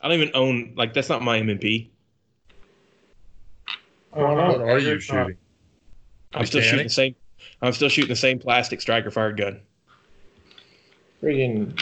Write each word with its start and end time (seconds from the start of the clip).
I 0.00 0.08
don't 0.08 0.20
even 0.20 0.30
own 0.34 0.72
like 0.76 0.94
that's 0.94 1.08
not 1.08 1.22
my 1.22 1.38
M&P. 1.38 1.90
What 4.10 4.22
are 4.22 4.78
you 4.78 4.98
shooting? 5.00 5.36
I'm 6.32 6.46
still 6.46 6.62
shooting 6.62 6.86
the 6.86 6.90
same. 6.90 7.14
I'm 7.62 7.72
still 7.72 7.88
shooting 7.88 8.08
the 8.08 8.16
same 8.16 8.38
plastic 8.38 8.80
striker 8.80 9.10
fired 9.10 9.36
gun. 9.36 9.60
Friggin' 11.22 11.78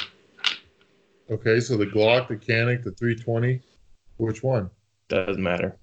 Okay, 1.31 1.61
so 1.61 1.77
the 1.77 1.87
Glock, 1.87 2.29
the 2.29 2.37
Canik, 2.37 2.83
the 2.85 2.91
320. 2.93 3.61
Which 4.17 4.43
one? 4.43 4.71
Doesn't 5.09 5.43
matter. 5.43 5.77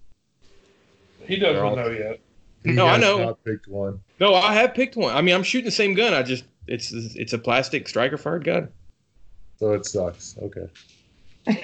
He 1.26 1.38
doesn't 1.38 1.56
They're 1.56 1.66
all- 1.66 1.76
know 1.76 1.90
yet. 1.90 2.20
He 2.64 2.72
No, 2.72 2.88
I 2.88 2.98
know. 2.98 3.20
Not 3.20 3.44
picked 3.46 3.68
one. 3.68 4.00
No, 4.20 4.34
I 4.34 4.54
have 4.56 4.74
picked 4.74 4.96
one. 4.96 5.16
I 5.16 5.22
mean, 5.22 5.36
I'm 5.36 5.44
shooting 5.44 5.66
the 5.66 5.72
same 5.72 5.94
gun. 5.94 6.14
I 6.16 6.24
just 6.24 6.46
it's 6.68 6.92
it's 6.92 7.32
a 7.34 7.38
plastic 7.38 7.88
striker 7.88 8.18
fired 8.18 8.44
gun. 8.44 8.70
So 9.58 9.74
it 9.74 9.86
sucks. 9.86 10.36
Okay. 10.42 10.68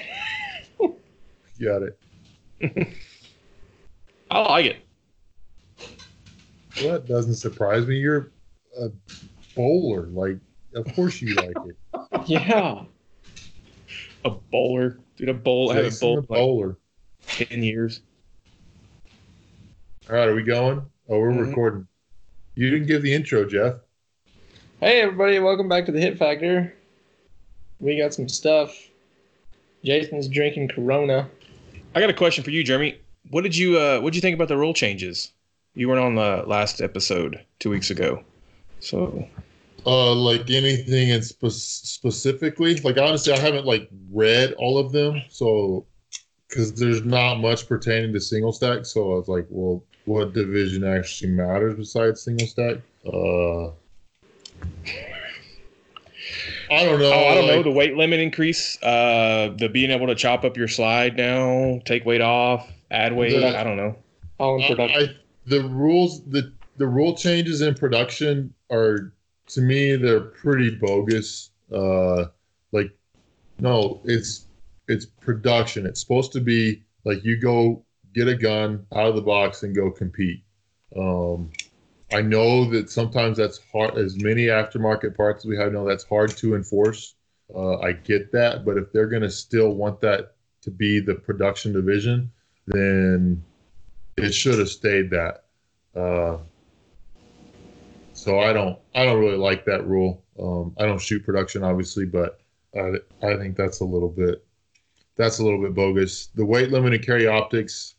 Got 1.62 1.82
it. 1.82 1.98
I 4.30 4.40
like 4.40 4.66
it. 4.66 4.76
Well, 6.80 6.92
that 6.94 7.06
doesn't 7.06 7.34
surprise 7.34 7.86
me. 7.86 7.96
You're 7.98 8.32
a 8.80 8.88
bowler. 9.54 10.06
Like, 10.06 10.38
of 10.74 10.92
course 10.94 11.22
you 11.22 11.34
like 11.34 11.56
it. 11.66 11.76
yeah. 12.26 12.82
A 14.24 14.30
bowler, 14.30 14.98
dude. 15.16 15.28
A 15.28 15.34
bowl. 15.34 15.70
I 15.70 15.76
haven't 15.76 15.90
Jason 15.90 16.08
bowled 16.08 16.16
the 16.28 16.34
in 16.34 16.34
like 16.34 16.38
bowler. 16.40 16.76
ten 17.28 17.62
years. 17.62 18.00
All 20.10 20.16
right, 20.16 20.28
are 20.28 20.34
we 20.34 20.42
going? 20.42 20.82
Oh, 21.08 21.18
we're 21.20 21.30
Mhm. 21.32 21.48
recording. 21.48 21.86
You 22.56 22.70
didn't 22.70 22.86
give 22.88 23.02
the 23.02 23.14
intro, 23.14 23.44
Jeff. 23.48 23.76
Hey 24.80 25.00
everybody, 25.02 25.38
welcome 25.38 25.68
back 25.68 25.86
to 25.86 25.92
the 25.92 26.00
Hit 26.00 26.18
Factor. 26.18 26.74
We 27.78 27.98
got 27.98 28.12
some 28.14 28.28
stuff. 28.28 28.76
Jason's 29.84 30.26
drinking 30.28 30.68
Corona. 30.68 31.28
I 31.94 32.00
got 32.00 32.10
a 32.10 32.14
question 32.14 32.42
for 32.42 32.50
you, 32.50 32.64
Jeremy. 32.64 32.98
What 33.30 33.42
did 33.42 33.56
you 33.56 33.78
uh 33.78 34.00
what 34.00 34.10
did 34.12 34.16
you 34.16 34.20
think 34.22 34.34
about 34.34 34.48
the 34.48 34.56
rule 34.56 34.74
changes? 34.74 35.32
You 35.74 35.88
weren't 35.88 36.00
on 36.00 36.14
the 36.14 36.44
last 36.46 36.80
episode 36.80 37.40
two 37.58 37.70
weeks 37.70 37.90
ago, 37.90 38.22
so 38.80 39.26
Uh, 39.84 40.14
like 40.14 40.48
anything 40.50 41.08
in 41.08 41.22
spe- 41.22 41.46
specifically? 41.50 42.76
Like 42.80 42.98
honestly, 42.98 43.32
I 43.32 43.38
haven't 43.38 43.66
like 43.66 43.88
read 44.10 44.52
all 44.52 44.78
of 44.78 44.92
them, 44.92 45.22
so 45.28 45.86
because 46.48 46.72
there's 46.74 47.04
not 47.04 47.36
much 47.36 47.66
pertaining 47.66 48.12
to 48.12 48.20
single 48.20 48.52
stack. 48.52 48.84
So 48.86 49.12
I 49.12 49.16
was 49.16 49.28
like, 49.28 49.46
well, 49.48 49.82
what 50.04 50.34
division 50.34 50.84
actually 50.84 51.30
matters 51.32 51.74
besides 51.74 52.22
single 52.22 52.46
stack? 52.46 52.76
Uh, 53.06 53.72
I 56.72 56.84
don't 56.84 56.98
know. 56.98 57.12
oh, 57.12 57.28
I 57.28 57.34
don't 57.34 57.46
know 57.46 57.62
the 57.62 57.70
weight 57.70 57.96
limit 57.96 58.20
increase, 58.20 58.82
uh, 58.82 59.54
the 59.58 59.68
being 59.68 59.90
able 59.90 60.06
to 60.06 60.14
chop 60.14 60.44
up 60.44 60.56
your 60.56 60.68
slide 60.68 61.16
now, 61.16 61.80
take 61.84 62.04
weight 62.04 62.20
off, 62.20 62.70
add 62.90 63.14
weight. 63.14 63.38
The- 63.38 63.58
I 63.58 63.64
don't 63.64 63.76
know. 63.76 63.96
All 64.38 64.56
in 64.56 64.62
I, 64.62 64.68
production. 64.68 65.10
I, 65.10 65.16
the 65.46 65.62
rules, 65.68 66.24
the 66.24 66.52
the 66.78 66.86
rule 66.86 67.14
changes 67.16 67.60
in 67.60 67.74
production 67.74 68.52
are, 68.70 69.12
to 69.48 69.60
me, 69.60 69.96
they're 69.96 70.20
pretty 70.20 70.70
bogus. 70.70 71.50
Uh, 71.72 72.26
like, 72.72 72.90
no, 73.60 74.00
it's 74.04 74.46
it's 74.88 75.06
production. 75.06 75.86
It's 75.86 76.00
supposed 76.00 76.32
to 76.32 76.40
be 76.40 76.82
like 77.04 77.24
you 77.24 77.36
go 77.40 77.84
get 78.14 78.28
a 78.28 78.34
gun 78.34 78.86
out 78.94 79.06
of 79.08 79.14
the 79.14 79.22
box 79.22 79.62
and 79.62 79.74
go 79.74 79.90
compete. 79.90 80.42
Um, 80.96 81.50
I 82.12 82.20
know 82.20 82.68
that 82.70 82.90
sometimes 82.90 83.38
that's 83.38 83.60
hard. 83.72 83.96
As 83.96 84.16
many 84.22 84.46
aftermarket 84.46 85.16
parts 85.16 85.44
as 85.44 85.48
we 85.48 85.56
have 85.56 85.72
now, 85.72 85.84
that's 85.84 86.04
hard 86.04 86.36
to 86.38 86.54
enforce. 86.54 87.14
Uh, 87.54 87.78
I 87.78 87.92
get 87.92 88.32
that, 88.32 88.64
but 88.64 88.76
if 88.76 88.92
they're 88.92 89.08
going 89.08 89.22
to 89.22 89.30
still 89.30 89.74
want 89.74 90.00
that 90.00 90.34
to 90.62 90.70
be 90.70 91.00
the 91.00 91.14
production 91.14 91.72
division, 91.72 92.30
then 92.66 93.42
it 94.16 94.32
should 94.32 94.58
have 94.58 94.68
stayed 94.68 95.10
that. 95.10 95.44
Uh, 95.94 96.38
so 98.12 98.40
I 98.40 98.52
don't, 98.52 98.78
I 98.94 99.04
don't 99.04 99.20
really 99.20 99.36
like 99.36 99.64
that 99.66 99.86
rule. 99.86 100.22
Um, 100.40 100.74
I 100.78 100.86
don't 100.86 101.00
shoot 101.00 101.24
production, 101.24 101.62
obviously, 101.62 102.06
but 102.06 102.40
I, 102.74 102.92
I 103.22 103.36
think 103.36 103.56
that's 103.56 103.80
a 103.80 103.84
little 103.84 104.08
bit, 104.08 104.44
that's 105.16 105.38
a 105.38 105.44
little 105.44 105.60
bit 105.60 105.74
bogus. 105.74 106.28
The 106.34 106.44
weight 106.44 106.70
limit 106.70 106.94
and 106.94 107.04
carry 107.04 107.26
optics, 107.26 107.96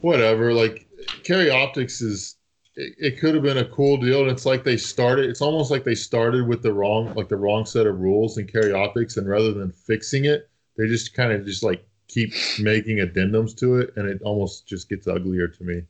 whatever. 0.00 0.52
Like 0.52 0.86
carry 1.24 1.50
optics 1.50 2.00
is, 2.00 2.36
it, 2.76 2.94
it 2.98 3.18
could 3.20 3.34
have 3.34 3.42
been 3.42 3.58
a 3.58 3.64
cool 3.64 3.96
deal, 3.96 4.22
and 4.22 4.30
it's 4.30 4.46
like 4.46 4.64
they 4.64 4.76
started. 4.76 5.28
It's 5.30 5.40
almost 5.40 5.70
like 5.70 5.84
they 5.84 5.94
started 5.94 6.46
with 6.46 6.62
the 6.62 6.72
wrong, 6.72 7.14
like 7.14 7.28
the 7.28 7.36
wrong 7.36 7.64
set 7.64 7.86
of 7.86 8.00
rules 8.00 8.38
carry 8.52 8.72
optics, 8.72 9.16
and 9.16 9.28
rather 9.28 9.52
than 9.52 9.70
fixing 9.70 10.24
it, 10.24 10.48
they 10.76 10.86
just 10.86 11.14
kind 11.14 11.32
of 11.32 11.44
just 11.44 11.62
like 11.62 11.86
keep 12.08 12.32
making 12.58 12.98
addendums 12.98 13.56
to 13.58 13.76
it, 13.76 13.92
and 13.96 14.08
it 14.08 14.20
almost 14.22 14.66
just 14.66 14.88
gets 14.88 15.06
uglier 15.06 15.48
to 15.48 15.64
me. 15.64 15.82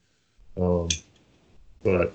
Um, 0.61 0.89
but 1.83 2.13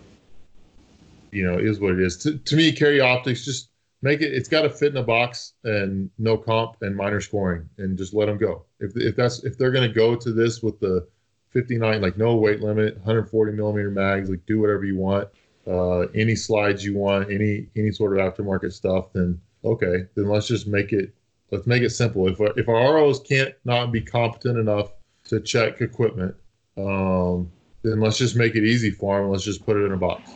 you 1.31 1.45
know, 1.45 1.57
it 1.57 1.65
is 1.65 1.79
what 1.79 1.93
it 1.93 1.99
is. 1.99 2.17
To, 2.17 2.37
to 2.37 2.55
me, 2.55 2.71
carry 2.71 2.99
optics 2.99 3.45
just 3.45 3.69
make 4.01 4.21
it. 4.21 4.33
It's 4.33 4.49
got 4.49 4.61
to 4.61 4.69
fit 4.69 4.91
in 4.91 4.97
a 4.97 5.03
box 5.03 5.53
and 5.63 6.09
no 6.17 6.37
comp 6.37 6.77
and 6.81 6.95
minor 6.95 7.21
scoring, 7.21 7.69
and 7.77 7.97
just 7.97 8.13
let 8.13 8.27
them 8.27 8.37
go. 8.37 8.65
If 8.79 8.95
if 8.95 9.15
that's 9.15 9.43
if 9.43 9.57
they're 9.57 9.71
gonna 9.71 9.91
go 9.91 10.15
to 10.15 10.31
this 10.31 10.61
with 10.61 10.79
the 10.79 11.07
59, 11.51 12.01
like 12.01 12.17
no 12.17 12.35
weight 12.35 12.61
limit, 12.61 12.95
140 12.97 13.53
millimeter 13.53 13.89
mags, 13.89 14.29
like 14.29 14.45
do 14.45 14.59
whatever 14.59 14.85
you 14.85 14.97
want. 14.97 15.27
Uh, 15.67 16.01
any 16.15 16.35
slides 16.35 16.83
you 16.83 16.95
want, 16.95 17.31
any 17.31 17.67
any 17.75 17.91
sort 17.91 18.17
of 18.17 18.33
aftermarket 18.33 18.73
stuff, 18.73 19.11
then 19.13 19.39
okay, 19.63 20.05
then 20.15 20.25
let's 20.25 20.47
just 20.47 20.67
make 20.67 20.93
it 20.93 21.13
let's 21.51 21.67
make 21.67 21.83
it 21.83 21.91
simple. 21.91 22.27
If 22.27 22.39
if 22.57 22.67
our 22.67 22.95
ROs 22.95 23.19
can't 23.19 23.53
not 23.65 23.91
be 23.91 24.01
competent 24.01 24.57
enough 24.57 24.91
to 25.25 25.39
check 25.39 25.81
equipment, 25.81 26.35
um, 26.77 27.51
then 27.83 27.99
let's 27.99 28.17
just 28.17 28.35
make 28.35 28.55
it 28.55 28.63
easy 28.63 28.91
for 28.91 29.21
them. 29.21 29.31
Let's 29.31 29.43
just 29.43 29.65
put 29.65 29.77
it 29.77 29.85
in 29.85 29.91
a 29.91 29.97
box. 29.97 30.31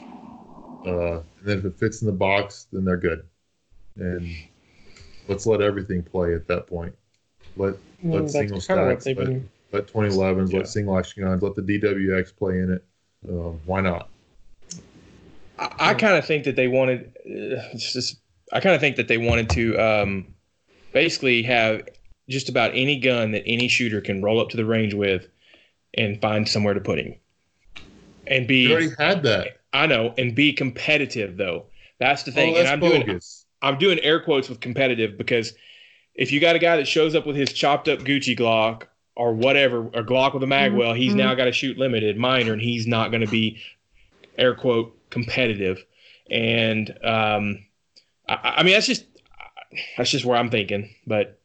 Uh, 0.86 1.18
and 1.18 1.24
then 1.44 1.58
if 1.60 1.66
it 1.66 1.76
fits 1.78 2.02
in 2.02 2.08
the 2.08 2.14
box, 2.14 2.68
then 2.72 2.86
they're 2.86 2.98
good. 2.98 3.26
And 3.96 4.30
let's 5.28 5.46
let 5.46 5.62
everything 5.62 6.04
play 6.04 6.34
at 6.34 6.48
that 6.48 6.68
point. 6.68 6.96
Let 7.56 7.78
mean, 8.02 8.22
let 8.22 8.30
single 8.30 8.62
kind 8.62 8.80
of 8.80 8.88
what 8.88 9.02
stacks, 9.02 9.18
been. 9.18 9.50
Let 9.74 9.88
2011s, 9.88 10.52
Yeah. 10.52 10.58
let 10.60 10.68
single 10.68 10.98
action 10.98 11.24
guns, 11.24 11.42
let 11.42 11.56
the 11.56 11.62
DWX 11.62 12.36
play 12.36 12.60
in 12.60 12.72
it. 12.72 12.84
Um, 13.28 13.60
why 13.66 13.82
not? 13.82 14.10
I, 15.58 15.72
I 15.80 15.94
kind 15.94 16.18
of 16.18 16.26
think 16.26 16.44
that 16.46 16.56
they 16.56 16.68
wanted. 16.68 17.12
Uh, 17.26 17.62
just 17.76 18.18
I 18.52 18.60
kind 18.60 18.76
of 18.76 18.82
think 18.82 18.96
that 18.98 19.08
they 19.08 19.18
wanted 19.18 19.50
to 19.52 19.78
um, 19.78 20.28
basically 20.94 21.44
have 21.44 21.88
just 22.30 22.50
about 22.50 22.72
any 22.74 23.00
gun 23.00 23.32
that 23.32 23.44
any 23.46 23.68
shooter 23.68 24.02
can 24.02 24.22
roll 24.22 24.40
up 24.40 24.50
to 24.50 24.58
the 24.58 24.66
range 24.66 24.94
with, 24.94 25.28
and 25.96 26.22
find 26.22 26.48
somewhere 26.48 26.74
to 26.74 26.82
put 26.82 27.00
him, 27.00 27.16
and 28.28 28.44
You 28.44 28.48
be 28.48 28.72
already 28.72 28.90
had 28.98 29.24
that. 29.24 29.60
I 29.74 29.88
know 29.88 30.14
and 30.18 30.36
be 30.36 30.54
competitive 30.54 31.38
though. 31.38 31.66
That's 32.00 32.24
the 32.24 32.32
Oh, 32.32 32.36
thing, 32.36 32.58
and 32.58 32.68
I'm 32.68 32.80
doing. 32.80 33.20
I'm 33.62 33.78
doing 33.78 33.98
air 34.00 34.20
quotes 34.20 34.50
with 34.50 34.60
competitive 34.60 35.18
because 35.18 35.54
if 36.16 36.32
you 36.34 36.42
got 36.42 36.56
a 36.56 36.60
guy 36.60 36.76
that 36.76 36.88
shows 36.88 37.16
up 37.16 37.26
with 37.26 37.38
his 37.38 37.54
chopped 37.54 37.88
up 37.88 38.00
Gucci 38.00 38.38
Glock 38.38 38.88
or 39.16 39.34
whatever, 39.34 39.80
or 39.94 40.04
Glock 40.04 40.34
with 40.34 40.44
a 40.44 40.48
magwell, 40.48 40.98
he's 40.98 41.14
Mhm. 41.14 41.18
now 41.18 41.36
got 41.36 41.46
to 41.46 41.52
shoot 41.52 41.78
limited 41.78 42.18
minor, 42.18 42.54
and 42.54 42.62
he's 42.62 42.88
not 42.88 43.12
going 43.12 43.22
to 43.22 43.30
be 43.32 43.60
air 44.38 44.56
quote 44.56 44.98
competitive. 45.12 45.86
And 46.32 46.90
um, 47.04 47.66
I, 48.28 48.56
I 48.58 48.64
mean, 48.64 48.74
that's 48.74 48.88
just 48.88 49.06
that's 49.98 50.10
just 50.10 50.26
where 50.26 50.38
I'm 50.38 50.50
thinking. 50.50 50.90
But 51.06 51.40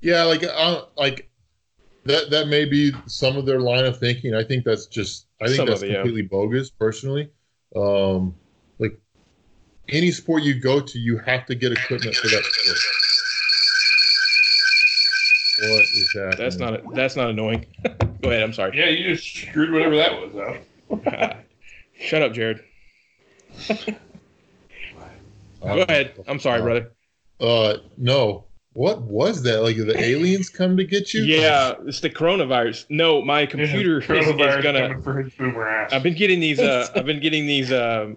Yeah, 0.00 0.22
like 0.24 0.42
uh, 0.44 0.84
like 0.96 1.28
that. 2.04 2.30
That 2.30 2.48
may 2.48 2.64
be 2.64 2.92
some 3.06 3.36
of 3.36 3.44
their 3.44 3.60
line 3.60 3.84
of 3.84 3.98
thinking. 3.98 4.34
I 4.34 4.44
think 4.44 4.64
that's 4.64 4.86
just. 4.86 5.26
I 5.42 5.46
think 5.46 5.56
Some 5.56 5.66
that's 5.66 5.82
it, 5.82 5.88
yeah. 5.90 5.94
completely 5.96 6.22
bogus. 6.22 6.70
Personally, 6.70 7.28
um, 7.76 8.34
like 8.78 8.98
any 9.88 10.10
sport 10.10 10.42
you 10.42 10.58
go 10.60 10.80
to, 10.80 10.98
you 10.98 11.18
have 11.18 11.46
to 11.46 11.54
get 11.54 11.72
equipment 11.72 12.14
for 12.16 12.28
that 12.28 12.44
sport. 12.44 12.78
What 15.60 15.82
is 15.82 16.12
happening? 16.14 16.38
that's 16.38 16.56
not 16.56 16.94
that's 16.94 17.16
not 17.16 17.30
annoying. 17.30 17.66
Go 18.22 18.30
ahead. 18.30 18.42
I'm 18.42 18.52
sorry. 18.52 18.78
Yeah, 18.78 18.88
you 18.88 19.14
just 19.14 19.34
screwed 19.34 19.70
whatever 19.72 19.96
that 19.96 20.12
was 20.12 20.34
up. 20.36 21.36
Shut 22.00 22.22
up, 22.22 22.32
Jared. 22.32 22.62
Go 25.62 25.82
ahead. 25.82 26.14
I'm 26.26 26.40
sorry, 26.40 26.62
brother. 26.62 26.92
Uh, 27.40 27.78
no. 27.98 28.46
What 28.72 29.02
was 29.02 29.42
that? 29.42 29.62
Like 29.62 29.76
the 29.76 30.00
aliens 30.00 30.48
come 30.48 30.76
to 30.76 30.84
get 30.84 31.12
you? 31.12 31.22
Yeah, 31.22 31.74
it's 31.84 32.00
the 32.00 32.08
coronavirus. 32.08 32.86
No, 32.88 33.20
my 33.20 33.44
computer 33.44 33.98
is, 34.00 34.08
is 34.08 34.62
gonna. 34.62 35.02
for 35.02 35.20
his 35.20 35.32
boomer 35.34 35.68
ass. 35.68 35.92
I've 35.92 36.04
been 36.04 36.14
getting 36.14 36.38
these. 36.38 36.60
Uh, 36.60 36.86
I've 36.94 37.04
been 37.04 37.20
getting 37.20 37.46
these. 37.46 37.72
Um, 37.72 38.16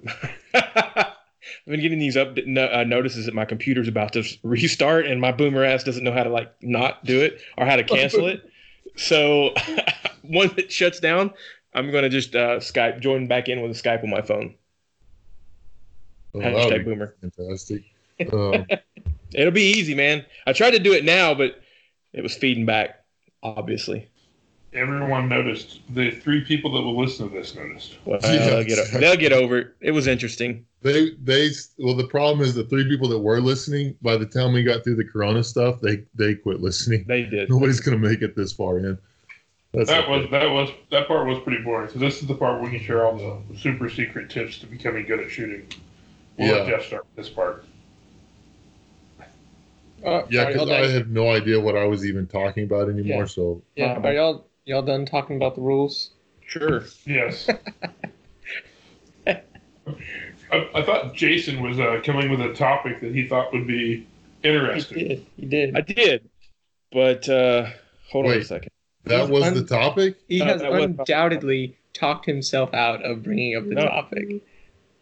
I've 1.65 1.71
been 1.71 1.81
getting 1.81 1.99
these 1.99 2.17
up 2.17 2.37
no, 2.45 2.65
uh, 2.65 2.83
notices 2.83 3.25
that 3.25 3.33
my 3.33 3.45
computer's 3.45 3.87
about 3.87 4.13
to 4.13 4.23
restart, 4.43 5.05
and 5.05 5.21
my 5.21 5.31
boomer 5.31 5.63
ass 5.63 5.83
doesn't 5.83 6.03
know 6.03 6.11
how 6.11 6.23
to 6.23 6.29
like 6.29 6.53
not 6.61 7.03
do 7.05 7.21
it 7.21 7.39
or 7.57 7.65
how 7.65 7.75
to 7.77 7.83
cancel 7.83 8.27
it. 8.27 8.49
So 8.95 9.53
once 10.23 10.53
it 10.57 10.71
shuts 10.71 10.99
down, 10.99 11.31
I'm 11.73 11.91
gonna 11.91 12.09
just 12.09 12.35
uh, 12.35 12.57
Skype 12.57 12.99
join 12.99 13.27
back 13.27 13.47
in 13.47 13.61
with 13.61 13.71
a 13.71 13.81
Skype 13.81 14.03
on 14.03 14.09
my 14.09 14.21
phone. 14.21 14.55
Oh, 16.33 16.39
Hashtag 16.39 16.85
boomer. 16.85 17.15
fantastic. 17.21 17.83
Um, 18.31 18.65
It'll 19.33 19.51
be 19.51 19.71
easy, 19.71 19.95
man. 19.95 20.25
I 20.45 20.53
tried 20.53 20.71
to 20.71 20.79
do 20.79 20.93
it 20.93 21.03
now, 21.03 21.33
but 21.33 21.61
It 22.13 22.21
was 22.21 22.35
feeding 22.35 22.65
back, 22.65 23.03
obviously. 23.41 24.09
Everyone 24.75 25.29
noticed. 25.29 25.81
The 25.93 26.11
three 26.11 26.41
people 26.43 26.71
that 26.73 26.81
will 26.81 26.99
listen 26.99 27.29
to 27.29 27.33
this 27.35 27.55
noticed. 27.55 27.97
Well, 28.05 28.19
Yeah. 28.23 28.49
they'll, 28.49 28.63
get, 28.63 28.79
o- 28.79 28.99
they'll 28.99 29.17
get 29.17 29.31
over 29.31 29.57
it. 29.59 29.75
It 29.81 29.91
was 29.91 30.07
interesting. 30.07 30.65
They 30.81 31.11
they 31.23 31.49
well 31.77 31.95
the 31.95 32.07
problem 32.07 32.41
is 32.41 32.55
the 32.55 32.65
three 32.65 32.87
people 32.89 33.07
that 33.09 33.19
were 33.19 33.39
listening 33.39 33.95
by 34.01 34.17
the 34.17 34.25
time 34.25 34.51
we 34.51 34.63
got 34.63 34.83
through 34.83 34.95
the 34.95 35.05
Corona 35.05 35.41
stuff 35.43 35.79
they 35.79 36.03
they 36.15 36.35
quit 36.35 36.59
listening. 36.59 37.05
They 37.07 37.23
did. 37.23 37.49
Nobody's 37.49 37.79
gonna 37.79 37.97
make 37.97 38.21
it 38.21 38.35
this 38.35 38.51
far 38.51 38.79
in. 38.79 38.97
That's 39.73 39.89
That 39.89 40.03
okay. 40.03 40.19
was 40.21 40.29
that 40.31 40.49
was 40.49 40.69
that 40.91 41.07
part 41.07 41.25
was 41.25 41.39
pretty 41.39 41.63
boring. 41.63 41.89
So 41.89 41.99
this 41.99 42.21
is 42.21 42.27
the 42.27 42.35
part 42.35 42.59
where 42.61 42.69
we 42.69 42.77
can 42.77 42.85
share 42.85 43.05
all 43.05 43.15
the 43.15 43.57
super 43.57 43.89
secret 43.89 44.29
tips 44.29 44.59
to 44.59 44.65
becoming 44.67 45.05
good 45.05 45.21
at 45.21 45.31
shooting. 45.31 45.67
We'll 46.37 46.51
let 46.53 46.67
Yeah. 46.67 46.77
Jeff 46.77 46.85
start 46.87 47.05
this 47.15 47.29
part. 47.29 47.63
Uh, 50.05 50.23
yeah 50.29 50.43
are 50.47 50.51
y'all 50.51 50.65
because 50.65 50.69
I 50.69 50.81
done? 50.81 50.91
have 50.91 51.07
no 51.07 51.31
idea 51.31 51.57
what 51.59 51.77
I 51.77 51.85
was 51.85 52.05
even 52.05 52.27
talking 52.27 52.65
about 52.65 52.89
anymore. 52.89 53.19
Yeah. 53.21 53.25
So 53.25 53.61
yeah, 53.77 53.99
are 53.99 54.13
y'all 54.13 54.47
y'all 54.65 54.81
done 54.81 55.05
talking 55.05 55.35
about 55.35 55.55
the 55.55 55.61
rules? 55.61 56.11
Sure. 56.45 56.83
Yes. 57.05 57.49
I, 59.27 59.41
I 60.51 60.83
thought 60.83 61.13
Jason 61.15 61.61
was 61.61 61.79
uh, 61.79 61.99
coming 62.03 62.29
with 62.29 62.41
a 62.41 62.53
topic 62.53 63.01
that 63.01 63.13
he 63.13 63.27
thought 63.27 63.51
would 63.53 63.67
be 63.67 64.07
interesting. 64.43 64.97
He 64.99 65.05
interesting. 65.05 65.25
did. 65.25 65.25
He 65.37 65.45
did. 65.45 65.77
I 65.77 65.81
did. 65.81 66.29
But 66.91 67.27
uh, 67.29 67.67
hold 68.11 68.25
on 68.27 68.33
a 68.33 68.35
Wait. 68.37 68.45
second. 68.47 68.69
that 69.05 69.29
was 69.29 69.43
un- 69.43 69.53
the 69.55 69.63
topic. 69.63 70.17
He 70.27 70.41
Uh, 70.41 70.45
has 70.45 70.61
was- 70.61 70.83
undoubtedly 70.83 71.77
talked 71.93 72.25
himself 72.25 72.73
out 72.73 73.03
of 73.03 73.23
bringing 73.23 73.55
up 73.55 73.63
the 73.67 73.75
No. 73.75 73.85
topic. 73.87 74.41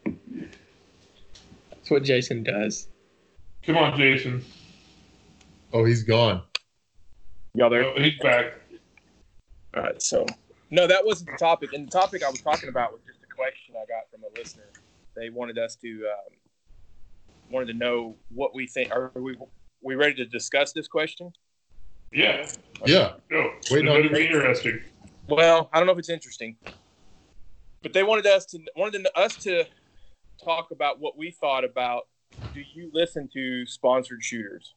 That's 0.05 1.89
what 1.89 2.03
Jason 2.03 2.43
does. 2.43 2.87
Come 3.63 3.77
on, 3.77 3.97
Jason. 3.97 4.43
Oh, 5.73 5.83
he's 5.85 6.03
gone. 6.03 6.41
Y'all 7.53 7.69
there? 7.69 7.83
Oh, 7.85 7.93
he's 7.97 8.17
back. 8.19 8.53
All 9.75 9.83
right. 9.83 10.01
So, 10.01 10.25
no, 10.69 10.87
that 10.87 11.05
wasn't 11.05 11.31
the 11.31 11.37
topic. 11.37 11.73
And 11.73 11.87
the 11.87 11.91
topic 11.91 12.23
I 12.23 12.29
was 12.29 12.41
talking 12.41 12.69
about 12.69 12.91
was 12.91 13.01
just 13.05 13.19
a 13.23 13.35
question 13.35 13.75
I 13.75 13.85
got 13.85 14.09
from 14.11 14.21
a 14.23 14.39
listener. 14.39 14.69
They 15.15 15.29
wanted 15.29 15.57
us 15.57 15.75
to 15.77 16.07
um, 16.07 16.37
wanted 17.49 17.67
to 17.67 17.73
know 17.73 18.15
what 18.29 18.55
we 18.55 18.67
think. 18.67 18.91
Are 18.91 19.11
we 19.15 19.37
we 19.81 19.95
ready 19.95 20.15
to 20.15 20.25
discuss 20.25 20.73
this 20.73 20.87
question? 20.87 21.31
Yeah. 22.11 22.47
Yeah. 22.85 23.13
Go. 23.29 23.51
Wait, 23.69 23.85
no, 23.85 23.97
It'll 23.97 24.11
be 24.11 24.25
interesting. 24.25 24.81
Well, 25.27 25.69
I 25.71 25.77
don't 25.77 25.87
know 25.87 25.93
if 25.93 25.99
it's 25.99 26.09
interesting, 26.09 26.57
but 27.81 27.93
they 27.93 28.03
wanted 28.03 28.27
us 28.27 28.45
to 28.47 28.59
wanted 28.75 29.07
us 29.15 29.37
to 29.37 29.65
talk 30.43 30.71
about 30.71 30.99
what 30.99 31.17
we 31.17 31.31
thought 31.31 31.63
about. 31.63 32.07
Do 32.53 32.61
you 32.73 32.89
listen 32.93 33.29
to 33.33 33.65
sponsored 33.65 34.23
shooters? 34.23 34.73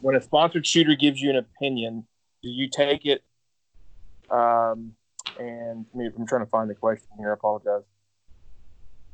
When 0.00 0.14
a 0.14 0.22
sponsored 0.22 0.66
shooter 0.66 0.94
gives 0.94 1.20
you 1.20 1.30
an 1.30 1.36
opinion, 1.36 2.06
do 2.42 2.48
you 2.48 2.68
take 2.70 3.04
it? 3.04 3.22
Um, 4.30 4.92
and 5.38 5.86
I 5.94 5.96
mean, 5.96 6.12
I'm 6.16 6.26
trying 6.26 6.44
to 6.44 6.50
find 6.50 6.68
the 6.68 6.74
question 6.74 7.08
here. 7.18 7.30
I 7.30 7.34
apologize. 7.34 7.82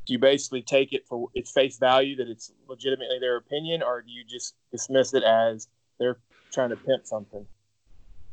Do 0.07 0.13
you 0.13 0.19
basically 0.19 0.63
take 0.63 0.93
it 0.93 1.07
for 1.09 1.29
its 1.35 1.51
face 1.51 1.79
value 1.79 2.17
that 2.17 2.29
it's 2.29 2.53
legitimately 2.69 3.19
their 3.21 3.37
opinion, 3.37 3.83
or 3.83 4.03
do 4.03 4.11
you 4.11 4.23
just 4.25 4.55
dismiss 4.71 5.15
it 5.15 5.23
as 5.23 5.69
they're 5.99 6.19
trying 6.53 6.71
to 6.71 6.77
pimp 6.77 7.07
something? 7.07 7.47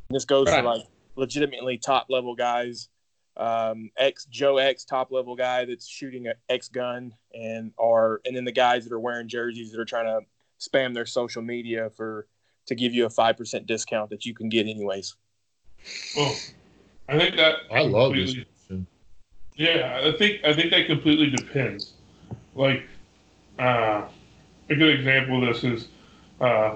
And 0.09 0.15
this 0.15 0.25
goes 0.25 0.47
Right. 0.47 0.59
for 0.59 0.63
like 0.65 0.81
legitimately 1.15 1.77
top 1.77 2.07
level 2.09 2.35
guys. 2.35 2.89
Um, 3.37 3.89
X 3.97 4.25
Joe 4.25 4.57
X 4.57 4.83
top 4.83 5.11
level 5.11 5.37
guy 5.37 5.63
that's 5.63 5.87
shooting 5.87 6.27
an 6.27 6.33
a 6.49 6.53
X 6.53 6.67
gun, 6.67 7.13
and 7.33 7.71
or 7.77 8.19
and 8.25 8.35
then 8.35 8.43
the 8.43 8.51
guys 8.51 8.83
that 8.83 8.91
are 8.93 8.99
wearing 8.99 9.29
jerseys 9.29 9.71
that 9.71 9.79
are 9.79 9.85
trying 9.85 10.05
to 10.05 10.19
spam 10.59 10.93
their 10.93 11.05
social 11.05 11.41
media 11.41 11.89
for 11.91 12.27
to 12.65 12.75
give 12.75 12.93
you 12.93 13.05
a 13.05 13.09
five 13.09 13.37
percent 13.37 13.65
discount 13.65 14.09
that 14.09 14.25
you 14.25 14.33
can 14.33 14.49
get 14.49 14.67
anyways. 14.67 15.15
Well, 16.17 16.35
I 17.09 17.17
think 17.17 17.35
that 17.35 17.55
I 17.71 17.81
love 17.81 18.13
this 18.13 18.33
question. 18.33 18.87
Yeah, 19.55 20.01
I 20.03 20.17
think 20.17 20.43
I 20.43 20.53
think 20.53 20.71
that 20.71 20.87
completely 20.87 21.29
depends. 21.29 21.93
Like, 22.55 22.83
uh, 23.59 24.03
a 24.69 24.75
good 24.75 24.89
example 24.89 25.47
of 25.47 25.53
this 25.53 25.63
is 25.63 25.87
uh, 26.39 26.75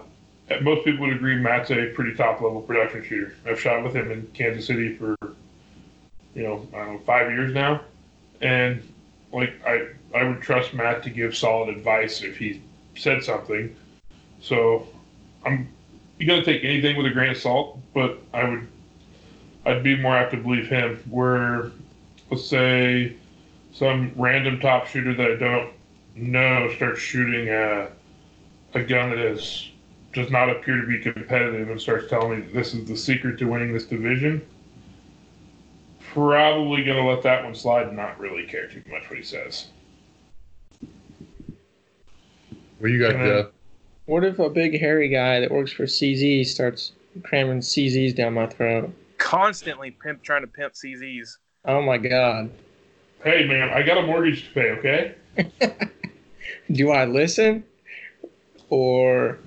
most 0.61 0.85
people 0.85 1.07
would 1.07 1.15
agree 1.15 1.35
Matt's 1.35 1.71
a 1.71 1.91
pretty 1.95 2.13
top 2.15 2.41
level 2.41 2.61
production 2.61 3.03
shooter. 3.03 3.35
I've 3.45 3.59
shot 3.59 3.83
with 3.83 3.95
him 3.95 4.11
in 4.11 4.27
Kansas 4.33 4.67
City 4.67 4.95
for 4.95 5.15
you 6.33 6.43
know 6.43 6.67
I 6.73 6.77
don't 6.77 6.93
know 6.93 7.01
five 7.05 7.31
years 7.31 7.53
now, 7.53 7.81
and 8.41 8.81
like 9.31 9.53
I 9.65 9.89
I 10.13 10.23
would 10.23 10.41
trust 10.41 10.73
Matt 10.73 11.03
to 11.03 11.09
give 11.09 11.35
solid 11.35 11.69
advice 11.69 12.21
if 12.21 12.37
he 12.37 12.61
said 12.95 13.23
something. 13.23 13.75
So 14.41 14.87
I'm 15.45 15.69
you 16.17 16.27
got 16.27 16.35
to 16.35 16.43
take 16.43 16.63
anything 16.63 16.95
with 16.95 17.05
a 17.07 17.09
grain 17.09 17.31
of 17.31 17.37
salt, 17.37 17.79
but 17.93 18.19
I 18.33 18.47
would 18.47 18.67
I'd 19.65 19.83
be 19.83 19.97
more 19.97 20.15
apt 20.15 20.31
to 20.31 20.37
believe 20.37 20.67
him. 20.67 21.01
Where 21.09 21.71
let's 22.29 22.45
say 22.47 23.15
some 23.73 24.11
random 24.15 24.59
top 24.59 24.87
shooter 24.87 25.13
that 25.13 25.31
I 25.31 25.35
don't 25.35 25.73
know 26.15 26.71
starts 26.75 26.99
shooting 26.99 27.49
a, 27.49 27.89
a 28.73 28.83
gun 28.83 29.09
that 29.09 29.19
is 29.19 29.71
does 30.13 30.31
not 30.31 30.49
appear 30.49 30.79
to 30.79 30.87
be 30.87 30.99
competitive 30.99 31.69
and 31.69 31.79
starts 31.79 32.09
telling 32.09 32.39
me 32.39 32.47
this 32.53 32.73
is 32.73 32.87
the 32.87 32.95
secret 32.95 33.37
to 33.39 33.45
winning 33.45 33.73
this 33.73 33.85
division. 33.85 34.41
Probably 36.13 36.83
gonna 36.83 37.05
let 37.05 37.21
that 37.23 37.43
one 37.43 37.53
slide 37.53 37.87
and 37.87 37.97
not 37.97 38.17
really 38.19 38.45
care 38.45 38.67
too 38.67 38.81
much 38.89 39.09
what 39.09 39.17
he 39.17 39.23
says. 39.23 39.67
What 42.79 42.91
you 42.91 42.99
got, 42.99 43.15
Uh, 43.15 43.43
Jeff? 43.43 43.51
What 44.05 44.23
if 44.23 44.39
a 44.39 44.49
big 44.49 44.79
hairy 44.79 45.09
guy 45.09 45.39
that 45.39 45.51
works 45.51 45.71
for 45.71 45.83
CZ 45.83 46.45
starts 46.45 46.93
cramming 47.23 47.59
CZs 47.59 48.15
down 48.15 48.35
my 48.35 48.45
throat? 48.45 48.93
Constantly 49.17 49.91
pimp 49.91 50.23
trying 50.23 50.41
to 50.41 50.47
pimp 50.47 50.73
CZs. 50.73 51.37
Oh 51.65 51.81
my 51.81 51.97
god. 51.97 52.49
Hey 53.23 53.45
man, 53.45 53.69
I 53.69 53.81
got 53.81 53.97
a 53.97 54.03
mortgage 54.03 54.47
to 54.47 54.53
pay, 54.53 54.71
okay? 54.71 55.15
Do 56.71 56.91
I 56.91 57.05
listen? 57.05 57.63
Or 58.69 59.39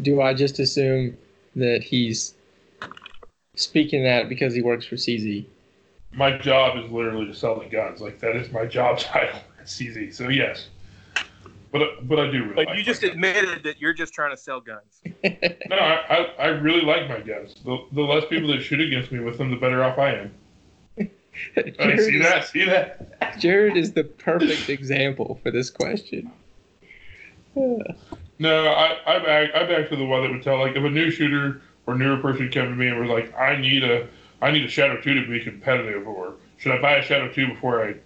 do 0.00 0.20
I 0.20 0.34
just 0.34 0.58
assume 0.58 1.16
that 1.56 1.82
he's 1.82 2.34
speaking 3.54 4.04
that 4.04 4.28
because 4.28 4.54
he 4.54 4.62
works 4.62 4.86
for 4.86 4.96
CZ? 4.96 5.46
My 6.12 6.36
job 6.38 6.76
is 6.78 6.90
literally 6.90 7.26
to 7.26 7.34
sell 7.34 7.58
the 7.58 7.66
guns. 7.66 8.00
Like 8.00 8.20
that 8.20 8.36
is 8.36 8.50
my 8.52 8.66
job 8.66 8.98
title 8.98 9.40
at 9.58 9.66
CZ. 9.66 10.14
So 10.14 10.28
yes. 10.28 10.68
But 11.74 12.06
but 12.06 12.20
I 12.20 12.30
do 12.30 12.44
really 12.44 12.54
But 12.54 12.66
like 12.66 12.68
you 12.68 12.74
my 12.76 12.82
just 12.82 13.02
guns. 13.02 13.14
admitted 13.14 13.64
that 13.64 13.80
you're 13.80 13.92
just 13.92 14.14
trying 14.14 14.30
to 14.30 14.36
sell 14.36 14.60
guns. 14.60 15.02
No, 15.68 15.76
I, 15.76 15.96
I, 16.08 16.34
I 16.38 16.46
really 16.46 16.82
like 16.82 17.08
my 17.08 17.18
guns. 17.18 17.56
The, 17.64 17.84
the 17.90 18.02
less 18.02 18.24
people 18.26 18.46
that 18.52 18.62
shoot 18.62 18.80
against 18.80 19.10
me 19.10 19.18
with 19.18 19.38
them, 19.38 19.50
the 19.50 19.56
better 19.56 19.82
off 19.82 19.98
I 19.98 20.12
am. 20.12 20.34
I 21.80 21.96
see 21.96 22.18
that? 22.18 22.46
See 22.46 22.64
that? 22.64 23.40
Jared 23.40 23.76
is 23.76 23.92
the 23.92 24.04
perfect 24.04 24.68
example 24.68 25.40
for 25.42 25.50
this 25.50 25.68
question. 25.68 26.30
No, 27.56 28.68
I, 28.68 28.98
I 29.04 29.18
back 29.18 29.54
I 29.56 29.64
back 29.66 29.88
to 29.88 29.96
the 29.96 30.04
one 30.04 30.22
that 30.22 30.30
would 30.30 30.44
tell 30.44 30.58
like 30.60 30.76
if 30.76 30.84
a 30.84 30.90
new 30.90 31.10
shooter 31.10 31.60
or 31.88 31.98
newer 31.98 32.18
person 32.18 32.50
came 32.50 32.66
to 32.66 32.76
me 32.76 32.86
and 32.86 33.00
was 33.00 33.10
like, 33.10 33.36
I 33.36 33.56
need 33.56 33.82
a 33.82 34.06
I 34.40 34.52
need 34.52 34.64
a 34.64 34.68
Shadow 34.68 35.00
Two 35.00 35.14
to 35.20 35.28
be 35.28 35.40
competitive, 35.40 36.06
or 36.06 36.34
should 36.56 36.70
I 36.70 36.80
buy 36.80 36.98
a 36.98 37.02
Shadow 37.02 37.32
Two 37.32 37.48
before 37.48 37.84
I 37.84 37.96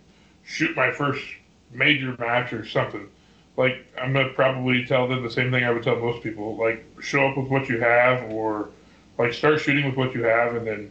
shoot 0.44 0.74
my 0.74 0.90
first 0.90 1.22
major 1.70 2.16
match 2.18 2.54
or 2.54 2.66
something? 2.66 3.10
Like 3.58 3.84
I'm 4.00 4.12
gonna 4.12 4.32
probably 4.34 4.86
tell 4.86 5.08
them 5.08 5.22
the 5.24 5.30
same 5.30 5.50
thing 5.50 5.64
I 5.64 5.70
would 5.72 5.82
tell 5.82 5.96
most 5.96 6.22
people. 6.22 6.56
Like 6.56 6.86
show 7.02 7.26
up 7.26 7.36
with 7.36 7.48
what 7.48 7.68
you 7.68 7.80
have, 7.80 8.30
or 8.30 8.70
like 9.18 9.32
start 9.34 9.60
shooting 9.60 9.84
with 9.84 9.96
what 9.96 10.14
you 10.14 10.22
have, 10.22 10.54
and 10.54 10.64
then 10.64 10.90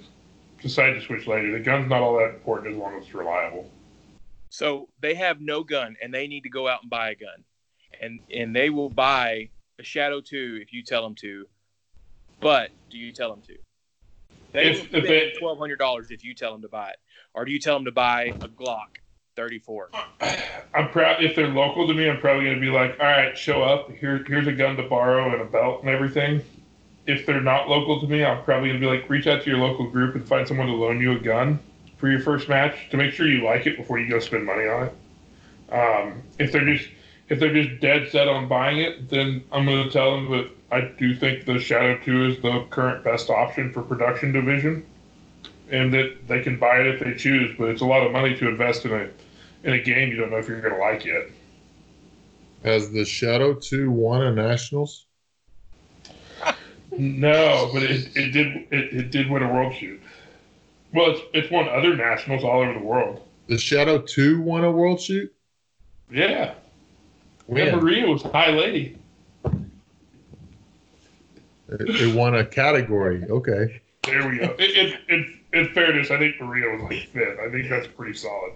decide 0.62 0.92
to 0.94 1.02
switch 1.02 1.28
later. 1.28 1.54
The 1.54 1.62
gun's 1.62 1.90
not 1.90 2.02
all 2.02 2.18
that 2.18 2.36
important 2.36 2.74
as 2.76 2.78
long 2.78 2.98
as 2.98 3.06
it's 3.06 3.14
reliable. 3.14 3.72
So 4.50 4.90
they 5.00 5.16
have 5.16 5.40
no 5.40 5.64
gun 5.64 5.96
and 6.02 6.14
they 6.14 6.28
need 6.28 6.42
to 6.42 6.50
go 6.50 6.68
out 6.68 6.82
and 6.82 6.90
buy 6.90 7.12
a 7.12 7.16
gun. 7.16 7.46
And 8.02 8.20
and 8.30 8.54
they 8.54 8.70
will 8.70 8.90
buy 8.90 9.50
a 9.80 9.84
Shadow 9.84 10.20
2 10.20 10.60
if 10.62 10.74
you 10.74 10.84
tell 10.84 11.04
them 11.04 11.16
to. 11.22 11.48
But 12.42 12.72
do 12.90 12.98
you 12.98 13.14
tell 13.14 13.30
them 13.30 13.42
to? 13.44 13.56
They 14.52 14.72
If- 14.72 14.92
will 14.92 15.04
spend 15.04 15.32
twelve 15.40 15.58
hundred 15.58 15.80
dollars 15.80 16.12
if 16.12 16.22
you 16.22 16.34
tell 16.34 16.52
them 16.52 16.62
to 16.64 16.68
buy 16.70 16.90
it, 16.90 16.98
or 17.34 17.46
do 17.46 17.52
you 17.54 17.60
tell 17.60 17.76
them 17.78 17.86
to 17.86 17.94
buy 17.94 18.24
a 18.42 18.48
Glock 18.50 18.98
34? 19.38 19.92
I'm 20.74 20.90
proud 20.90 21.24
if 21.24 21.36
they're 21.36 21.48
local 21.48 21.88
to 21.88 21.94
me. 21.94 22.10
I'm 22.10 22.20
probably 22.20 22.46
gonna 22.46 22.60
be 22.60 22.72
like, 22.72 23.00
all 23.00 23.06
right, 23.06 23.38
show 23.38 23.62
up. 23.62 23.92
Here, 23.92 24.26
here's 24.28 24.48
a 24.48 24.52
gun 24.52 24.76
to 24.78 24.84
borrow 24.84 25.32
and 25.32 25.42
a 25.42 25.46
belt 25.46 25.82
and 25.82 25.90
everything. 25.90 26.42
If 27.06 27.26
they're 27.26 27.40
not 27.40 27.70
local 27.70 28.02
to 28.02 28.08
me, 28.08 28.26
I'm 28.26 28.44
probably 28.44 28.70
gonna 28.70 28.80
be 28.80 28.88
like, 28.88 29.10
reach 29.10 29.28
out 29.28 29.44
to 29.44 29.50
your 29.50 29.60
local 29.60 29.90
group 29.90 30.16
and 30.16 30.28
find 30.28 30.46
someone 30.48 30.68
to 30.68 30.74
loan 30.74 31.00
you 31.00 31.14
a 31.14 31.20
gun 31.20 31.60
for 31.98 32.10
your 32.10 32.20
first 32.20 32.50
match 32.50 32.90
to 32.90 32.98
make 32.98 33.14
sure 33.14 33.28
you 33.28 33.44
like 33.44 33.68
it 33.68 33.78
before 33.78 34.00
you 34.00 34.10
go 34.10 34.20
spend 34.20 34.46
money 34.46 34.68
on 34.68 34.88
it. 34.88 35.74
Um, 35.74 36.24
if 36.40 36.52
they're 36.52 36.66
just 36.66 36.90
if 37.30 37.40
they're 37.40 37.54
just 37.54 37.80
dead 37.80 38.10
set 38.10 38.28
on 38.28 38.48
buying 38.48 38.80
it, 38.80 39.10
then 39.10 39.44
I'm 39.52 39.66
gonna 39.66 39.90
tell 39.92 40.16
them 40.16 40.32
that 40.32 40.50
I 40.72 40.82
do 40.98 41.16
think 41.16 41.46
the 41.46 41.60
Shadow 41.60 42.00
Two 42.04 42.26
is 42.26 42.42
the 42.42 42.66
current 42.72 43.04
best 43.04 43.30
option 43.30 43.72
for 43.72 43.84
production 43.84 44.32
division, 44.32 44.84
and 45.70 45.94
that 45.94 46.28
they 46.28 46.42
can 46.42 46.58
buy 46.58 46.80
it 46.80 46.88
if 46.88 47.00
they 47.02 47.14
choose. 47.14 47.56
But 47.56 47.70
it's 47.70 47.82
a 47.82 47.86
lot 47.86 48.06
of 48.06 48.12
money 48.12 48.36
to 48.38 48.48
invest 48.48 48.86
in 48.86 48.94
a 48.94 49.10
in 49.64 49.74
a 49.74 49.82
game 49.82 50.10
you 50.10 50.16
don't 50.18 50.30
know 50.32 50.38
if 50.38 50.48
you're 50.48 50.62
going 50.62 50.74
to 50.74 50.80
like 50.80 51.06
yet. 51.06 51.28
Has 52.64 52.92
the 52.92 53.06
Shadow 53.06 53.54
2 53.54 53.92
won 53.92 54.22
a 54.24 54.32
Nationals? 54.34 55.06
No, 57.00 57.70
but 57.74 57.84
it, 57.84 58.16
it 58.16 58.32
did 58.32 58.48
it, 58.72 58.94
it 58.94 59.12
did 59.12 59.30
win 59.30 59.44
a 59.44 59.54
world 59.54 59.76
shoot. 59.76 60.02
Well, 60.94 61.12
it's 61.12 61.22
it's 61.34 61.52
won 61.52 61.68
other 61.70 61.96
nationals 61.96 62.44
all 62.44 62.62
over 62.62 62.74
the 62.74 62.80
world. 62.84 63.22
The 63.48 63.58
Shadow 63.58 64.00
Two 64.02 64.42
won 64.42 64.64
a 64.64 64.72
world 64.72 65.00
shoot. 65.00 65.32
Yeah, 66.10 66.56
When? 67.46 67.68
and 67.68 67.82
Maria 67.82 68.08
was 68.08 68.24
high 68.24 68.50
lady. 68.50 68.98
It, 71.70 71.90
it 71.90 72.16
won 72.16 72.36
a 72.36 72.46
category. 72.46 73.26
Okay. 73.30 73.82
There 74.04 74.28
we 74.28 74.38
go. 74.40 74.56
It, 74.58 74.62
it, 74.62 75.00
it, 75.10 75.28
in 75.54 75.74
fairness, 75.74 76.10
I 76.10 76.18
think 76.18 76.40
Maria 76.42 76.74
was 76.74 76.82
like 76.84 77.10
fifth. 77.10 77.40
I 77.40 77.50
think 77.52 77.70
that's 77.70 77.88
pretty 77.88 78.14
solid. 78.14 78.54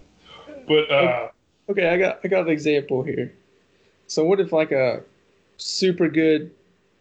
But 0.68 0.92
uh, 0.92 1.30
Okay, 1.72 1.88
I 1.88 1.98
got 1.98 2.20
I 2.24 2.28
got 2.28 2.48
an 2.48 2.50
example 2.50 3.02
here. 3.02 3.34
So 4.08 4.26
what 4.26 4.42
if 4.42 4.52
like 4.52 4.74
a 4.74 5.04
super 5.56 6.10
good 6.10 6.52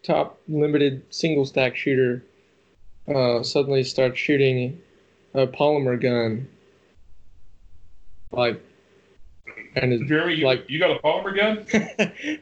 top 0.05 0.39
limited 0.49 1.03
single 1.11 1.45
stack 1.45 1.75
shooter 1.75 2.25
uh, 3.13 3.43
suddenly 3.43 3.83
starts 3.83 4.17
shooting 4.17 4.81
a 5.35 5.47
polymer 5.47 6.01
gun, 6.01 6.49
like, 8.31 8.63
and 9.75 9.93
it, 9.93 10.07
Jeremy, 10.07 10.35
you, 10.35 10.47
like 10.47 10.65
you 10.69 10.79
got 10.79 10.93
a 10.93 11.01
polymer 11.01 11.35
gun? 11.35 11.67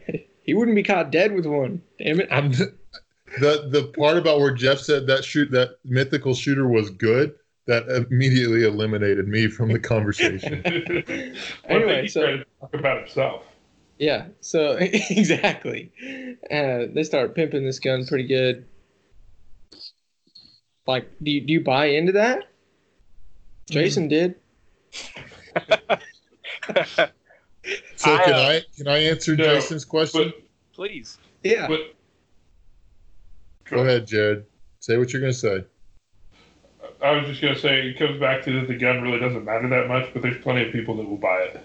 he 0.43 0.53
wouldn't 0.53 0.75
be 0.75 0.83
caught 0.83 1.11
dead 1.11 1.33
with 1.33 1.47
one. 1.47 1.81
Damn 1.99 2.21
it! 2.21 2.29
I'm 2.31 2.51
the 2.51 2.75
the 3.41 3.91
part 3.97 4.19
about 4.19 4.41
where 4.41 4.53
Jeff 4.53 4.81
said 4.81 5.07
that 5.07 5.25
shoot 5.25 5.51
that 5.53 5.79
mythical 5.83 6.35
shooter 6.35 6.69
was 6.69 6.91
good. 6.91 7.35
That 7.69 7.87
immediately 8.11 8.65
eliminated 8.65 9.29
me 9.29 9.47
from 9.47 9.71
the 9.71 9.79
conversation. 9.79 10.63
Anyway, 11.69 12.09
so- 12.09 12.43
talk 12.61 12.75
about 12.75 12.99
himself. 12.99 13.45
Yeah, 13.99 14.29
so 14.41 14.77
exactly. 14.81 15.93
Uh, 16.51 16.87
they 16.95 17.03
start 17.03 17.35
pimping 17.35 17.65
this 17.65 17.79
gun 17.79 18.07
pretty 18.07 18.27
good. 18.27 18.65
Like, 20.87 21.11
do 21.23 21.31
you, 21.31 21.47
do 21.47 21.53
you 21.53 21.61
buy 21.63 21.87
into 21.87 22.13
that? 22.13 22.45
Jason 23.69 24.09
did. 24.09 24.37
So 27.97 28.15
I, 28.15 28.25
can 28.25 28.35
uh, 28.35 28.39
I 28.39 28.63
can 28.77 28.89
I 28.89 28.99
answer 28.99 29.37
No, 29.37 29.45
Jason's 29.45 29.85
question? 29.85 30.33
But 30.35 30.43
Please. 30.73 31.19
Yeah. 31.43 31.69
but 31.69 31.81
Go 33.65 33.81
ahead, 33.81 34.07
Jared. 34.07 34.47
Say 34.79 34.97
what 34.97 35.13
you're 35.13 35.21
gonna 35.21 35.33
say. 35.35 35.65
I 37.03 37.13
was 37.13 37.27
just 37.27 37.41
gonna 37.41 37.59
say 37.59 37.89
it 37.89 37.99
comes 37.99 38.19
back 38.19 38.43
to 38.45 38.61
that 38.61 38.69
the 38.69 38.77
gun 38.77 39.03
really 39.03 39.21
doesn't 39.21 39.45
matter 39.45 39.69
that 39.69 39.89
much, 39.89 40.13
but 40.13 40.23
there's 40.23 40.43
plenty 40.43 40.67
of 40.67 40.73
people 40.73 40.97
that 40.97 41.09
will 41.09 41.17
buy 41.17 41.43
it. 41.43 41.61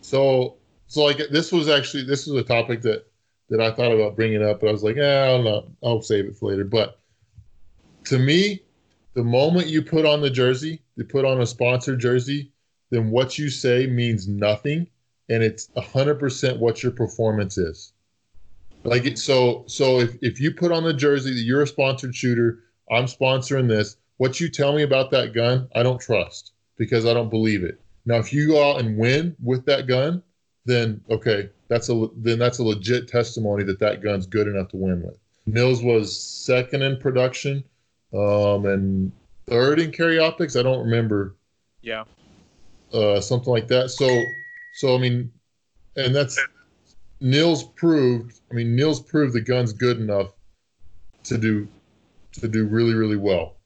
So 0.00 0.56
so 0.86 1.04
like 1.04 1.18
this 1.30 1.52
was 1.52 1.68
actually 1.68 2.04
this 2.04 2.26
was 2.26 2.40
a 2.40 2.44
topic 2.44 2.82
that 2.82 3.06
that 3.50 3.60
I 3.60 3.70
thought 3.70 3.92
about 3.92 4.16
bringing 4.16 4.42
up, 4.42 4.60
but 4.60 4.68
I 4.68 4.72
was 4.72 4.82
like, 4.82 4.96
eh, 4.96 5.24
I 5.24 5.26
don't 5.26 5.44
know, 5.44 5.70
I'll 5.82 6.00
save 6.00 6.24
it 6.24 6.36
for 6.36 6.50
later. 6.50 6.64
But 6.64 6.98
to 8.04 8.18
me, 8.18 8.62
the 9.12 9.24
moment 9.24 9.66
you 9.66 9.82
put 9.82 10.06
on 10.06 10.22
the 10.22 10.30
jersey, 10.30 10.80
you 10.96 11.04
put 11.04 11.26
on 11.26 11.40
a 11.40 11.46
sponsored 11.46 12.00
jersey, 12.00 12.52
then 12.90 13.10
what 13.10 13.38
you 13.38 13.50
say 13.50 13.86
means 13.86 14.26
nothing, 14.26 14.86
and 15.28 15.42
it's 15.42 15.68
hundred 15.76 16.18
percent 16.18 16.58
what 16.58 16.82
your 16.82 16.92
performance 16.92 17.58
is. 17.58 17.92
Like 18.84 19.04
it, 19.04 19.18
so 19.18 19.64
so 19.66 20.00
if 20.00 20.16
if 20.22 20.40
you 20.40 20.52
put 20.52 20.72
on 20.72 20.84
the 20.84 20.92
jersey 20.92 21.34
that 21.34 21.40
you're 21.40 21.62
a 21.62 21.66
sponsored 21.66 22.14
shooter, 22.14 22.63
I'm 22.90 23.06
sponsoring 23.06 23.68
this. 23.68 23.96
What 24.18 24.40
you 24.40 24.48
tell 24.48 24.74
me 24.74 24.82
about 24.82 25.10
that 25.10 25.34
gun, 25.34 25.68
I 25.74 25.82
don't 25.82 26.00
trust 26.00 26.52
because 26.76 27.06
I 27.06 27.14
don't 27.14 27.30
believe 27.30 27.64
it. 27.64 27.80
Now, 28.06 28.16
if 28.16 28.32
you 28.32 28.48
go 28.48 28.70
out 28.70 28.80
and 28.80 28.98
win 28.98 29.34
with 29.42 29.64
that 29.66 29.86
gun, 29.86 30.22
then 30.66 31.00
okay, 31.10 31.50
that's 31.68 31.88
a 31.88 32.08
then 32.16 32.38
that's 32.38 32.58
a 32.58 32.64
legit 32.64 33.08
testimony 33.08 33.64
that 33.64 33.78
that 33.80 34.02
gun's 34.02 34.26
good 34.26 34.46
enough 34.46 34.68
to 34.68 34.76
win 34.76 35.02
with. 35.02 35.18
Nils 35.46 35.82
was 35.82 36.16
second 36.18 36.82
in 36.82 36.96
production, 36.98 37.64
um, 38.14 38.66
and 38.66 39.12
third 39.46 39.78
in 39.80 39.90
carry 39.90 40.18
optics. 40.18 40.56
I 40.56 40.62
don't 40.62 40.84
remember 40.84 41.36
Yeah. 41.82 42.04
uh, 42.92 43.20
something 43.20 43.52
like 43.52 43.68
that. 43.68 43.90
So, 43.90 44.06
so 44.74 44.94
I 44.94 44.98
mean, 44.98 45.30
and 45.96 46.14
that's 46.14 46.38
Nils 47.20 47.64
proved. 47.64 48.40
I 48.50 48.54
mean, 48.54 48.74
Nils 48.76 49.00
proved 49.00 49.34
the 49.34 49.40
gun's 49.40 49.72
good 49.72 49.98
enough 49.98 50.32
to 51.24 51.38
do 51.38 51.68
to 52.40 52.48
do 52.48 52.66
really 52.66 52.94
really 52.94 53.16
well. 53.16 53.56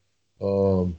Um, 0.41 0.97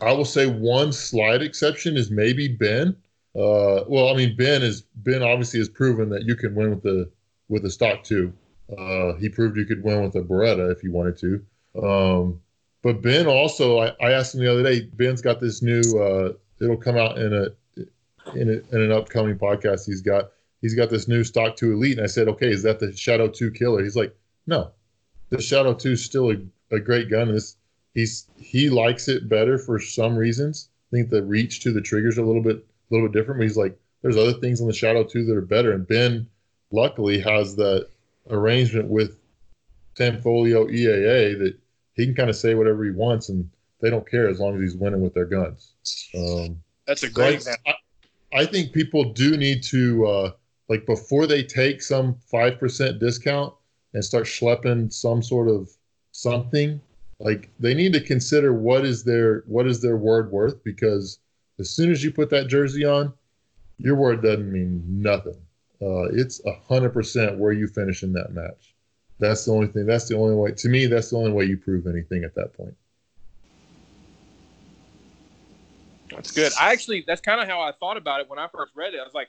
I 0.00 0.12
will 0.12 0.24
say 0.24 0.46
one 0.46 0.92
slight 0.92 1.42
exception 1.42 1.96
is 1.96 2.10
maybe 2.10 2.48
Ben. 2.48 2.96
Uh, 3.34 3.84
well, 3.88 4.08
I 4.08 4.16
mean, 4.16 4.36
Ben 4.36 4.62
is 4.62 4.82
Ben 4.96 5.22
obviously 5.22 5.60
has 5.60 5.68
proven 5.68 6.08
that 6.10 6.24
you 6.24 6.34
can 6.34 6.54
win 6.54 6.70
with 6.70 6.82
the 6.82 7.10
with 7.48 7.62
the 7.62 7.70
stock 7.70 8.04
too. 8.04 8.32
Uh, 8.76 9.14
he 9.14 9.28
proved 9.28 9.56
you 9.56 9.64
could 9.64 9.82
win 9.82 10.02
with 10.02 10.14
a 10.14 10.20
Beretta 10.20 10.70
if 10.70 10.82
you 10.82 10.92
wanted 10.92 11.16
to. 11.18 11.44
Um, 11.82 12.40
but 12.82 13.02
Ben 13.02 13.26
also, 13.26 13.78
I, 13.78 13.92
I 14.00 14.12
asked 14.12 14.34
him 14.34 14.40
the 14.40 14.52
other 14.52 14.62
day. 14.62 14.82
Ben's 14.82 15.22
got 15.22 15.40
this 15.40 15.62
new. 15.62 15.80
Uh, 15.80 16.32
it'll 16.60 16.76
come 16.76 16.96
out 16.96 17.18
in 17.18 17.32
a 17.32 17.48
in, 18.34 18.48
a, 18.48 18.74
in 18.74 18.82
an 18.82 18.92
upcoming 18.92 19.38
podcast. 19.38 19.86
He's 19.86 20.02
got 20.02 20.30
he's 20.60 20.74
got 20.74 20.90
this 20.90 21.08
new 21.08 21.24
stock 21.24 21.56
two 21.56 21.72
elite, 21.72 21.98
and 21.98 22.04
I 22.04 22.08
said, 22.08 22.28
okay, 22.28 22.50
is 22.50 22.62
that 22.62 22.78
the 22.78 22.96
Shadow 22.96 23.28
two 23.28 23.50
killer? 23.50 23.82
He's 23.82 23.96
like, 23.96 24.16
no, 24.46 24.70
the 25.30 25.40
Shadow 25.40 25.74
two 25.74 25.92
is 25.92 26.04
still 26.04 26.30
a, 26.30 26.36
a 26.70 26.80
great 26.80 27.10
gun. 27.10 27.30
is 27.30 27.56
he's 27.94 28.26
he 28.36 28.70
likes 28.70 29.08
it 29.08 29.28
better 29.28 29.58
for 29.58 29.78
some 29.78 30.16
reasons. 30.16 30.68
I 30.90 30.96
think 30.96 31.10
the 31.10 31.22
reach 31.22 31.60
to 31.60 31.72
the 31.72 31.80
triggers 31.80 32.18
a 32.18 32.22
little 32.22 32.42
bit 32.42 32.56
a 32.56 32.94
little 32.94 33.08
bit 33.08 33.18
different. 33.18 33.40
But 33.40 33.44
he's 33.44 33.56
like, 33.56 33.78
there's 34.02 34.16
other 34.16 34.34
things 34.34 34.60
on 34.60 34.66
the 34.66 34.72
Shadow 34.72 35.04
too 35.04 35.24
that 35.24 35.36
are 35.36 35.42
better, 35.42 35.72
and 35.72 35.86
Ben 35.86 36.26
luckily 36.70 37.18
has 37.20 37.56
that 37.56 37.88
arrangement 38.30 38.88
with 38.88 39.18
Tanfoglio 39.94 40.70
EAA 40.70 41.38
that 41.38 41.58
he 41.94 42.06
can 42.06 42.14
kind 42.14 42.30
of 42.30 42.36
say 42.36 42.54
whatever 42.54 42.84
he 42.84 42.90
wants, 42.90 43.28
and 43.28 43.48
they 43.80 43.90
don't 43.90 44.08
care 44.08 44.28
as 44.28 44.40
long 44.40 44.54
as 44.56 44.60
he's 44.60 44.76
winning 44.76 45.00
with 45.00 45.14
their 45.14 45.24
guns. 45.24 45.72
Um, 46.14 46.62
That's 46.86 47.02
a 47.02 47.10
great 47.10 47.34
example. 47.34 47.72
I, 48.32 48.40
I 48.40 48.46
think 48.46 48.72
people 48.72 49.12
do 49.12 49.36
need 49.36 49.62
to 49.64 50.06
uh, 50.06 50.30
like 50.68 50.86
before 50.86 51.26
they 51.26 51.42
take 51.42 51.82
some 51.82 52.14
five 52.30 52.58
percent 52.58 53.00
discount 53.00 53.54
and 53.94 54.04
start 54.04 54.24
schlepping 54.24 54.92
some 54.92 55.22
sort 55.22 55.48
of 55.48 55.70
something. 56.18 56.80
Like 57.20 57.50
they 57.58 57.74
need 57.74 57.92
to 57.94 58.00
consider 58.00 58.52
what 58.52 58.84
is 58.84 59.04
their 59.04 59.42
what 59.46 59.66
is 59.66 59.80
their 59.80 59.96
word 59.96 60.30
worth 60.30 60.62
because 60.62 61.18
as 61.58 61.70
soon 61.70 61.90
as 61.90 62.04
you 62.04 62.12
put 62.12 62.30
that 62.30 62.46
jersey 62.46 62.84
on, 62.84 63.12
your 63.78 63.96
word 63.96 64.22
doesn't 64.22 64.52
mean 64.52 64.82
nothing. 64.86 65.36
Uh, 65.80 66.04
it's 66.12 66.44
a 66.44 66.52
hundred 66.68 66.90
percent 66.90 67.38
where 67.38 67.52
you 67.52 67.66
finish 67.66 68.02
in 68.02 68.12
that 68.12 68.32
match. 68.32 68.74
That's 69.18 69.44
the 69.44 69.52
only 69.52 69.66
thing. 69.66 69.86
That's 69.86 70.08
the 70.08 70.16
only 70.16 70.36
way. 70.36 70.52
To 70.52 70.68
me, 70.68 70.86
that's 70.86 71.10
the 71.10 71.16
only 71.16 71.32
way 71.32 71.44
you 71.44 71.56
prove 71.56 71.86
anything 71.86 72.22
at 72.22 72.34
that 72.36 72.52
point. 72.56 72.76
That's 76.10 76.30
good. 76.30 76.52
I 76.58 76.72
actually, 76.72 77.04
that's 77.06 77.20
kind 77.20 77.40
of 77.40 77.48
how 77.48 77.60
I 77.60 77.72
thought 77.72 77.96
about 77.96 78.20
it 78.20 78.30
when 78.30 78.38
I 78.38 78.46
first 78.48 78.72
read 78.74 78.94
it. 78.94 79.00
I 79.00 79.04
was 79.04 79.14
like, 79.14 79.28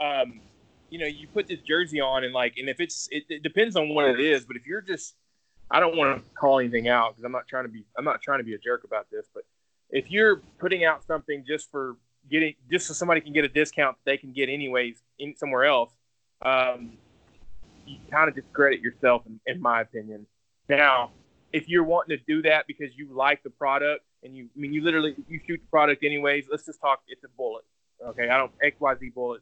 um, 0.00 0.40
you 0.90 0.98
know, 0.98 1.06
you 1.06 1.28
put 1.28 1.46
this 1.46 1.60
jersey 1.60 2.00
on, 2.00 2.24
and 2.24 2.34
like, 2.34 2.56
and 2.58 2.68
if 2.68 2.80
it's, 2.80 3.08
it, 3.10 3.24
it 3.28 3.42
depends 3.42 3.76
on 3.76 3.90
what 3.90 4.06
it 4.06 4.20
is. 4.20 4.44
But 4.44 4.56
if 4.56 4.66
you're 4.66 4.80
just, 4.80 5.14
I 5.70 5.80
don't 5.80 5.96
want 5.96 6.22
to 6.22 6.30
call 6.34 6.60
anything 6.60 6.88
out 6.88 7.10
because 7.10 7.24
I'm 7.24 7.32
not 7.32 7.46
trying 7.46 7.64
to 7.64 7.70
be, 7.70 7.84
I'm 7.96 8.04
not 8.04 8.22
trying 8.22 8.38
to 8.38 8.44
be 8.44 8.54
a 8.54 8.58
jerk 8.58 8.84
about 8.84 9.06
this. 9.10 9.26
But 9.34 9.44
if 9.90 10.10
you're 10.10 10.36
putting 10.58 10.84
out 10.84 11.04
something 11.04 11.44
just 11.46 11.70
for 11.70 11.96
getting, 12.30 12.54
just 12.70 12.86
so 12.86 12.94
somebody 12.94 13.20
can 13.20 13.32
get 13.32 13.44
a 13.44 13.48
discount 13.48 13.96
that 13.96 14.10
they 14.10 14.16
can 14.16 14.32
get 14.32 14.48
anyways 14.48 15.02
in 15.18 15.36
somewhere 15.36 15.64
else, 15.64 15.92
um, 16.42 16.92
you 17.86 17.98
kind 18.10 18.28
of 18.28 18.34
discredit 18.34 18.80
yourself, 18.80 19.22
in, 19.26 19.40
in 19.46 19.60
my 19.60 19.80
opinion. 19.80 20.26
Now, 20.68 21.10
if 21.52 21.68
you're 21.68 21.84
wanting 21.84 22.18
to 22.18 22.24
do 22.26 22.42
that 22.42 22.66
because 22.66 22.96
you 22.96 23.08
like 23.12 23.42
the 23.42 23.50
product 23.50 24.04
and 24.22 24.36
you, 24.36 24.48
I 24.56 24.60
mean, 24.60 24.72
you 24.72 24.82
literally 24.82 25.14
you 25.28 25.40
shoot 25.46 25.60
the 25.60 25.70
product 25.70 26.04
anyways. 26.04 26.46
Let's 26.50 26.66
just 26.66 26.80
talk. 26.80 27.00
It's 27.08 27.24
a 27.24 27.28
bullet, 27.36 27.64
okay? 28.04 28.28
I 28.28 28.36
don't 28.36 28.52
X 28.62 28.76
Y 28.78 28.94
Z 29.00 29.10
bullet, 29.14 29.40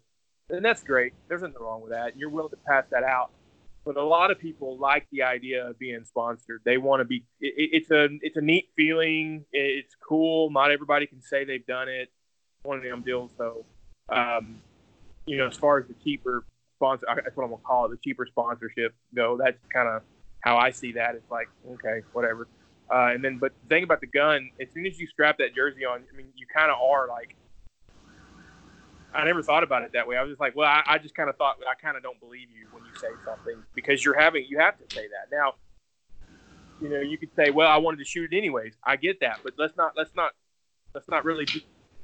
and 0.51 0.65
that's 0.65 0.83
great. 0.83 1.13
There's 1.29 1.43
nothing 1.43 1.57
wrong 1.61 1.83
with 1.83 1.93
that. 1.93 2.17
You're 2.17 2.31
willing 2.31 2.51
to 2.51 2.59
pass 2.69 2.85
that 2.91 3.03
out. 3.03 3.31
But 3.87 3.97
a 3.97 4.03
lot 4.05 4.33
of 4.33 4.39
people 4.41 4.77
like 4.79 5.07
the 5.13 5.23
idea 5.23 5.65
of 5.69 5.79
being 5.79 6.05
sponsored. 6.05 6.61
They 6.65 6.77
want 6.77 7.01
to 7.01 7.05
be. 7.05 7.25
It, 7.41 7.55
it- 7.57 7.71
it's 7.73 7.91
a 7.93 8.09
it's 8.21 8.37
a 8.37 8.41
neat 8.41 8.69
feeling. 8.77 9.45
It's 9.53 9.95
cool. 10.07 10.51
Not 10.51 10.73
everybody 10.73 11.07
can 11.07 11.23
say 11.23 11.45
they've 11.45 11.65
done 11.67 11.89
it. 11.89 12.11
One 12.65 12.79
of 12.79 12.83
them 12.83 13.03
deals. 13.03 13.31
So, 13.39 13.65
um, 14.09 14.61
you 15.27 15.37
know, 15.37 15.47
as 15.47 15.57
far 15.57 15.79
as 15.79 15.87
the 15.87 15.95
cheaper 16.03 16.45
sponsor, 16.75 17.07
that's 17.07 17.37
what 17.37 17.45
I'm 17.45 17.51
gonna 17.51 17.63
call 17.63 17.87
it. 17.87 17.91
The 17.93 17.99
cheaper 18.03 18.27
sponsorship 18.27 18.93
go. 19.15 19.39
That's 19.43 19.59
kind 19.73 19.89
of 19.89 20.03
how 20.41 20.57
I 20.57 20.73
see 20.73 20.93
that. 20.93 21.15
It's 21.15 21.31
like 21.31 21.49
okay, 21.75 22.03
whatever. 22.13 22.49
Uh, 22.93 23.11
and 23.15 23.25
then, 23.25 23.39
but 23.39 23.53
the 23.63 23.69
thing 23.69 23.85
about 23.85 24.01
the 24.01 24.07
gun, 24.09 24.51
as 24.61 24.69
soon 24.75 24.85
as 24.87 24.99
you 24.99 25.07
strap 25.07 25.39
that 25.39 25.55
jersey 25.55 25.85
on, 25.85 26.03
I 26.13 26.17
mean, 26.17 26.27
you 26.35 26.47
kind 26.53 26.71
of 26.73 26.79
are 26.81 27.07
like. 27.09 27.37
I 29.17 29.25
never 29.25 29.43
thought 29.43 29.63
about 29.63 29.83
it 29.83 29.93
that 29.95 30.07
way. 30.07 30.17
I 30.17 30.23
was 30.23 30.31
just 30.31 30.41
like, 30.41 30.55
well, 30.57 30.69
I, 30.69 30.83
I 30.87 30.99
just 30.99 31.15
kind 31.15 31.31
of 31.31 31.37
thought, 31.37 31.57
I 31.71 31.75
kind 31.81 31.97
of 31.97 32.03
don't 32.03 32.21
believe 32.21 32.49
you 32.51 32.67
when 32.73 32.85
you 32.85 32.93
say 33.01 33.09
something 33.25 33.63
because 33.75 34.05
you're 34.05 34.19
having, 34.19 34.47
you 34.49 34.59
have 34.59 34.77
to 34.79 34.95
say 34.95 35.07
that. 35.09 35.35
Now, 35.35 35.55
you 36.81 36.89
know, 36.89 37.01
you 37.01 37.19
could 37.19 37.35
say, 37.37 37.51
well, 37.51 37.69
I 37.69 37.79
wanted 37.79 37.99
to 37.99 38.05
shoot 38.05 38.33
it 38.33 38.37
anyways. 38.37 38.75
I 38.85 38.97
get 38.97 39.21
that, 39.21 39.41
but 39.43 39.55
let's 39.59 39.77
not, 39.77 39.93
let's 39.97 40.15
not, 40.15 40.33
let's 40.95 41.09
not 41.09 41.25
really 41.25 41.47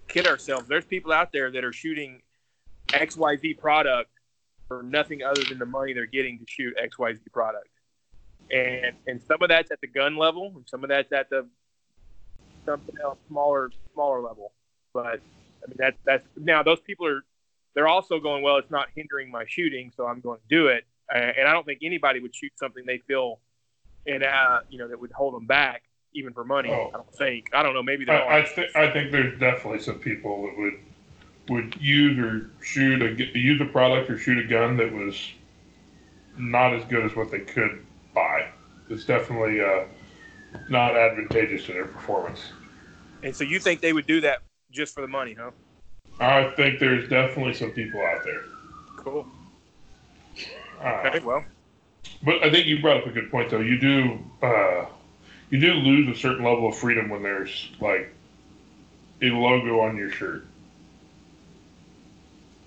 kid 0.08 0.26
ourselves. 0.26 0.68
There's 0.68 0.86
people 0.86 1.12
out 1.12 1.32
there 1.32 1.50
that 1.50 1.64
are 1.64 1.72
shooting 1.72 2.22
XYZ 2.88 3.58
product 3.58 4.10
for 4.68 4.82
nothing 4.82 5.22
other 5.22 5.42
than 5.44 5.58
the 5.58 5.66
money 5.66 5.92
they're 5.92 6.06
getting 6.06 6.38
to 6.38 6.44
shoot 6.48 6.74
XYZ 6.76 7.20
product. 7.32 7.68
and 8.50 8.96
and 9.06 9.20
some 9.22 9.42
of 9.42 9.48
that's 9.48 9.70
at 9.70 9.80
the 9.80 9.86
gun 9.86 10.16
level, 10.16 10.52
and 10.56 10.68
some 10.68 10.84
of 10.84 10.90
that's 10.90 11.12
at 11.12 11.30
the 11.30 11.46
something 12.64 12.94
else 13.02 13.18
smaller 13.28 13.70
smaller 13.92 14.20
level. 14.20 14.52
But 14.92 15.20
I 15.62 15.68
mean 15.68 15.76
that's 15.78 15.98
that's 16.04 16.26
now 16.36 16.62
those 16.62 16.80
people 16.80 17.06
are 17.06 17.24
they're 17.74 17.88
also 17.88 18.20
going 18.20 18.42
well. 18.42 18.56
It's 18.56 18.70
not 18.70 18.88
hindering 18.94 19.30
my 19.30 19.44
shooting, 19.46 19.90
so 19.96 20.06
I'm 20.06 20.20
going 20.20 20.38
to 20.38 20.48
do 20.54 20.66
it. 20.68 20.84
And 21.12 21.46
I 21.46 21.52
don't 21.52 21.64
think 21.64 21.80
anybody 21.82 22.20
would 22.20 22.34
shoot 22.34 22.52
something 22.56 22.84
they 22.86 22.98
feel 22.98 23.40
and 24.06 24.24
uh, 24.24 24.60
you 24.68 24.78
know 24.78 24.88
that 24.88 25.00
would 25.00 25.12
hold 25.12 25.34
them 25.34 25.46
back 25.46 25.82
even 26.14 26.32
for 26.32 26.44
money. 26.44 26.70
Oh. 26.70 26.88
I 26.88 26.96
don't 26.96 27.14
think. 27.14 27.50
I 27.52 27.62
don't 27.62 27.74
know. 27.74 27.82
Maybe 27.82 28.04
they 28.04 28.12
I, 28.12 28.40
I, 28.40 28.42
th- 28.42 28.70
I 28.74 28.90
think 28.90 29.12
there's 29.12 29.38
definitely 29.38 29.80
some 29.80 29.98
people 29.98 30.42
that 30.46 30.58
would 30.58 30.74
would 31.48 31.76
use 31.80 32.18
or 32.18 32.50
shoot 32.64 33.02
a 33.02 33.38
use 33.38 33.60
a 33.60 33.64
product 33.64 34.10
or 34.10 34.18
shoot 34.18 34.38
a 34.38 34.48
gun 34.48 34.76
that 34.76 34.92
was 34.92 35.32
not 36.38 36.72
as 36.74 36.84
good 36.86 37.04
as 37.04 37.14
what 37.16 37.30
they 37.30 37.40
could 37.40 37.84
buy. 38.14 38.48
It's 38.88 39.04
definitely 39.04 39.60
uh, 39.60 39.84
not 40.68 40.96
advantageous 40.96 41.66
to 41.66 41.72
their 41.72 41.86
performance. 41.86 42.40
and 43.22 43.34
so 43.34 43.44
you 43.44 43.58
think 43.58 43.80
they 43.80 43.92
would 43.92 44.06
do 44.06 44.20
that 44.20 44.42
just 44.72 44.94
for 44.94 45.00
the 45.02 45.08
money, 45.08 45.34
huh? 45.38 45.50
I 46.20 46.50
think 46.56 46.80
there's 46.80 47.08
definitely 47.08 47.54
some 47.54 47.70
people 47.70 48.00
out 48.00 48.24
there. 48.24 48.42
Cool. 48.96 49.26
Uh, 50.82 51.02
Okay. 51.06 51.20
Well, 51.20 51.44
But 52.24 52.42
I 52.42 52.50
think 52.50 52.66
you 52.66 52.80
brought 52.80 52.98
up 52.98 53.06
a 53.06 53.10
good 53.10 53.30
point, 53.30 53.50
though. 53.50 53.60
You 53.60 53.78
do 53.78 54.18
uh, 54.42 54.86
you 55.50 55.60
do 55.60 55.72
lose 55.74 56.08
a 56.16 56.18
certain 56.18 56.44
level 56.44 56.68
of 56.68 56.76
freedom 56.76 57.08
when 57.08 57.22
there's 57.22 57.70
like 57.80 58.12
a 59.20 59.26
logo 59.30 59.80
on 59.80 59.96
your 59.96 60.10
shirt. 60.10 60.44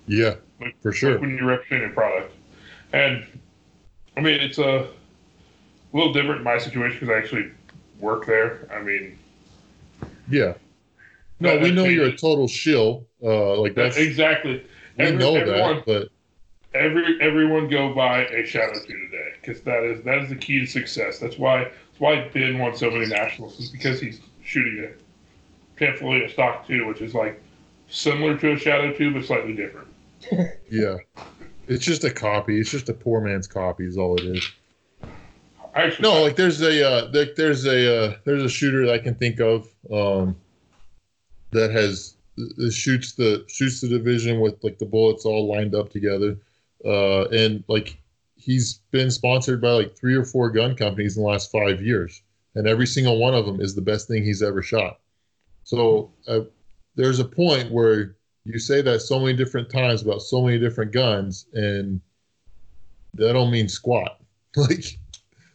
Yeah, 0.06 0.34
Like- 0.60 0.80
for 0.82 0.90
like 0.90 0.96
sure. 0.96 1.18
when 1.18 1.30
you 1.36 1.44
represent 1.44 1.84
a 1.84 1.88
product. 1.94 2.32
And 2.92 3.26
I 4.16 4.20
mean, 4.20 4.40
it's 4.40 4.58
a 4.58 4.88
little 5.92 6.12
different 6.12 6.38
in 6.38 6.44
my 6.44 6.58
situation 6.58 6.98
because 7.00 7.14
I 7.14 7.18
actually 7.18 7.50
work 7.98 8.24
there. 8.26 8.68
I 8.72 8.80
mean, 8.82 9.18
Yeah. 10.28 10.54
No, 11.40 11.50
That- 11.54 11.62
we 11.62 11.70
know 11.70 11.84
you're 11.84 12.06
a 12.06 12.16
total 12.16 12.48
shill. 12.48 13.06
Uh, 13.22 13.60
like 13.60 13.74
that's 13.74 13.96
exactly. 13.96 14.64
we 14.98 15.04
Every- 15.04 15.18
know 15.18 15.36
everyone, 15.36 15.76
that, 15.76 15.86
but 15.86 16.08
every 16.74 17.20
everyone 17.20 17.68
go 17.68 17.94
buy 17.94 18.24
a 18.26 18.44
Shadow 18.46 18.72
Two 18.74 19.08
today 19.10 19.32
because 19.40 19.60
that 19.62 19.82
is 19.84 20.02
that 20.04 20.18
is 20.18 20.28
the 20.30 20.36
key 20.36 20.60
to 20.60 20.66
success. 20.66 21.18
That's 21.18 21.38
why 21.38 21.64
that's 21.64 21.98
why 22.00 22.28
Ben 22.32 22.58
won 22.58 22.74
so 22.76 22.90
many 22.90 23.06
nationals 23.06 23.58
is 23.60 23.70
because 23.70 24.00
he's 24.00 24.20
shooting 24.42 24.84
a 24.86 25.78
Tanfoglio 25.80 26.30
stock 26.30 26.66
two, 26.66 26.86
which 26.86 27.00
is 27.02 27.14
like 27.14 27.42
similar 27.88 28.36
to 28.38 28.52
a 28.52 28.56
Shadow 28.58 28.92
Two 28.92 29.12
but 29.12 29.24
slightly 29.24 29.54
different. 29.54 29.88
yeah, 30.70 30.96
it's 31.68 31.84
just 31.84 32.04
a 32.04 32.10
copy. 32.10 32.58
It's 32.58 32.70
just 32.70 32.88
a 32.88 32.94
poor 32.94 33.20
man's 33.20 33.46
copy. 33.46 33.84
Is 33.84 33.98
all 33.98 34.16
it 34.16 34.24
is. 34.24 34.52
Actually, 35.74 36.08
No, 36.08 36.22
like 36.22 36.36
there's 36.36 36.62
a 36.62 36.88
uh, 36.88 37.10
there, 37.10 37.26
there's 37.36 37.66
a 37.66 37.96
uh, 38.04 38.16
there's 38.24 38.42
a 38.42 38.48
shooter 38.48 38.86
that 38.86 38.94
I 38.94 38.98
can 38.98 39.14
think 39.14 39.40
of 39.40 39.68
um, 39.92 40.34
that 41.52 41.70
has 41.70 42.16
shoots 42.70 43.12
the 43.12 43.44
shoots 43.48 43.80
the 43.80 43.88
division 43.88 44.40
with 44.40 44.62
like 44.62 44.78
the 44.78 44.84
bullets 44.84 45.24
all 45.24 45.48
lined 45.48 45.74
up 45.74 45.90
together, 45.90 46.36
uh, 46.84 47.24
and 47.28 47.64
like 47.68 47.98
he's 48.36 48.80
been 48.90 49.10
sponsored 49.10 49.60
by 49.60 49.70
like 49.70 49.96
three 49.96 50.14
or 50.14 50.24
four 50.24 50.50
gun 50.50 50.76
companies 50.76 51.16
in 51.16 51.22
the 51.22 51.28
last 51.28 51.50
five 51.50 51.82
years, 51.82 52.22
and 52.54 52.66
every 52.66 52.86
single 52.86 53.18
one 53.18 53.34
of 53.34 53.46
them 53.46 53.60
is 53.60 53.74
the 53.74 53.80
best 53.80 54.08
thing 54.08 54.22
he's 54.22 54.42
ever 54.42 54.62
shot. 54.62 55.00
So 55.64 56.12
uh, 56.28 56.40
there's 56.94 57.18
a 57.18 57.24
point 57.24 57.70
where 57.70 58.16
you 58.44 58.58
say 58.58 58.82
that 58.82 59.00
so 59.00 59.18
many 59.18 59.36
different 59.36 59.68
times 59.68 60.02
about 60.02 60.22
so 60.22 60.42
many 60.42 60.58
different 60.58 60.92
guns, 60.92 61.46
and 61.54 62.00
that 63.14 63.32
don't 63.32 63.50
mean 63.50 63.68
squat. 63.68 64.20
like 64.56 64.98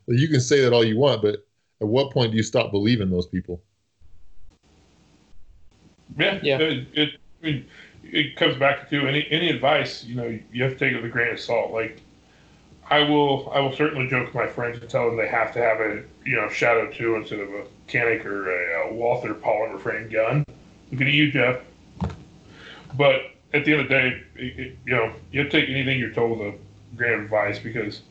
you 0.07 0.27
can 0.27 0.41
say 0.41 0.61
that 0.61 0.73
all 0.73 0.83
you 0.83 0.97
want, 0.97 1.21
but 1.21 1.45
at 1.81 1.87
what 1.87 2.11
point 2.11 2.31
do 2.31 2.37
you 2.37 2.43
stop 2.43 2.71
believing 2.71 3.09
those 3.09 3.27
people? 3.27 3.61
Yeah, 6.17 6.39
Yeah. 6.41 6.57
It, 6.59 6.87
it, 6.93 7.09
I 7.41 7.45
mean, 7.45 7.65
it 8.03 8.35
comes 8.35 8.57
back 8.57 8.89
to 8.89 9.07
any 9.07 9.27
any 9.31 9.49
advice. 9.49 10.03
You 10.03 10.15
know, 10.15 10.39
you 10.51 10.63
have 10.63 10.73
to 10.73 10.79
take 10.79 10.93
it 10.93 10.97
with 10.97 11.05
a 11.05 11.09
grain 11.09 11.33
of 11.33 11.39
salt. 11.39 11.71
Like, 11.71 12.01
I 12.89 12.99
will 13.03 13.49
I 13.53 13.59
will 13.59 13.73
certainly 13.73 14.07
joke 14.07 14.25
with 14.27 14.35
my 14.35 14.47
friends 14.47 14.79
and 14.79 14.89
tell 14.89 15.05
them 15.07 15.17
they 15.17 15.27
have 15.27 15.53
to 15.53 15.59
have 15.59 15.79
a 15.79 16.03
you 16.25 16.35
know 16.35 16.49
Shadow 16.49 16.91
Two 16.91 17.15
instead 17.15 17.39
of 17.39 17.49
a 17.49 17.65
Canik 17.87 18.25
or 18.25 18.51
a, 18.51 18.89
uh 18.89 18.93
Walther 18.93 19.33
polymer 19.33 19.79
frame 19.79 20.09
gun. 20.09 20.45
Looking 20.91 21.07
at 21.07 21.13
you, 21.13 21.31
Jeff. 21.31 21.61
But 22.97 23.21
at 23.53 23.63
the 23.65 23.71
end 23.73 23.81
of 23.81 23.87
the 23.87 23.93
day, 23.93 24.23
it, 24.35 24.59
it, 24.59 24.77
you 24.85 24.93
know, 24.93 25.13
you 25.31 25.39
have 25.41 25.49
to 25.49 25.61
take 25.61 25.69
anything 25.69 25.99
you're 25.99 26.11
told 26.11 26.39
with 26.39 26.53
a 26.53 26.57
grain 26.97 27.13
of 27.13 27.21
advice 27.21 27.59
because 27.59 28.01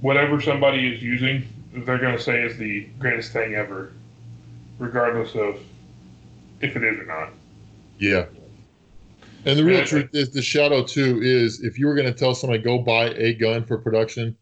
whatever 0.00 0.40
somebody 0.40 0.94
is 0.94 1.02
using, 1.02 1.48
they're 1.72 1.98
going 1.98 2.16
to 2.16 2.22
say 2.22 2.42
is 2.42 2.56
the 2.58 2.88
greatest 2.98 3.32
thing 3.32 3.54
ever, 3.54 3.92
regardless 4.78 5.34
of 5.34 5.58
if 6.62 6.76
it 6.76 6.84
is 6.84 6.98
or 7.00 7.04
not. 7.04 7.30
Yeah. 7.98 8.26
And 9.44 9.58
the 9.58 9.64
real 9.64 9.78
Yeah, 9.80 9.84
truth 9.84 10.10
is, 10.12 10.30
the 10.30 10.40
Shadow 10.42 10.84
2 10.84 11.20
is 11.22 11.62
if 11.62 11.78
you 11.78 11.86
were 11.86 11.94
going 11.94 12.06
to 12.06 12.14
tell 12.18 12.34
somebody 12.34 12.62
go 12.62 12.78
buy 12.78 13.06
a 13.10 13.34
gun 13.34 13.64
for 13.64 13.76
production, 13.78 14.36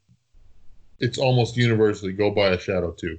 it's 0.98 1.16
almost 1.18 1.56
universally 1.56 2.12
go 2.12 2.30
buy 2.30 2.48
a 2.48 2.59
Shadow 2.61 2.92
2. 2.92 3.18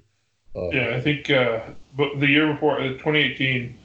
Uh, 0.56 0.70
Yeah, 0.70 0.96
I 0.96 1.02
think, 1.02 1.30
uh, 1.32 1.62
but 1.98 2.20
the 2.20 2.28
year 2.28 2.54
before, 2.54 2.82
the 2.82 2.90
2018 2.94 3.76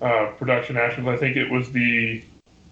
uh, 0.00 0.32
production 0.38 0.76
nationals, 0.76 1.14
I 1.14 1.18
think 1.18 1.36
it 1.36 1.50
was 1.50 1.70
the 1.70 2.24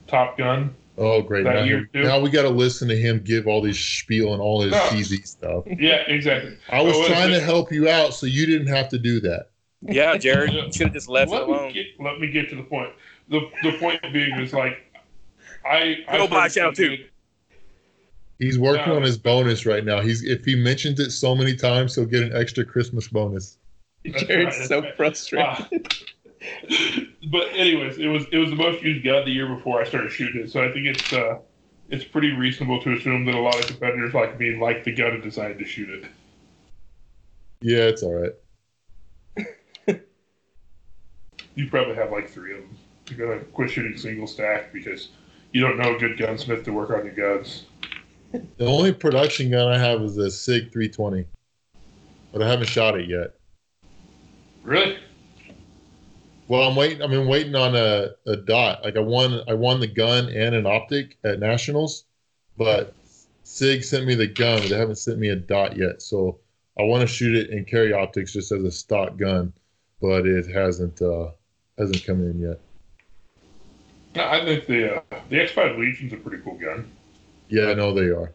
Top 0.06 0.38
Gun. 0.38 0.74
Oh, 0.96 1.22
great. 1.22 1.44
That 1.44 1.54
Now, 1.56 1.64
year, 1.64 1.84
too? 1.92 2.02
now 2.02 2.18
we 2.20 2.30
got 2.30 2.42
to 2.42 2.48
listen 2.50 2.88
to 2.88 2.96
him 2.96 3.20
give 3.20 3.46
all 3.46 3.60
these 3.60 3.78
spiel 3.78 4.32
and 4.32 4.40
all 4.42 4.62
his 4.62 4.72
No. 4.72 4.88
cheesy 4.90 5.22
stuff. 5.22 5.64
Yeah, 5.78 6.02
exactly. 6.08 6.56
I 6.70 6.80
was 6.82 6.96
Oh, 6.96 7.06
trying 7.06 7.30
to 7.32 7.40
help 7.40 7.70
you 7.70 7.88
out 7.88 8.14
so 8.14 8.26
you 8.26 8.46
didn't 8.46 8.68
have 8.68 8.88
to 8.90 8.98
do 8.98 9.20
that. 9.20 9.49
Yeah, 9.82 10.16
Jared, 10.18 10.74
should 10.74 10.88
have 10.88 10.92
just 10.94 11.08
left 11.08 11.30
it 11.30 11.34
let 11.34 11.42
alone. 11.42 11.66
Me 11.68 11.72
get, 11.72 11.86
let 11.98 12.20
me 12.20 12.30
get 12.30 12.48
to 12.50 12.56
the 12.56 12.62
point. 12.62 12.90
The 13.28 13.40
the 13.62 13.72
point 13.78 14.00
being 14.12 14.32
is 14.38 14.52
like, 14.52 14.78
I 15.64 15.98
I 16.08 16.16
Go 16.18 16.26
buy 16.28 16.48
started 16.48 16.76
Shadow 16.76 16.88
thinking- 16.90 17.06
He's 18.38 18.58
working 18.58 18.86
No. 18.88 18.96
on 18.96 19.02
his 19.02 19.18
bonus 19.18 19.66
right 19.66 19.84
now. 19.84 20.00
He's 20.00 20.24
if 20.24 20.44
he 20.46 20.54
mentions 20.54 20.98
it 20.98 21.10
so 21.10 21.34
many 21.34 21.54
times, 21.54 21.94
he'll 21.94 22.06
get 22.06 22.22
an 22.22 22.34
extra 22.34 22.64
Christmas 22.64 23.06
bonus. 23.08 23.58
That's 24.04 24.22
Jared's 24.24 24.58
right, 24.58 24.68
so 24.68 24.80
right. 24.80 24.96
frustrated. 24.96 25.46
Ah. 25.46 25.68
but 27.30 27.48
anyways, 27.52 27.98
it 27.98 28.06
was 28.08 28.24
it 28.32 28.38
was 28.38 28.48
the 28.48 28.56
most 28.56 28.82
used 28.82 29.04
gun 29.04 29.26
the 29.26 29.30
year 29.30 29.46
before 29.54 29.80
I 29.82 29.84
started 29.84 30.10
shooting 30.10 30.40
it. 30.42 30.50
So 30.50 30.64
I 30.64 30.72
think 30.72 30.86
it's 30.86 31.12
uh 31.12 31.38
it's 31.90 32.04
pretty 32.04 32.32
reasonable 32.32 32.80
to 32.82 32.92
assume 32.94 33.26
that 33.26 33.34
a 33.34 33.40
lot 33.40 33.60
of 33.60 33.66
competitors 33.66 34.14
like 34.14 34.38
me 34.40 34.56
like 34.58 34.84
the 34.84 34.94
gun 34.94 35.08
and 35.12 35.22
decided 35.22 35.58
to 35.58 35.66
shoot 35.66 35.90
it. 35.90 36.04
Yeah, 37.60 37.80
it's 37.84 38.02
all 38.02 38.14
right. 38.14 38.32
You 41.54 41.68
probably 41.68 41.94
have 41.94 42.10
like 42.10 42.28
three 42.28 42.54
of 42.54 42.60
them. 42.60 42.76
You're 43.08 43.28
gonna 43.28 43.44
quit 43.46 43.70
shooting 43.70 43.96
single 43.96 44.26
stack 44.26 44.72
because 44.72 45.08
you 45.52 45.60
don't 45.60 45.78
know 45.78 45.96
a 45.96 45.98
good 45.98 46.18
gunsmith 46.18 46.64
to 46.64 46.72
work 46.72 46.90
on 46.90 47.04
your 47.04 47.14
guns. 47.14 47.64
The 48.32 48.66
only 48.66 48.92
production 48.92 49.50
gun 49.50 49.68
I 49.68 49.78
have 49.78 50.00
is 50.02 50.16
a 50.16 50.30
Sig 50.30 50.72
320, 50.72 51.26
but 52.32 52.42
I 52.42 52.48
haven't 52.48 52.68
shot 52.68 52.98
it 52.98 53.08
yet. 53.08 53.34
Really? 54.62 54.98
Well, 56.46 56.68
I'm 56.68 56.76
waiting. 56.76 57.02
I've 57.02 57.10
been 57.10 57.26
waiting 57.28 57.54
on 57.54 57.74
a, 57.74 58.10
a 58.26 58.36
dot. 58.36 58.84
Like 58.84 58.96
I 58.96 59.00
won, 59.00 59.40
I 59.48 59.54
won 59.54 59.80
the 59.80 59.86
gun 59.86 60.28
and 60.28 60.54
an 60.54 60.66
optic 60.66 61.16
at 61.24 61.38
nationals, 61.40 62.04
but 62.56 62.94
Sig 63.42 63.82
sent 63.82 64.06
me 64.06 64.14
the 64.14 64.26
gun, 64.26 64.60
but 64.60 64.68
they 64.70 64.78
haven't 64.78 64.98
sent 64.98 65.18
me 65.18 65.28
a 65.28 65.36
dot 65.36 65.76
yet. 65.76 66.02
So 66.02 66.38
I 66.78 66.82
want 66.82 67.02
to 67.02 67.06
shoot 67.06 67.36
it 67.36 67.50
and 67.50 67.66
carry 67.66 67.92
optics 67.92 68.32
just 68.32 68.52
as 68.52 68.62
a 68.62 68.70
stock 68.70 69.16
gun, 69.16 69.52
but 70.00 70.26
it 70.26 70.48
hasn't 70.48 71.02
uh, 71.02 71.30
hasn't 71.80 72.04
come 72.04 72.20
in 72.20 72.40
yet. 72.40 72.60
No, 74.14 74.24
I 74.28 74.44
think 74.44 74.66
the 74.66 74.96
uh, 74.96 75.00
the 75.28 75.36
X5 75.36 75.78
Legion's 75.78 76.12
a 76.12 76.16
pretty 76.16 76.42
cool 76.42 76.54
gun. 76.56 76.90
Yeah, 77.48 77.68
I 77.70 77.74
know 77.74 77.92
they 77.94 78.06
are. 78.10 78.32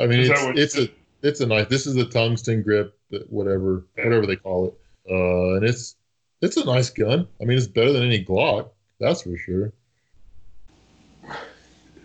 I 0.00 0.06
mean, 0.06 0.20
Is 0.20 0.30
it's 0.30 0.42
what- 0.42 0.58
it's 0.58 0.78
a 0.78 0.88
it's 1.22 1.40
a 1.40 1.46
nice. 1.46 1.66
This 1.68 1.86
is 1.86 1.96
a 1.96 2.04
tungsten 2.06 2.62
grip, 2.62 2.96
whatever 3.28 3.84
Yeah. 3.96 4.04
whatever 4.04 4.26
they 4.26 4.36
call 4.36 4.68
it, 4.68 4.74
uh, 5.10 5.56
and 5.56 5.64
it's 5.64 5.96
it's 6.40 6.56
a 6.56 6.64
nice 6.64 6.90
gun. 6.90 7.26
I 7.40 7.44
mean, 7.44 7.58
it's 7.58 7.66
better 7.66 7.92
than 7.92 8.04
any 8.04 8.24
Glock, 8.24 8.70
that's 9.00 9.22
for 9.22 9.36
sure. 9.36 9.72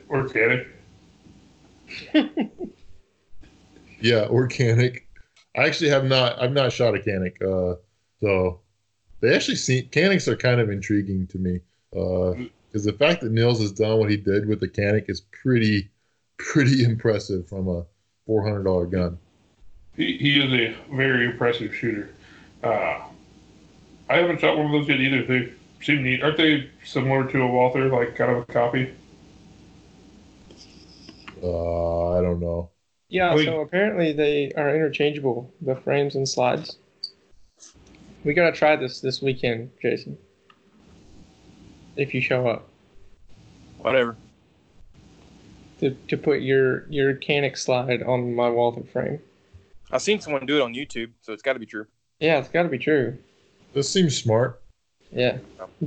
Organic. 0.10 0.68
Yeah, 4.02 4.26
organic. 4.28 5.08
I 5.56 5.64
actually 5.66 5.90
have 5.92 6.04
not. 6.04 6.38
I've 6.42 6.52
not 6.52 6.74
shot 6.74 6.94
a 6.94 7.00
Canik. 7.00 7.42
Uh, 7.42 7.78
so 8.20 8.60
they 9.24 9.34
actually 9.34 9.56
seem 9.56 9.86
Caniks 9.86 10.28
are 10.28 10.36
kind 10.36 10.60
of 10.60 10.70
intriguing 10.70 11.26
to 11.28 11.38
me. 11.38 11.62
Because 11.92 12.84
the 12.84 12.92
fact 12.92 13.22
that 13.22 13.32
Nils 13.32 13.62
has 13.62 13.72
done 13.72 13.98
what 13.98 14.10
he 14.10 14.18
did 14.18 14.46
with 14.48 14.60
the 14.60 14.68
Canik 14.68 15.10
is 15.10 15.22
pretty, 15.22 15.90
pretty 16.38 16.84
impressive 16.84 17.48
from 17.48 17.70
a 17.70 17.86
four 18.28 18.44
hundred 18.44 18.64
dollar 18.64 18.86
gun. 18.86 19.18
He, 19.96 20.18
he 20.18 20.42
is 20.42 20.52
a 20.52 20.76
very 20.94 21.26
impressive 21.26 21.74
shooter. 21.74 22.10
Uh, 22.64 23.00
I 24.10 24.18
haven't 24.18 24.42
shot 24.42 24.58
one 24.58 24.66
of 24.66 24.72
those 24.74 24.90
yet 24.90 25.00
either. 25.00 25.24
They 25.24 25.54
seem 25.82 26.04
neat. 26.04 26.22
Aren't 26.22 26.38
they 26.38 26.70
similar 26.84 27.26
to 27.32 27.42
a 27.44 27.48
Walther, 27.48 27.88
like 27.88 28.18
kind 28.18 28.30
of 28.32 28.38
a 28.50 28.52
copy? 28.52 28.94
Uh, 31.42 32.18
I 32.18 32.22
don't 32.22 32.42
know. 32.42 32.72
Yeah, 33.08 33.36
Wait. 33.36 33.46
so 33.46 33.62
apparently 33.62 34.12
they 34.12 34.52
are 34.58 34.76
interchangeable, 34.76 35.54
the 35.62 35.76
frames 35.76 36.16
and 36.16 36.28
slides. 36.28 36.78
We 38.24 38.34
gotta 38.34 38.56
try 38.56 38.76
this 38.76 39.02
this 39.02 39.22
weekend, 39.22 39.72
Jason. 39.82 40.18
If 41.96 42.14
you 42.14 42.22
show 42.22 42.48
up 42.48 42.68
Whatever. 43.80 44.16
to, 45.80 45.92
to 46.08 46.18
put 46.18 46.42
your 46.42 46.88
your 46.90 47.16
Canik 47.16 47.58
slide 47.58 48.02
on 48.04 48.34
my 48.34 48.50
Walther 48.50 48.84
frame. 48.84 49.20
I've 49.92 50.02
seen 50.02 50.20
someone 50.20 50.46
do 50.46 50.58
it 50.58 50.62
on 50.62 50.74
YouTube, 50.74 51.12
so 51.22 51.34
it's 51.34 51.44
got 51.44 51.54
to 51.54 51.60
be 51.60 51.66
true. 51.66 51.86
Yeah, 52.20 52.40
it's 52.40 52.50
gotta 52.50 52.70
be 52.70 52.80
true. 52.80 53.18
This 53.74 53.90
seems 53.90 54.18
smart. 54.18 54.62
Yeah, 55.12 55.38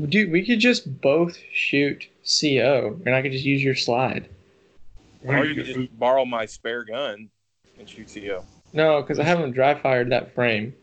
dude, 0.09 0.31
we 0.31 0.47
could 0.47 0.61
just 0.61 1.01
both 1.01 1.37
shoot 1.53 2.07
CO, 2.25 3.01
and 3.07 3.15
I 3.15 3.23
could 3.23 3.33
just 3.33 3.45
use 3.45 3.65
your 3.65 3.75
slide. 3.75 4.29
Or 5.25 5.45
you 5.45 5.55
could 5.57 5.67
just 5.67 5.99
borrow 5.99 6.25
my 6.25 6.47
spare 6.47 6.85
gun 6.85 7.29
and 7.79 7.89
shoot 7.89 8.13
CO. 8.15 8.45
No, 8.73 9.01
because 9.01 9.19
I 9.19 9.25
haven't 9.25 9.53
dry 9.53 9.75
fired 9.75 10.11
that 10.13 10.33
frame. 10.35 10.75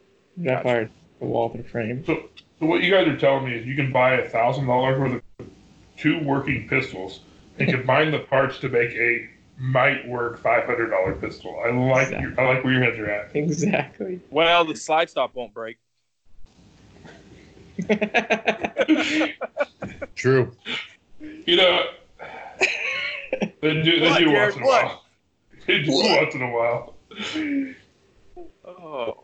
Dry 0.42 0.56
Gotcha. 0.56 0.64
fired 0.64 0.92
the 1.24 1.30
Walther 1.30 1.64
frame. 1.64 2.04
So, 2.06 2.30
so 2.60 2.66
what 2.66 2.84
you 2.84 2.92
guys 2.92 3.08
are 3.08 3.18
telling 3.18 3.46
me 3.46 3.56
is 3.56 3.66
you 3.66 3.76
can 3.76 3.92
buy 3.92 4.14
a 4.16 4.30
thousand 4.30 4.68
dollars 4.68 5.00
worth 5.00 5.14
of 5.40 5.48
two 5.98 6.20
working 6.24 6.68
pistols 6.68 7.22
and 7.60 7.70
combine 7.74 8.12
the 8.12 8.20
parts 8.20 8.60
to 8.60 8.70
make 8.70 8.92
a 8.92 9.30
might 9.58 10.08
work 10.08 10.40
five 10.42 10.66
hundred 10.66 10.90
dollar 10.90 11.14
pistol. 11.14 11.60
I 11.66 11.70
like 11.72 12.10
your, 12.12 12.40
I 12.40 12.54
like 12.54 12.64
where 12.64 12.74
your 12.74 12.84
heads 12.84 13.00
are 13.00 13.10
at. 13.10 13.36
Exactly. 13.36 14.20
Well, 14.30 14.66
the 14.66 14.76
slide 14.76 15.10
stop 15.10 15.36
won't 15.36 15.54
break. 15.54 15.78
True. 20.16 20.52
You 21.46 21.56
know, 21.56 21.84
they 23.62 23.82
do 23.82 24.00
they 24.00 24.10
What, 24.10 24.20
do 24.20 24.26
Jared, 24.30 24.56
once 24.56 24.56
in 24.56 24.62
a 24.62 24.66
what? 24.66 24.86
while. 24.86 25.04
They 25.68 25.82
do 25.84 25.92
once 25.92 26.36
in 26.36 26.42
a 26.42 26.52
while. 26.52 26.96
Oh, 28.66 29.23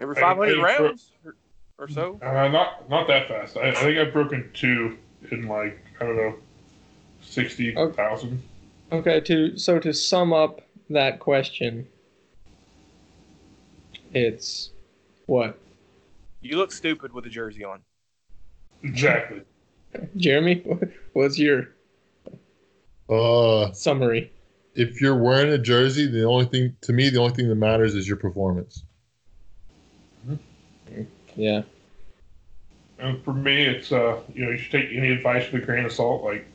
every 0.00 0.14
500 0.16 0.58
I- 0.58 0.62
rounds 0.62 1.12
or, 1.24 1.36
or 1.78 1.88
so. 1.88 2.18
Uh, 2.22 2.48
not 2.48 2.88
not 2.88 3.06
that 3.08 3.28
fast. 3.28 3.56
I, 3.56 3.70
I 3.70 3.74
think 3.74 3.98
I've 3.98 4.12
broken 4.12 4.50
two 4.54 4.96
in 5.30 5.46
like 5.46 5.78
I 6.00 6.04
don't 6.06 6.16
know 6.16 6.34
sixty 7.22 7.74
thousand. 7.74 8.42
Okay, 8.92 9.20
to 9.20 9.56
so 9.56 9.78
to 9.78 9.92
sum 9.92 10.32
up 10.32 10.62
that 10.88 11.20
question, 11.20 11.86
it's 14.12 14.70
what? 15.26 15.58
You 16.40 16.56
look 16.56 16.72
stupid 16.72 17.12
with 17.12 17.26
a 17.26 17.28
jersey 17.28 17.64
on. 17.64 17.82
Exactly. 18.82 19.42
Jeremy, 20.16 20.64
what's 21.12 21.38
your 21.38 21.68
Uh, 23.08 23.72
summary? 23.72 24.32
if 24.74 25.00
you're 25.00 25.16
wearing 25.16 25.52
a 25.52 25.58
jersey, 25.58 26.06
the 26.06 26.22
only 26.24 26.46
thing 26.46 26.76
to 26.82 26.92
me, 26.92 27.10
the 27.10 27.18
only 27.18 27.34
thing 27.34 27.48
that 27.48 27.56
matters 27.56 27.94
is 27.94 28.06
your 28.08 28.16
performance. 28.16 28.84
Yeah. 31.36 31.62
And 32.98 33.22
for 33.24 33.32
me, 33.32 33.62
it's 33.64 33.92
uh 33.92 34.20
you 34.34 34.44
know 34.44 34.50
you 34.50 34.58
should 34.58 34.72
take 34.72 34.90
any 34.92 35.10
advice 35.10 35.50
with 35.50 35.62
a 35.62 35.66
grain 35.66 35.84
of 35.84 35.92
salt. 35.92 36.22
Like 36.22 36.46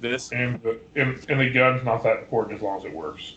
This. 0.00 0.32
and 0.32 0.60
the 0.62 0.78
and, 0.96 1.24
and 1.28 1.40
the 1.40 1.50
gun's 1.50 1.84
not 1.84 2.02
that 2.02 2.18
important 2.20 2.56
as 2.56 2.62
long 2.62 2.78
as 2.78 2.84
it 2.84 2.92
works. 2.92 3.34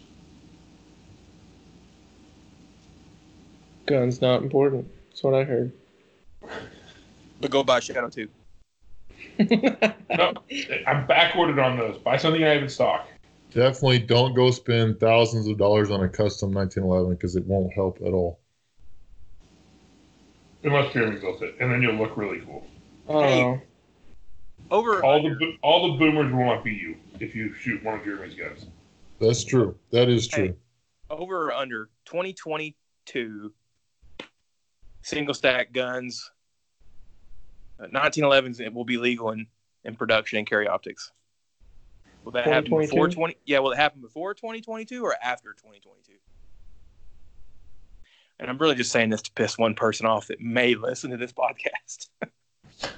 Guns 3.86 4.22
not 4.22 4.42
important. 4.42 4.88
That's 5.10 5.24
what 5.24 5.34
I 5.34 5.44
heard. 5.44 5.72
But 7.40 7.52
go 7.52 7.64
buy 7.64 7.80
Shadow 7.80 8.10
2. 8.10 8.28
No, 10.10 10.34
I'm 10.88 11.06
backordered 11.06 11.64
on 11.64 11.78
those. 11.78 11.98
Buy 12.00 12.18
something 12.18 12.44
I 12.44 12.50
have 12.54 12.64
in 12.64 12.70
stock. 12.70 13.08
Definitely 13.52 14.00
don't 14.00 14.34
go 14.34 14.50
spend 14.52 15.00
thousands 15.00 15.48
of 15.48 15.58
dollars 15.58 15.92
on 15.92 16.02
a 16.02 16.10
custom 16.10 16.52
1911 16.52 17.16
because 17.16 17.36
it 17.36 17.46
won't 17.46 17.72
help 17.74 18.00
at 18.02 18.14
all. 18.14 18.40
Unless 20.68 20.92
Jeremy 20.92 21.18
built 21.18 21.42
it, 21.42 21.56
and 21.62 21.72
then 21.72 21.82
you'll 21.82 21.96
look 21.96 22.18
really 22.18 22.42
cool. 22.42 22.68
oh, 23.08 23.22
Hey. 23.22 23.62
Over. 24.70 25.02
All 25.02 25.24
the 25.24 25.58
all 25.62 25.94
the 25.94 25.98
boomers 25.98 26.30
will 26.34 26.46
not 26.46 26.62
be 26.62 26.74
you 26.74 26.98
if 27.22 27.34
you 27.34 27.54
shoot 27.54 27.82
one 27.86 28.00
of 28.00 28.04
Jeremy's 28.04 28.36
guns. 28.36 28.66
That's 29.18 29.46
true. 29.46 29.78
That 29.92 30.10
is 30.10 30.28
true. 30.28 30.48
Hey. 30.48 30.54
over 31.10 31.48
or 31.48 31.54
under 31.54 31.90
2022 32.04 33.54
single 35.04 35.34
stack 35.34 35.72
guns. 35.72 36.30
Uh, 37.80 37.86
1911s 37.88 38.60
it 38.60 38.74
will 38.74 38.84
be 38.84 38.98
legal 38.98 39.32
in, 39.32 39.48
in 39.86 39.96
production 39.96 40.40
and 40.40 40.48
carry 40.48 40.68
optics. 40.68 41.14
Will 42.26 42.34
that 42.34 42.46
happen 42.46 42.78
before 42.78 43.08
20? 43.08 43.38
Yeah, 43.46 43.60
will 43.60 43.72
it 43.72 43.78
happen 43.78 44.02
before 44.02 44.34
2022 44.34 45.02
or 45.02 45.16
after 45.24 45.54
2022? 45.54 46.14
And 48.40 48.50
I'm 48.50 48.58
really 48.58 48.76
just 48.76 48.92
saying 48.92 49.10
this 49.10 49.22
to 49.24 49.32
piss 49.32 49.58
one 49.58 49.74
person 49.74 50.06
off 50.06 50.28
that 50.28 50.40
may 50.40 50.76
listen 50.76 51.10
to 51.12 51.18
this 51.18 51.34
podcast. 51.34 52.08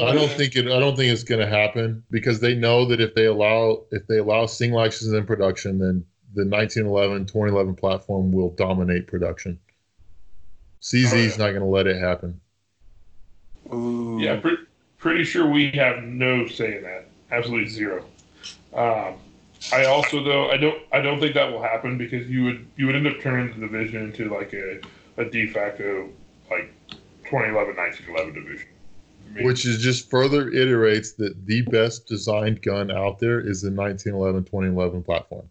I 0.00 0.12
don't 0.12 0.30
think 0.30 0.54
it. 0.54 0.66
I 0.66 0.78
don't 0.78 0.94
think 0.96 1.12
it's 1.12 1.24
going 1.24 1.40
to 1.40 1.46
happen 1.46 2.04
because 2.10 2.38
they 2.38 2.54
know 2.54 2.84
that 2.86 3.00
if 3.00 3.14
they 3.14 3.24
allow 3.26 3.82
if 3.90 4.06
they 4.06 4.18
allow 4.18 4.46
single 4.46 4.80
actions 4.80 5.12
in 5.12 5.26
production, 5.26 5.78
then 5.78 6.04
the 6.34 6.44
1911 6.44 7.26
2011 7.26 7.74
platform 7.74 8.30
will 8.30 8.50
dominate 8.50 9.06
production. 9.08 9.58
CZ's 10.82 11.12
Oh, 11.12 11.16
yeah. 11.16 11.28
not 11.30 11.50
going 11.50 11.60
to 11.60 11.64
let 11.64 11.86
it 11.88 11.96
happen. 12.00 12.40
Ooh. 13.72 14.18
Yeah, 14.20 14.36
pre- 14.38 14.58
pretty 14.98 15.24
sure 15.24 15.48
we 15.50 15.70
have 15.72 16.04
no 16.04 16.46
say 16.46 16.76
in 16.76 16.82
that. 16.84 17.08
Absolutely 17.32 17.68
zero. 17.68 18.04
Um, 18.72 19.14
I 19.72 19.84
also 19.86 20.22
though 20.22 20.50
I 20.50 20.56
don't 20.56 20.82
I 20.92 21.00
don't 21.00 21.18
think 21.20 21.34
that 21.34 21.50
will 21.50 21.62
happen 21.62 21.98
because 21.98 22.28
you 22.28 22.44
would 22.44 22.66
you 22.76 22.86
would 22.86 22.94
end 22.94 23.06
up 23.06 23.20
turning 23.20 23.48
the 23.58 23.66
division 23.66 24.02
into 24.04 24.32
like 24.32 24.52
a, 24.52 24.80
a 25.16 25.24
de 25.24 25.46
facto 25.48 26.08
like 26.50 26.72
2011 27.24 27.76
1911 27.76 28.34
division. 28.34 28.68
I 29.26 29.34
mean, 29.34 29.46
Which 29.46 29.66
is 29.66 29.82
just 29.82 30.08
further 30.08 30.50
iterates 30.50 31.16
that 31.16 31.46
the 31.46 31.62
best 31.62 32.06
designed 32.06 32.62
gun 32.62 32.90
out 32.90 33.18
there 33.18 33.40
is 33.40 33.62
the 33.62 33.70
1911 33.70 34.44
2011 34.44 35.02
platform. 35.02 35.48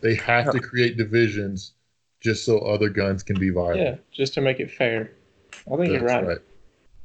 They 0.00 0.14
have 0.14 0.50
to 0.52 0.60
create 0.60 0.96
divisions 0.96 1.74
just 2.20 2.44
so 2.44 2.58
other 2.60 2.88
guns 2.88 3.22
can 3.22 3.38
be 3.38 3.50
viable. 3.50 3.80
Yeah, 3.80 3.96
just 4.12 4.34
to 4.34 4.40
make 4.40 4.60
it 4.60 4.70
fair. 4.70 5.12
I 5.70 5.76
think 5.76 5.92
you're 5.92 6.00
That's 6.00 6.26
right. 6.26 6.38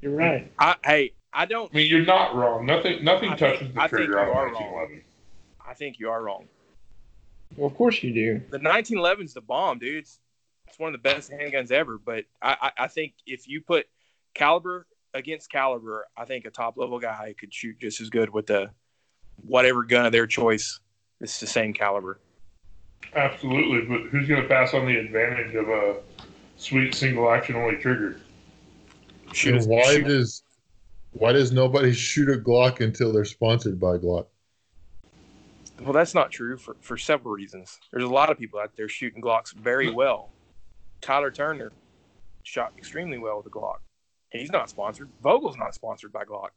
You're 0.02 0.15
right. 0.15 0.52
I, 0.60 0.76
hey, 0.84 1.13
I 1.34 1.46
don't. 1.46 1.72
I 1.74 1.78
mean 1.78 1.88
you're 1.88 2.06
not 2.06 2.36
wrong. 2.36 2.65
Nothing 2.65 3.04
nothing 3.04 3.30
I 3.30 3.36
touches 3.36 3.60
think- 3.60 3.74
the 3.74 3.88
trigger 3.88 4.19
on 4.19 4.28
you 4.28 4.34
a 4.34 4.36
are 4.36 4.82
wrong. 4.82 5.02
1911. 5.65 5.69
I 5.69 5.73
think 5.73 5.99
you 5.99 6.10
are 6.10 6.23
wrong. 6.23 6.47
Well, 7.56 7.67
of 7.67 7.76
course 7.76 8.02
you 8.02 8.13
do. 8.13 8.41
the 8.49 8.60
1911's 8.60 9.34
the 9.34 9.41
bomb, 9.41 9.80
dude. 9.80 9.97
It's, 9.97 10.19
it's 10.67 10.80
one 10.80 10.93
of 10.93 11.02
the 11.02 11.10
best 11.10 11.32
handguns 11.32 11.71
ever. 11.71 11.97
But 11.97 12.26
I, 12.41 12.58
I, 12.62 12.84
I 12.86 12.88
think 12.88 13.13
if 13.26 13.47
you 13.47 13.62
put 13.62 13.86
caliber 14.34 14.88
against 15.13 15.52
caliber, 15.52 16.08
I 16.17 16.26
think 16.26 16.45
a 16.45 16.49
top 16.49 16.78
level 16.78 16.99
guy 16.99 17.36
could 17.39 17.54
shoot 17.54 17.80
just 17.80 18.02
as 18.02 18.10
good 18.10 18.30
with 18.30 18.47
the 18.47 18.71
whatever 19.45 19.84
gun 19.84 20.06
of 20.06 20.12
their 20.12 20.28
choice. 20.28 20.80
It's 21.21 21.39
the 21.39 21.47
same 21.47 21.73
caliber. 21.73 22.19
Absolutely, 23.15 23.82
but 23.82 24.10
who's 24.10 24.28
going 24.28 24.41
to 24.41 24.47
pass 24.47 24.73
on 24.73 24.86
the 24.86 24.97
advantage 24.97 25.54
of 25.56 25.69
a 25.69 25.97
sweet 26.58 26.95
single 26.95 27.30
action 27.30 27.56
only 27.56 27.76
trigger? 27.76 28.19
Shoot 29.32 29.65
why 29.67 29.84
shoot- 29.84 30.06
does 30.06 30.43
why 31.12 31.32
does 31.32 31.52
nobody 31.52 31.93
shoot 31.93 32.30
a 32.30 32.39
Glock 32.41 32.80
until 32.80 33.13
they're 33.13 33.26
sponsored 33.26 33.80
by 33.80 33.97
Glock? 33.97 34.26
Well, 35.84 35.93
that's 35.93 36.13
not 36.13 36.32
true 36.32 36.58
for, 36.58 36.76
for 36.82 36.98
several 36.98 37.34
reasons. 37.34 37.80
There's 37.91 38.04
a 38.04 38.08
lot 38.08 38.30
of 38.30 38.38
people 38.38 38.60
out 38.60 38.72
there 38.76 38.88
shooting 38.89 39.22
Glocks 39.22 39.54
very 39.54 39.91
well. 39.91 40.30
Tyler 41.02 41.32
Turner 41.32 41.72
shot 42.43 42.74
extremely 42.78 43.17
well 43.17 43.38
with 43.38 43.48
a 43.48 43.50
Glock. 43.50 43.78
He's 44.32 44.52
not 44.52 44.69
sponsored. 44.69 45.10
Vogel's 45.22 45.58
not 45.58 45.76
sponsored 45.76 46.12
by 46.12 46.24
Glock. 46.24 46.50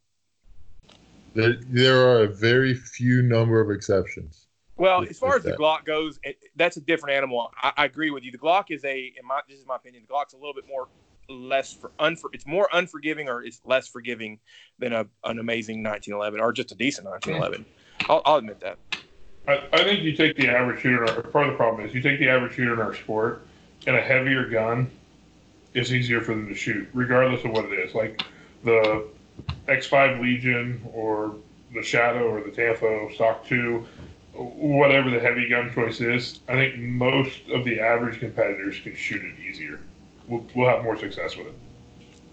There, 1.35 1.57
there 1.69 2.09
are 2.09 2.23
a 2.23 2.29
very 2.29 2.75
few 2.75 3.21
number 3.23 3.61
of 3.61 3.71
exceptions. 3.71 4.47
Well, 4.79 5.05
as 5.09 5.19
far 5.19 5.37
as 5.37 5.43
the. 5.43 5.53
Glock 5.53 5.85
goes, 5.85 6.19
it, 6.23 6.39
that's 6.57 6.77
a 6.77 6.81
different 6.81 7.17
animal. 7.17 7.51
I, 7.62 7.73
I 7.77 7.85
agree 7.85 8.11
with 8.11 8.25
you. 8.25 8.33
The 8.33 8.39
Glock 8.39 8.71
is 8.71 8.85
a, 8.85 9.12
in 9.19 9.27
my 9.27 9.41
this 9.49 9.59
is 9.59 9.67
my 9.67 9.77
opinion, 9.77 10.05
the 10.07 10.12
Glock's 10.12 10.33
a 10.33 10.37
little 10.37 10.55
bit 10.55 10.65
more 10.69 10.89
less 11.29 11.73
for 11.73 11.93
unfor, 11.99 12.29
it's 12.33 12.47
more 12.47 12.69
unforgiving 12.73 13.29
or 13.29 13.43
it's 13.43 13.61
less 13.65 13.89
forgiving 13.89 14.39
than 14.79 14.93
a 14.93 15.07
an 15.25 15.39
amazing 15.39 15.83
1911 15.83 16.41
or 16.41 16.53
just 16.53 16.73
a 16.73 16.75
decent 16.75 17.07
1911. 17.07 17.67
I'll, 18.09 18.23
I'll 18.25 18.37
admit 18.37 18.61
that. 18.61 18.79
I, 19.48 19.62
I 19.72 19.85
think 19.85 20.02
you 20.02 20.16
take 20.16 20.37
the 20.37 20.48
average 20.48 20.80
shooter. 20.80 21.09
Our, 21.09 21.22
part 21.22 21.46
of 21.46 21.52
the 21.52 21.56
problem 21.56 21.87
is 21.87 21.94
you 21.94 22.02
take 22.02 22.18
the 22.18 22.28
average 22.28 22.54
shooter 22.54 22.74
in 22.74 22.80
our 22.80 22.94
sport, 22.94 23.46
and 23.87 23.96
a 23.96 24.00
heavier 24.00 24.48
gun 24.48 24.90
is 25.74 25.92
easier 25.92 26.20
for 26.20 26.35
them 26.35 26.48
to 26.48 26.54
shoot, 26.54 26.88
regardless 26.94 27.44
of 27.44 27.52
what 27.52 27.66
it 27.66 27.78
is. 27.78 27.94
Like 27.94 28.22
the 28.64 29.06
X5 29.68 30.20
Legion 30.20 30.82
or 30.92 31.35
the 31.74 31.82
Shadow 31.82 32.28
or 32.28 32.42
the 32.42 32.50
Tanfo 32.50 33.14
Stock 33.14 33.46
2, 33.46 33.87
whatever 34.32 35.11
the 35.11 35.20
heavy 35.20 35.48
gun 35.48 35.72
choice 35.72 36.00
is. 36.00 36.40
I 36.48 36.54
think 36.54 36.78
most 36.78 37.48
of 37.52 37.64
the 37.64 37.80
average 37.80 38.20
competitors 38.20 38.80
can 38.80 38.94
shoot 38.94 39.22
it 39.24 39.38
easier. 39.38 39.80
We'll, 40.26 40.44
we'll 40.54 40.68
have 40.68 40.82
more 40.82 40.96
success 40.96 41.37
with 41.37 41.48
it. 41.48 41.54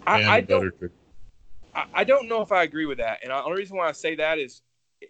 and 0.07 0.25
I, 0.25 0.35
I 0.35 0.37
a 0.37 0.41
better 0.41 0.69
don't. 0.71 0.91
I, 1.75 1.85
I 1.93 2.03
don't 2.03 2.27
know 2.27 2.41
if 2.41 2.51
I 2.51 2.63
agree 2.63 2.85
with 2.85 2.97
that. 2.99 3.19
And 3.23 3.31
the 3.31 3.43
only 3.43 3.57
reason 3.57 3.77
why 3.77 3.87
I 3.87 3.91
say 3.91 4.15
that 4.15 4.39
is 4.39 4.61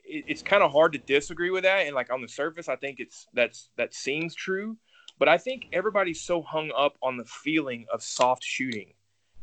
it, 0.05 0.25
it's 0.27 0.41
kind 0.41 0.63
of 0.63 0.71
hard 0.71 0.93
to 0.93 0.99
disagree 0.99 1.49
with 1.49 1.63
that. 1.63 1.85
And 1.85 1.95
like 1.95 2.11
on 2.11 2.21
the 2.21 2.27
surface, 2.27 2.69
I 2.69 2.75
think 2.75 2.99
it's 2.99 3.27
that's 3.33 3.69
that 3.77 3.93
seems 3.93 4.35
true. 4.35 4.77
But 5.19 5.29
I 5.29 5.37
think 5.37 5.67
everybody's 5.71 6.21
so 6.21 6.41
hung 6.41 6.71
up 6.75 6.97
on 7.01 7.17
the 7.17 7.25
feeling 7.25 7.85
of 7.93 8.01
soft 8.01 8.43
shooting 8.43 8.93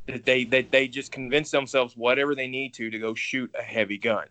that 0.07 0.25
they 0.25 0.45
that 0.45 0.71
they 0.71 0.89
just 0.89 1.13
convince 1.13 1.51
themselves 1.51 1.97
whatever 1.97 2.35
they 2.35 2.49
need 2.49 2.75
to 2.75 2.91
to 2.91 2.99
go 2.99 3.15
shoot 3.15 3.51
a 3.59 3.63
heavy 3.63 3.99
gun. 3.99 4.27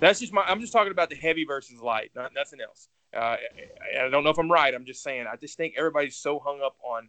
That's 0.00 0.20
just 0.20 0.32
my. 0.32 0.42
I'm 0.42 0.60
just 0.60 0.72
talking 0.72 0.92
about 0.92 1.10
the 1.10 1.16
heavy 1.16 1.44
versus 1.44 1.80
light, 1.80 2.10
not 2.14 2.32
nothing 2.34 2.60
else. 2.60 2.88
Uh, 3.14 3.36
I 3.98 4.08
don't 4.10 4.24
know 4.24 4.30
if 4.30 4.38
I'm 4.38 4.50
right. 4.50 4.74
I'm 4.74 4.84
just 4.84 5.02
saying. 5.02 5.26
I 5.30 5.36
just 5.36 5.56
think 5.56 5.74
everybody's 5.78 6.16
so 6.16 6.38
hung 6.38 6.60
up 6.64 6.76
on 6.84 7.08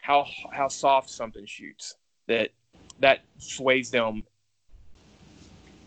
how 0.00 0.26
how 0.52 0.68
soft 0.68 1.10
something 1.10 1.46
shoots 1.46 1.96
that 2.26 2.50
that 3.00 3.20
sways 3.38 3.90
them. 3.90 4.22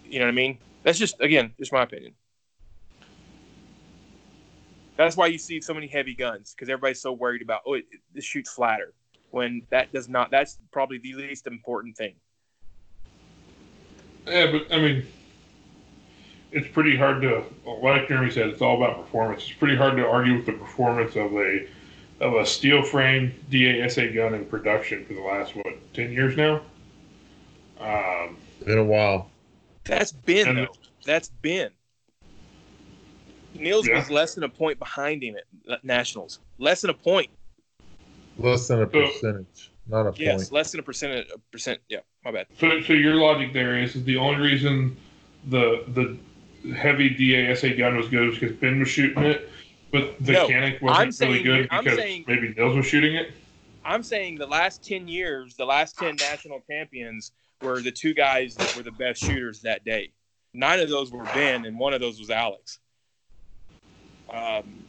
You 0.05 0.19
know 0.19 0.25
what 0.25 0.31
I 0.31 0.35
mean? 0.35 0.57
That's 0.83 0.97
just 0.97 1.19
again, 1.21 1.53
just 1.59 1.71
my 1.71 1.83
opinion. 1.83 2.13
That's 4.97 5.17
why 5.17 5.27
you 5.27 5.37
see 5.37 5.61
so 5.61 5.73
many 5.73 5.87
heavy 5.87 6.13
guns 6.13 6.53
because 6.53 6.69
everybody's 6.69 7.01
so 7.01 7.11
worried 7.11 7.41
about 7.41 7.61
oh, 7.65 7.73
it, 7.73 7.85
it, 7.91 8.01
this 8.13 8.25
shoots 8.25 8.51
flatter 8.51 8.93
when 9.31 9.63
that 9.69 9.91
does 9.91 10.09
not. 10.09 10.31
That's 10.31 10.59
probably 10.71 10.99
the 10.99 11.13
least 11.13 11.47
important 11.47 11.97
thing. 11.97 12.15
Yeah, 14.27 14.51
but 14.51 14.71
I 14.71 14.79
mean, 14.79 15.05
it's 16.51 16.67
pretty 16.67 16.95
hard 16.95 17.21
to, 17.21 17.43
like 17.65 18.07
Jeremy 18.07 18.29
said, 18.29 18.49
it's 18.49 18.61
all 18.61 18.77
about 18.77 19.03
performance. 19.03 19.43
It's 19.43 19.53
pretty 19.53 19.75
hard 19.75 19.97
to 19.97 20.05
argue 20.05 20.35
with 20.35 20.45
the 20.45 20.53
performance 20.53 21.15
of 21.15 21.33
a 21.33 21.67
of 22.19 22.35
a 22.35 22.45
steel 22.45 22.83
frame 22.83 23.33
DASA 23.49 24.13
gun 24.13 24.35
in 24.35 24.45
production 24.45 25.03
for 25.05 25.13
the 25.13 25.21
last 25.21 25.55
what 25.55 25.93
ten 25.93 26.11
years 26.11 26.37
now. 26.37 26.61
Um, 27.79 28.37
Been 28.63 28.77
a 28.77 28.83
while. 28.83 29.30
That's 29.91 30.13
been 30.13 30.47
And- 30.47 30.57
though. 30.59 30.73
That's 31.05 31.27
been. 31.41 31.69
Nils 33.53 33.85
Yeah. 33.87 33.97
was 33.97 34.09
less 34.09 34.35
than 34.35 34.45
a 34.45 34.49
point 34.49 34.79
behind 34.79 35.21
him 35.21 35.35
at 35.69 35.83
nationals. 35.83 36.39
Less 36.59 36.79
than 36.81 36.89
a 36.91 36.93
point. 36.93 37.29
Less 38.37 38.69
than 38.69 38.81
a 38.81 38.85
So- 38.85 38.89
percentage, 38.91 39.71
not 39.87 40.01
a 40.01 40.11
point. 40.11 40.19
Yes, 40.19 40.43
point. 40.43 40.51
less 40.53 40.71
than 40.71 40.79
a 40.79 40.83
percent. 40.83 41.27
A 41.33 41.37
percent. 41.51 41.81
Yeah, 41.89 41.99
my 42.23 42.31
bad. 42.31 42.47
so, 42.57 42.79
so 42.81 42.93
your 42.93 43.15
logic 43.15 43.51
there 43.51 43.77
is, 43.77 43.95
is 43.97 44.05
the 44.05 44.15
only 44.15 44.39
reason 44.41 44.95
the 45.49 45.83
the 45.89 46.73
heavy 46.73 47.09
DASA 47.09 47.77
gun 47.77 47.97
was 47.97 48.07
good 48.07 48.29
was 48.29 48.39
because 48.39 48.55
Ben 48.55 48.79
was 48.79 48.87
shooting 48.87 49.23
it, 49.23 49.49
but 49.91 50.15
the 50.23 50.31
No, 50.31 50.43
mechanic 50.47 50.75
I'm 50.81 51.07
wasn't 51.07 51.31
really 51.31 51.43
good 51.43 51.67
I'm 51.69 51.83
because 51.83 51.99
saying- 51.99 52.23
maybe 52.27 52.53
Nils 52.55 52.77
was 52.77 52.85
shooting 52.85 53.15
it. 53.15 53.33
I'm 53.83 54.03
saying 54.03 54.35
the 54.35 54.47
last 54.47 54.81
ten 54.87 55.09
years, 55.09 55.55
the 55.55 55.65
last 55.65 55.97
ten 55.97 56.15
national 56.15 56.61
champions 56.69 57.33
were 57.61 57.81
the 57.81 57.91
two 57.91 58.13
guys 58.13 58.55
that 58.55 58.75
were 58.75 58.83
the 58.83 58.91
best 58.91 59.21
shooters 59.23 59.61
that 59.61 59.85
day. 59.85 60.11
Nine 60.53 60.79
of 60.79 60.89
those 60.89 61.11
were 61.11 61.23
Ben, 61.23 61.65
and 61.65 61.79
one 61.79 61.93
of 61.93 62.01
those 62.01 62.19
was 62.19 62.29
Alex. 62.29 62.79
Um, 64.29 64.85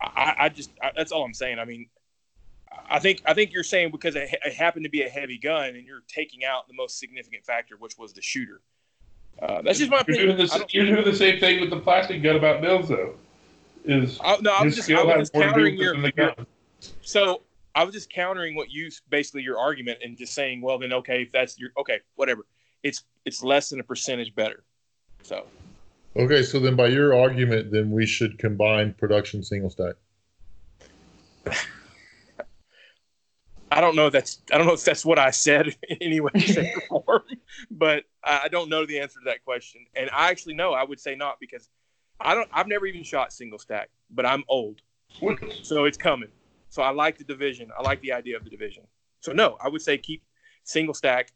I, 0.00 0.34
I 0.38 0.48
just 0.48 0.70
I, 0.82 0.90
that's 0.96 1.12
all 1.12 1.24
I'm 1.24 1.34
saying. 1.34 1.58
I 1.58 1.64
mean, 1.64 1.88
I 2.88 2.98
think 2.98 3.22
I 3.26 3.34
think 3.34 3.52
you're 3.52 3.62
saying 3.62 3.90
because 3.90 4.16
it, 4.16 4.28
it 4.44 4.54
happened 4.54 4.84
to 4.84 4.90
be 4.90 5.02
a 5.02 5.08
heavy 5.08 5.38
gun, 5.38 5.70
and 5.70 5.86
you're 5.86 6.02
taking 6.08 6.44
out 6.44 6.68
the 6.68 6.74
most 6.74 6.98
significant 6.98 7.44
factor, 7.44 7.76
which 7.78 7.98
was 7.98 8.12
the 8.12 8.22
shooter. 8.22 8.60
Uh, 9.40 9.62
that's 9.62 9.78
just 9.78 9.90
my 9.90 10.02
You're 10.06 10.16
opinion. 10.16 10.36
doing, 10.36 10.48
the, 10.48 10.66
you're 10.70 10.86
doing 10.86 11.04
the 11.04 11.16
same 11.16 11.40
thing 11.40 11.60
with 11.60 11.70
the 11.70 11.78
plastic 11.78 12.22
gun 12.22 12.36
about 12.36 12.60
Nils 12.60 12.88
though. 12.88 13.14
Is 13.84 14.18
I, 14.22 14.36
no, 14.40 14.52
I 14.52 14.64
was 14.64 14.76
his 14.76 14.86
just, 14.86 14.98
I 14.98 15.04
was 15.04 15.30
just 15.30 15.34
more 15.34 15.44
to 15.44 15.48
do 15.48 15.54
countering 15.54 15.78
your, 15.78 15.96
the 16.00 16.12
your. 16.16 16.34
So 17.00 17.42
I 17.74 17.84
was 17.84 17.94
just 17.94 18.10
countering 18.10 18.56
what 18.56 18.70
you 18.70 18.90
basically 19.08 19.42
your 19.42 19.58
argument 19.58 20.00
and 20.02 20.16
just 20.16 20.34
saying, 20.34 20.60
well, 20.60 20.78
then 20.78 20.92
okay, 20.92 21.22
if 21.22 21.32
that's 21.32 21.58
your 21.58 21.70
okay, 21.78 22.00
whatever. 22.16 22.46
It's 22.82 23.04
it's 23.24 23.42
less 23.42 23.68
than 23.68 23.80
a 23.80 23.84
percentage 23.84 24.34
better. 24.34 24.64
So 25.22 25.46
Okay, 26.16 26.42
so 26.42 26.58
then 26.58 26.74
by 26.74 26.88
your 26.88 27.16
argument, 27.16 27.70
then 27.70 27.92
we 27.92 28.04
should 28.04 28.38
combine 28.38 28.94
production 28.94 29.44
single 29.44 29.70
stack. 29.70 29.94
I 33.72 33.80
don't 33.80 33.94
know 33.94 34.08
if 34.08 34.12
that's 34.12 34.40
I 34.52 34.58
don't 34.58 34.66
know 34.66 34.72
if 34.72 34.82
that's 34.82 35.04
what 35.04 35.20
I 35.20 35.30
said 35.30 35.68
in 35.88 35.96
any 36.00 36.20
way, 36.20 36.32
shape, 36.38 36.66
or 36.90 37.02
form, 37.04 37.22
but 37.70 38.04
I 38.24 38.40
I 38.44 38.48
don't 38.48 38.68
know 38.68 38.84
the 38.84 38.98
answer 38.98 39.20
to 39.20 39.24
that 39.26 39.44
question. 39.44 39.86
And 39.94 40.10
I 40.12 40.30
actually 40.30 40.54
know 40.54 40.72
I 40.72 40.82
would 40.82 40.98
say 40.98 41.14
not 41.14 41.36
because 41.40 41.68
I 42.20 42.34
don't 42.34 42.48
I've 42.52 42.66
never 42.66 42.86
even 42.86 43.04
shot 43.04 43.32
single 43.32 43.60
stack, 43.60 43.90
but 44.10 44.26
I'm 44.26 44.42
old, 44.48 44.82
What- 45.20 45.38
so 45.62 45.84
it's 45.84 45.98
coming. 45.98 46.30
So 46.70 46.82
I 46.82 46.90
like 46.90 47.18
the 47.18 47.24
division. 47.24 47.70
I 47.76 47.82
like 47.82 48.00
the 48.00 48.12
idea 48.12 48.36
of 48.36 48.44
the 48.44 48.50
division. 48.50 48.84
So 49.20 49.32
no, 49.32 49.58
I 49.62 49.68
would 49.68 49.82
say 49.82 49.98
keep 49.98 50.22
single 50.64 50.94
stack 50.94 51.32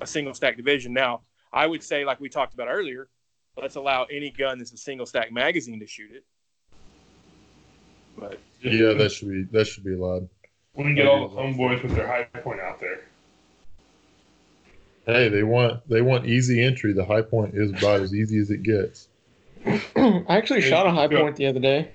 a 0.00 0.06
single 0.06 0.34
stack 0.34 0.56
division. 0.56 0.92
Now 0.92 1.22
I 1.52 1.66
would 1.66 1.82
say 1.82 2.04
like 2.04 2.20
we 2.20 2.28
talked 2.28 2.54
about 2.54 2.68
earlier, 2.68 3.08
let's 3.56 3.76
allow 3.76 4.04
any 4.04 4.30
gun 4.30 4.58
that's 4.58 4.72
a 4.72 4.76
single 4.76 5.06
stack 5.06 5.32
magazine 5.32 5.80
to 5.80 5.86
shoot 5.86 6.10
it. 6.12 6.24
But 8.18 8.38
Yeah, 8.60 8.92
that 8.94 9.12
should 9.12 9.28
be 9.28 9.44
that 9.52 9.66
should 9.66 9.84
be 9.84 9.94
allowed. 9.94 10.28
we 10.74 10.84
can 10.84 10.94
get 10.94 11.06
all 11.06 11.28
the 11.28 11.34
homeboys 11.34 11.82
with 11.82 11.94
their 11.94 12.06
Hi-Point 12.06 12.60
out 12.60 12.80
there. 12.80 13.00
Hey, 15.06 15.28
they 15.28 15.42
want 15.44 15.88
they 15.88 16.02
want 16.02 16.26
easy 16.26 16.62
entry. 16.62 16.92
The 16.92 17.04
Hi-Point 17.04 17.54
is 17.54 17.70
about 17.70 18.00
as 18.00 18.14
easy 18.14 18.38
as 18.40 18.50
it 18.50 18.62
gets. 18.62 19.08
I 19.96 20.24
actually 20.28 20.62
Yeah, 20.62 20.70
shot 20.70 20.86
a 20.86 20.90
high 20.90 21.06
go. 21.06 21.22
point 21.22 21.36
the 21.36 21.46
other 21.46 21.60
day. 21.60 21.92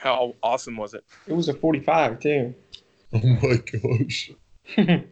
How 0.00 0.34
awesome 0.42 0.76
was 0.78 0.94
it? 0.94 1.04
It 1.26 1.34
was 1.34 1.48
a 1.48 1.54
45 1.54 2.20
too. 2.20 2.54
Oh 3.12 3.18
my 3.42 3.56
gosh! 3.56 4.30
Did 4.76 5.04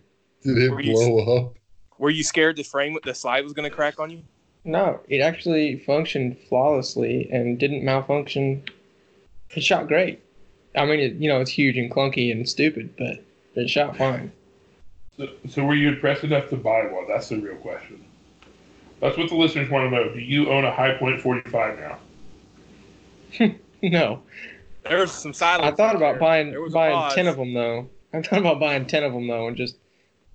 it 0.45 0.71
Were 0.71 0.81
you- 0.81 0.93
blow 0.93 1.37
up? 1.37 1.55
Were 1.99 2.11
you 2.11 2.23
scared 2.23 2.55
the 2.57 2.63
frame 2.63 2.97
the 3.05 3.13
slide 3.13 3.43
was 3.43 3.53
going 3.53 3.69
to 3.69 3.75
crack 3.75 3.99
on 3.99 4.11
you? 4.11 4.23
no, 4.65 5.01
it 5.09 5.21
actually 5.21 5.79
functioned 5.81 6.37
flawlessly 6.49 7.29
and 7.33 7.59
didn't 7.59 7.85
malfunction. 7.85 8.63
It 9.57 9.65
shot 9.65 9.89
great. 9.89 10.21
I 10.77 10.85
mean, 10.85 11.01
it, 11.01 11.15
you 11.15 11.29
know, 11.29 11.41
it's 11.41 11.51
huge 11.51 11.77
and 11.77 11.91
clunky 11.91 12.31
and 12.31 12.49
stupid, 12.49 12.95
but 12.97 13.25
it 13.55 13.69
shot 13.69 13.97
fine. 13.97 14.31
So, 15.17 15.27
so 15.49 15.65
were 15.65 15.75
you 15.75 15.89
impressed 15.89 16.23
enough 16.23 16.49
to 16.51 16.57
buy 16.57 16.83
one? 16.83 17.09
That's 17.09 17.31
the 17.31 17.39
real 17.41 17.57
question. 17.57 18.05
That's 19.01 19.17
what 19.17 19.29
the 19.29 19.35
listeners 19.37 19.69
want 19.71 19.91
to 19.91 19.97
know. 19.97 20.13
Do 20.13 20.21
you 20.21 20.51
own 20.51 20.65
a 20.65 20.71
Hi-Point 20.71 21.21
45 21.21 21.79
now? 23.41 23.55
No, 23.83 24.23
There 24.89 24.99
was 25.01 25.13
some 25.13 25.33
silence. 25.33 25.73
I 25.73 25.75
thought 25.75 25.97
about 25.97 26.13
there. 26.13 26.21
buying 26.21 26.51
There 26.51 26.61
was 26.61 26.73
buying 26.73 27.15
ten 27.15 27.27
of 27.27 27.37
them 27.37 27.53
though. 27.55 27.89
I 28.13 28.23
thought 28.23 28.39
about 28.41 28.61
buying 28.61 28.87
ten 28.87 29.05
of 29.05 29.13
them 29.13 29.27
though 29.29 29.49
and 29.49 29.57
just 29.57 29.77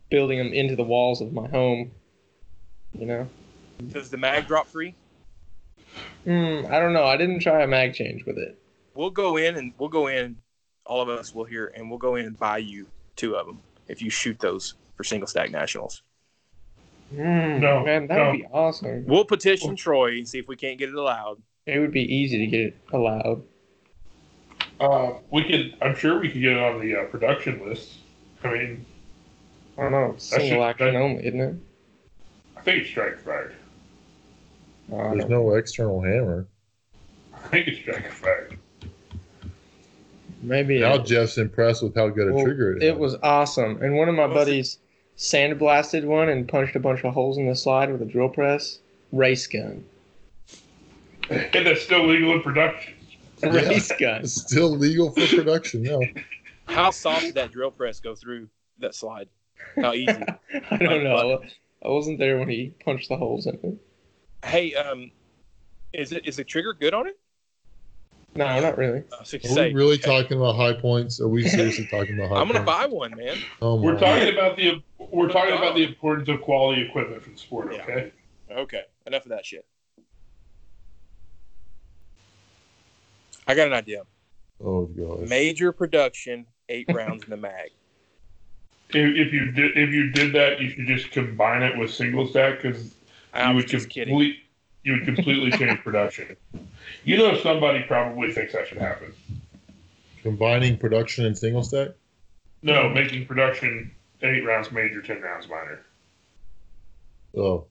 building 0.10 0.38
them 0.38 0.54
into 0.54 0.76
the 0.76 0.84
walls 0.84 1.22
of 1.22 1.34
my 1.34 1.48
home. 1.48 1.92
You 2.94 3.06
know, 3.08 3.30
Does 3.90 4.10
the 4.12 4.18
mag 4.18 4.48
drop 4.48 4.68
free? 4.68 4.94
mm, 6.28 6.70
I 6.70 6.80
don't 6.80 6.94
know. 6.94 7.06
I 7.06 7.18
didn't 7.18 7.40
try 7.40 7.64
a 7.64 7.68
mag 7.68 7.94
change 7.96 8.24
with 8.26 8.38
it. 8.38 8.60
We'll 8.94 9.10
go 9.10 9.38
in 9.38 9.56
and 9.56 9.74
we'll 9.80 9.90
go 9.90 10.08
in. 10.08 10.38
All 10.86 11.02
of 11.02 11.10
us 11.10 11.34
will 11.34 11.46
hear, 11.46 11.72
and 11.76 11.90
we'll 11.90 11.98
go 11.98 12.16
in 12.16 12.26
and 12.26 12.38
buy 12.38 12.58
you 12.60 12.88
two 13.16 13.36
of 13.36 13.48
them 13.48 13.60
if 13.88 14.02
you 14.02 14.10
shoot 14.10 14.38
those 14.40 14.74
for 14.96 15.04
single 15.04 15.28
stack 15.28 15.50
nationals. 15.50 16.04
Mm, 17.16 17.60
No, 17.62 17.84
man, 17.86 18.08
that 18.08 18.18
no. 18.18 18.26
would 18.32 18.38
be 18.38 18.46
awesome. 18.52 19.06
We'll 19.06 19.24
petition 19.26 19.76
Troy 19.76 20.18
and 20.18 20.28
see 20.28 20.40
if 20.40 20.48
we 20.48 20.56
can't 20.56 20.78
get 20.78 20.90
it 20.90 20.96
allowed. 20.96 21.42
It 21.66 21.80
would 21.80 21.92
be 21.94 22.02
easy 22.04 22.38
to 22.40 22.48
get 22.48 22.60
it 22.60 22.78
allowed. 22.92 23.44
Uh, 24.80 25.14
we 25.32 25.44
could. 25.44 25.76
I'm 25.82 25.96
sure 25.96 26.20
we 26.20 26.30
could 26.30 26.42
get 26.42 26.54
it 26.54 26.60
on 26.60 26.80
the 26.82 26.96
uh, 26.96 27.04
production 27.06 27.66
list. 27.68 27.92
I 28.44 28.52
mean, 28.52 28.86
I 29.78 29.84
don't 29.84 29.92
know. 29.92 30.16
Single 30.18 30.50
should- 30.50 30.62
action 30.62 30.94
that- 30.94 31.00
only, 31.00 31.26
isn't 31.26 31.40
it? 31.42 31.56
I 32.58 32.62
think 32.62 32.82
it's 32.82 32.90
strike 32.90 33.20
fired. 33.20 33.56
I 34.94 35.16
There's 35.16 35.30
no 35.30 35.54
external 35.56 36.02
hammer. 36.02 36.48
I 37.34 37.38
think 37.50 37.68
it's 37.68 37.80
strike 37.80 38.10
fired. 38.12 38.58
Maybe 40.42 40.80
Now 40.82 40.96
it, 40.96 41.06
Jeff's 41.06 41.38
impressed 41.38 41.82
with 41.84 41.96
how 41.96 42.10
good 42.10 42.28
a 42.30 42.34
well, 42.34 42.44
trigger 42.44 42.76
it 42.76 42.84
it 42.84 42.94
is. 42.94 42.98
was 43.00 43.16
awesome. 43.24 43.82
And 43.82 43.96
one 43.96 44.10
of 44.10 44.16
my 44.16 44.24
What 44.26 44.32
it? 44.32 44.36
buddies 44.36 44.80
sandblasted 45.18 46.04
one 46.04 46.28
and 46.30 46.48
punched 46.48 46.76
a 46.76 46.80
bunch 46.80 47.04
of 47.06 47.14
holes 47.14 47.38
in 47.38 47.48
the 47.48 47.56
slide 47.56 47.92
with 47.92 48.02
a 48.02 48.06
drill 48.06 48.28
press. 48.30 48.80
Race 49.14 49.48
gun. 49.48 49.86
And 51.30 51.66
that's 51.66 51.82
still 51.82 52.06
legal 52.08 52.34
in 52.34 52.42
production. 52.42 52.94
Yeah. 53.54 53.70
Race 53.70 53.92
gun. 54.00 54.22
It's 54.22 54.42
still 54.42 54.70
legal 54.70 55.12
for 55.12 55.26
production. 55.28 55.84
Yeah. 55.84 56.00
How 56.66 56.92
soft 56.92 57.22
did 57.22 57.36
that 57.36 57.52
drill 57.52 57.72
press 57.72 58.00
go 58.00 58.16
through 58.16 58.48
that 58.80 58.96
slide? 58.96 59.28
How 59.76 59.94
easy? 59.94 60.12
I 60.72 60.78
don't 60.78 61.04
know. 61.04 61.42
I 61.84 61.88
wasn't 61.90 62.20
there 62.20 62.38
when 62.40 62.50
he 62.50 62.74
punched 62.84 63.10
the 63.10 63.18
holes 63.18 63.46
in 63.48 63.56
it. 63.62 63.78
hey, 64.46 64.74
um, 64.76 65.12
is 65.92 66.12
it 66.14 66.26
is 66.26 66.38
the 66.38 66.44
trigger 66.44 66.74
good 66.74 66.94
on 66.94 67.08
it? 67.08 67.20
No, 68.36 68.60
not 68.62 68.78
really. 68.78 69.04
I 69.12 69.20
was 69.20 69.32
gonna 69.32 69.62
Are 69.62 69.66
we 69.66 69.74
really 69.74 69.94
okay. 69.96 70.02
talking 70.24 70.38
about 70.38 70.56
Hi-Points? 70.56 71.22
Are 71.22 71.28
we 71.28 71.48
seriously 71.48 71.88
talking 71.92 72.18
about 72.18 72.30
high 72.30 72.42
I'm 72.42 72.48
gonna 72.48 72.64
points? 72.64 72.80
buy 72.80 72.86
one, 72.88 73.16
man. 73.16 73.38
Oh 73.62 73.78
my 73.78 73.84
We're 73.86 74.00
talking 74.00 74.34
about 74.34 74.58
the 74.58 74.82
we're 74.98 75.28
talking 75.30 75.54
about 75.54 75.76
the 75.76 75.84
importance 75.84 76.30
of 76.30 76.42
quality 76.42 76.82
equipment 76.82 77.22
for 77.22 77.30
the 77.30 77.38
sport. 77.38 77.74
Yeah. 77.74 77.84
Okay. 77.84 78.12
Okay, 78.52 78.82
enough 79.08 79.24
of 79.26 79.30
that 79.30 79.46
shit. 79.46 79.66
I 83.48 83.56
got 83.56 83.68
an 83.68 83.74
idea. 83.74 84.04
Oh 84.64 84.86
gosh. 84.86 85.30
Major 85.30 85.72
production, 85.72 86.46
eight 86.70 86.86
rounds 86.94 87.24
in 87.24 87.30
the 87.30 87.38
mag. 87.38 87.72
If, 88.90 89.28
if 89.28 89.34
you 89.34 89.52
did 89.52 89.78
if 89.78 89.90
you 89.90 90.12
did 90.12 90.34
that, 90.34 90.62
you 90.62 90.70
should 90.70 90.88
just 90.88 91.12
combine 91.12 91.64
it 91.64 91.78
with 91.78 91.92
single 91.92 92.28
stack 92.28 92.62
because 92.62 92.94
you 93.36 93.56
would 93.56 93.68
just 93.68 93.90
kidding. 93.90 94.14
complete 94.14 94.40
you 94.84 94.94
would 94.94 95.06
completely 95.06 95.52
change 95.52 95.80
production. 95.80 96.36
You 97.04 97.18
know, 97.18 97.38
somebody 97.40 97.84
probably 97.84 98.34
thinks 98.34 98.54
that 98.54 98.68
should 98.68 98.78
happen. 98.78 99.14
Combining 100.22 100.78
production 100.78 101.26
and 101.26 101.38
single 101.38 101.64
stack. 101.64 101.90
No, 102.62 102.90
making 102.90 103.26
production 103.26 103.92
eight 104.22 104.46
rounds 104.46 104.72
major, 104.72 105.02
ten 105.02 105.22
rounds 105.22 105.48
minor. 105.50 105.82
Oh, 107.36 107.66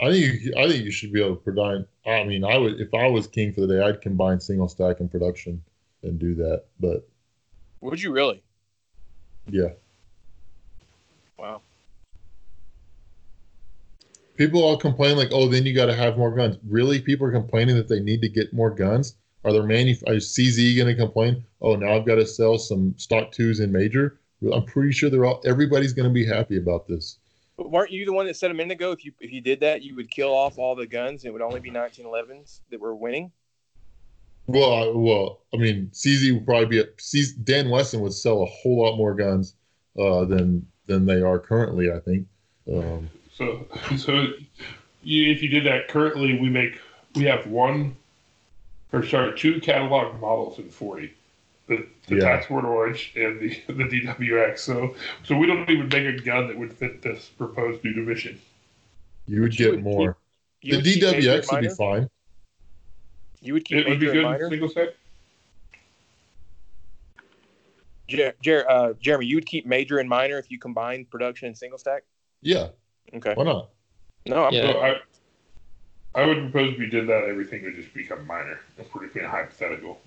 I 0.00 0.10
think 0.10 0.42
you, 0.42 0.54
I 0.56 0.68
think 0.68 0.84
you 0.84 0.90
should 0.90 1.12
be 1.12 1.22
able 1.22 1.36
to 1.36 1.42
combine. 1.42 1.86
I 2.06 2.24
mean, 2.24 2.44
I 2.44 2.56
would 2.58 2.80
if 2.80 2.92
I 2.92 3.06
was 3.08 3.26
king 3.26 3.52
for 3.52 3.62
the 3.62 3.68
day, 3.68 3.80
I'd 3.82 4.02
combine 4.02 4.40
single 4.40 4.68
stack 4.68 5.00
and 5.00 5.10
production 5.10 5.62
and 6.02 6.18
do 6.18 6.34
that. 6.36 6.64
But 6.78 7.08
Would 7.80 8.02
you 8.02 8.12
really? 8.12 8.42
yeah, 9.48 9.68
Wow. 11.38 11.60
people 14.36 14.62
all 14.62 14.76
complain 14.76 15.16
like, 15.16 15.28
oh, 15.32 15.48
then 15.48 15.64
you 15.64 15.74
got 15.74 15.86
to 15.86 15.94
have 15.94 16.18
more 16.18 16.34
guns. 16.34 16.58
Really, 16.68 17.00
people 17.00 17.26
are 17.26 17.32
complaining 17.32 17.76
that 17.76 17.88
they 17.88 18.00
need 18.00 18.20
to 18.22 18.28
get 18.28 18.52
more 18.52 18.70
guns. 18.70 19.16
Are 19.44 19.52
there 19.52 19.62
many? 19.62 19.92
Is 19.92 20.36
CZ 20.36 20.76
going 20.76 20.88
to 20.88 20.94
complain? 21.00 21.44
Oh, 21.60 21.76
now 21.76 21.94
I've 21.94 22.06
got 22.06 22.16
to 22.16 22.26
sell 22.26 22.58
some 22.58 22.94
stock 22.98 23.32
twos 23.32 23.60
in 23.60 23.70
major. 23.72 24.18
I'm 24.52 24.64
pretty 24.64 24.92
sure 24.92 25.08
they're 25.08 25.24
all. 25.24 25.40
Everybody's 25.46 25.92
going 25.92 26.08
to 26.08 26.12
be 26.12 26.26
happy 26.26 26.56
about 26.56 26.86
this. 26.88 27.18
But 27.56 27.70
weren't 27.70 27.90
you 27.90 28.04
the 28.04 28.12
one 28.12 28.26
that 28.26 28.36
said 28.36 28.50
a 28.50 28.54
minute 28.54 28.72
ago 28.72 28.92
if 28.92 29.04
you 29.04 29.12
if 29.20 29.32
you 29.32 29.40
did 29.40 29.60
that 29.60 29.82
you 29.82 29.96
would 29.96 30.10
kill 30.10 30.32
off 30.32 30.58
all 30.58 30.74
the 30.74 30.86
guns 30.86 31.24
and 31.24 31.30
it 31.30 31.32
would 31.32 31.42
only 31.42 31.60
be 31.60 31.70
1911s 31.70 32.60
that 32.70 32.80
were 32.80 32.94
winning? 32.94 33.32
Well, 34.46 34.72
I, 34.72 34.92
well, 34.94 35.40
I 35.52 35.56
mean, 35.56 35.90
CZ 35.92 36.32
would 36.32 36.46
probably 36.46 36.66
be. 36.66 36.78
A, 36.80 36.84
CZ, 36.84 37.44
Dan 37.44 37.68
Wesson 37.68 38.00
would 38.00 38.12
sell 38.12 38.42
a 38.42 38.46
whole 38.46 38.84
lot 38.84 38.96
more 38.96 39.14
guns 39.14 39.56
uh, 39.98 40.24
than 40.24 40.66
than 40.86 41.06
they 41.06 41.20
are 41.20 41.38
currently. 41.38 41.90
I 41.90 41.98
think. 42.00 42.26
Um, 42.72 43.10
So, 43.36 43.66
so 43.96 44.28
you, 45.02 45.30
if 45.30 45.42
you 45.42 45.48
did 45.48 45.66
that 45.66 45.88
currently, 45.88 46.38
we 46.38 46.48
make 46.48 46.78
we 47.14 47.24
have 47.24 47.46
one 47.46 47.96
or 48.92 49.04
sorry, 49.04 49.36
two 49.36 49.60
catalog 49.60 50.20
models 50.20 50.58
in 50.58 50.70
forty. 50.70 51.12
The, 51.68 51.86
the 52.06 52.16
Yeah. 52.16 52.20
Tac 52.22 52.44
Sport 52.44 52.64
Orange 52.64 53.12
and 53.16 53.40
the 53.40 53.48
the 53.66 53.84
DWX. 53.84 54.58
So 54.60 54.94
so 55.24 55.36
we 55.36 55.46
don't 55.46 55.68
even 55.68 55.88
make 55.88 56.06
a 56.06 56.22
gun 56.22 56.46
that 56.48 56.56
would 56.58 56.72
fit 56.72 57.02
this 57.02 57.26
proposed 57.36 57.82
new 57.84 57.92
division. 57.92 58.40
you 59.26 59.40
would 59.42 59.58
You 59.58 59.66
get 59.66 59.74
would 59.76 59.84
more. 59.84 60.16
You 60.62 60.72
The 60.72 60.76
would 60.78 60.84
keep 60.84 61.02
major 61.02 61.16
and 61.32 61.44
DWX 61.44 61.52
would 61.52 61.60
be 61.62 61.68
fine. 61.74 62.10
You 63.40 63.52
would 63.54 63.64
keep 63.64 63.78
It 63.78 63.88
would 63.88 64.00
be 64.00 64.06
good 64.06 64.16
and 64.16 64.26
in 64.26 64.32
minor. 64.32 64.48
single 64.50 64.68
set. 64.68 64.94
Jer- 68.08 68.34
Jer- 68.40 68.70
uh, 68.70 68.92
Jeremy, 69.00 69.26
you 69.26 69.36
would 69.36 69.46
keep 69.46 69.66
major 69.66 69.98
and 69.98 70.08
minor 70.08 70.38
if 70.38 70.50
you 70.50 70.58
combined 70.58 71.10
production 71.10 71.48
and 71.48 71.58
single 71.58 71.78
stack. 71.78 72.04
Yeah, 72.40 72.68
Okay. 73.14 73.34
why 73.34 73.44
not? 73.44 73.70
No, 74.26 74.44
I'm 74.44 74.52
Yeah. 74.54 74.72
So 74.72 74.80
I 74.80 75.00
I 76.14 76.26
would 76.26 76.50
propose 76.50 76.74
if 76.74 76.78
we 76.78 76.86
did 76.86 77.08
that, 77.08 77.24
everything 77.24 77.64
would 77.64 77.74
just 77.74 77.92
become 77.92 78.24
minor. 78.26 78.60
If 78.78 78.94
we're 78.94 79.08
being 79.08 79.26
hypothetical. 79.26 80.00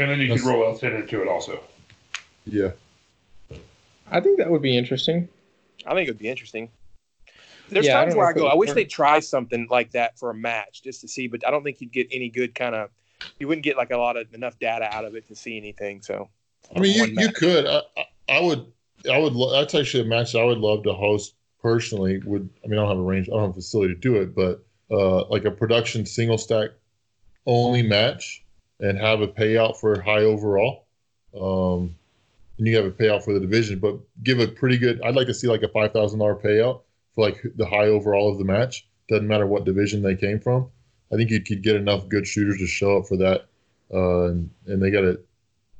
And 0.00 0.10
then 0.10 0.18
you 0.18 0.28
could 0.28 0.38
That's- 0.38 0.46
roll 0.46 0.74
L10 0.74 1.02
into 1.02 1.20
it 1.20 1.28
also. 1.28 1.60
Yeah, 2.46 2.70
I 4.10 4.20
think 4.20 4.38
that 4.38 4.50
would 4.50 4.62
be 4.62 4.76
interesting. 4.76 5.28
I 5.86 5.94
think 5.94 6.08
it 6.08 6.12
would 6.12 6.18
be 6.18 6.28
interesting. 6.28 6.70
There's 7.68 7.86
Yeah, 7.86 7.94
times 8.00 8.14
don't 8.14 8.18
where 8.18 8.28
I 8.28 8.32
go, 8.32 8.46
I 8.48 8.54
wish 8.54 8.72
they'd 8.72 8.88
try 8.88 9.20
something 9.20 9.68
like 9.70 9.90
that 9.92 10.18
for 10.18 10.30
a 10.30 10.34
match 10.34 10.82
just 10.82 11.02
to 11.02 11.08
see, 11.08 11.28
but 11.28 11.46
I 11.46 11.50
don't 11.50 11.62
think 11.62 11.80
you'd 11.80 11.92
get 11.92 12.08
any 12.10 12.28
good 12.30 12.54
kind 12.54 12.74
of. 12.74 12.88
You 13.38 13.46
wouldn't 13.46 13.62
get 13.62 13.76
like 13.76 13.90
a 13.90 13.96
lot 13.98 14.16
of 14.16 14.32
enough 14.34 14.58
data 14.58 14.88
out 14.90 15.04
of 15.04 15.14
it 15.14 15.28
to 15.28 15.36
see 15.36 15.56
anything. 15.58 16.00
So, 16.00 16.30
I 16.74 16.80
mean, 16.80 16.94
you, 16.94 17.00
One 17.02 17.10
you 17.26 17.32
could. 17.32 17.66
I, 17.66 17.82
I, 17.98 18.04
I 18.30 18.40
would. 18.40 18.66
I 19.10 19.18
would. 19.18 19.34
lo- 19.34 19.52
That's 19.52 19.74
actually 19.74 20.04
a 20.04 20.06
match 20.06 20.34
I 20.34 20.42
would 20.42 20.58
love 20.58 20.82
to 20.84 20.94
host 20.94 21.34
personally. 21.62 22.18
Would 22.24 22.48
I 22.64 22.68
mean 22.68 22.78
I 22.78 22.82
don't 22.82 22.88
have 22.88 22.98
a 22.98 23.02
range. 23.02 23.28
I 23.28 23.32
don't 23.32 23.42
have 23.42 23.50
a 23.50 23.54
facility 23.54 23.94
to 23.94 24.00
do 24.00 24.16
it, 24.16 24.34
but 24.34 24.64
uh, 24.90 25.26
like 25.28 25.44
a 25.44 25.50
production 25.50 26.06
single 26.06 26.38
stack 26.38 26.70
only 27.46 27.82
match 27.82 28.39
and 28.80 28.98
have 28.98 29.20
a 29.20 29.28
payout 29.28 29.76
for 29.76 30.00
high 30.00 30.22
overall. 30.22 30.86
Um, 31.38 31.94
and 32.58 32.66
you 32.66 32.76
have 32.76 32.84
a 32.84 32.90
payout 32.90 33.24
for 33.24 33.32
the 33.32 33.40
division, 33.40 33.78
but 33.78 33.98
give 34.22 34.38
a 34.38 34.46
pretty 34.46 34.76
good. 34.76 35.00
I'd 35.02 35.14
like 35.14 35.28
to 35.28 35.34
see 35.34 35.46
like 35.46 35.62
a 35.62 35.68
five 35.68 35.92
thousand 35.92 36.18
dollar 36.18 36.34
payout 36.34 36.82
for 37.14 37.28
like 37.28 37.40
the 37.56 37.66
high 37.66 37.86
overall 37.86 38.30
of 38.30 38.38
the 38.38 38.44
match. 38.44 38.86
Doesn't 39.08 39.26
matter 39.26 39.46
what 39.46 39.64
division 39.64 40.02
they 40.02 40.14
came 40.14 40.38
from. 40.40 40.70
I 41.12 41.16
think 41.16 41.30
you 41.30 41.40
could 41.40 41.62
get 41.62 41.76
enough 41.76 42.08
good 42.08 42.26
shooters 42.26 42.58
to 42.58 42.66
show 42.66 42.98
up 42.98 43.06
for 43.06 43.16
that, 43.16 43.46
uh, 43.92 44.26
and, 44.26 44.50
and 44.66 44.82
they 44.82 44.90
got 44.90 45.00
to 45.00 45.20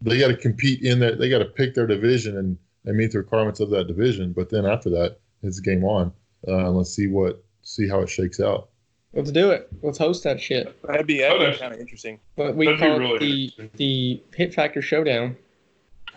they 0.03 0.19
got 0.19 0.29
to 0.29 0.37
compete 0.37 0.83
in 0.83 0.99
that. 1.01 1.19
They 1.19 1.29
got 1.29 1.39
to 1.39 1.45
pick 1.45 1.75
their 1.75 1.87
division 1.87 2.39
and, 2.39 2.59
and 2.87 2.97
meet 2.97 3.13
the 3.13 3.19
requirements 3.19 3.61
of 3.61 3.71
that 3.71 3.87
division. 3.87 4.33
But 4.33 4.49
then 4.49 4.65
after 4.65 4.91
that, 4.91 5.19
it's 5.43 5.61
game 5.61 5.85
on. 5.85 6.13
Uh, 6.49 6.67
and 6.67 6.77
let's 6.77 6.95
see 6.95 7.07
what 7.07 7.45
see 7.63 7.87
how 7.87 8.01
it 8.01 8.09
shakes 8.09 8.41
out. 8.41 8.70
Let's 9.13 9.33
do 9.33 9.51
it. 9.51 9.69
Let's 9.83 9.99
host 9.99 10.23
that 10.25 10.41
shit. 10.41 10.81
that'd 10.83 11.07
be, 11.07 11.19
that'd 11.21 11.53
be 11.53 11.59
kind 11.59 11.75
of 11.75 11.81
interesting. 11.81 12.21
But 12.37 12.55
we 12.55 12.67
That'd 12.67 12.81
call 12.81 12.99
really 12.99 13.15
it 13.17 13.21
the 13.21 13.45
interesting. 13.63 13.71
the 13.75 14.23
Hit 14.37 14.55
Factor 14.55 14.83
Showdown. 14.83 15.37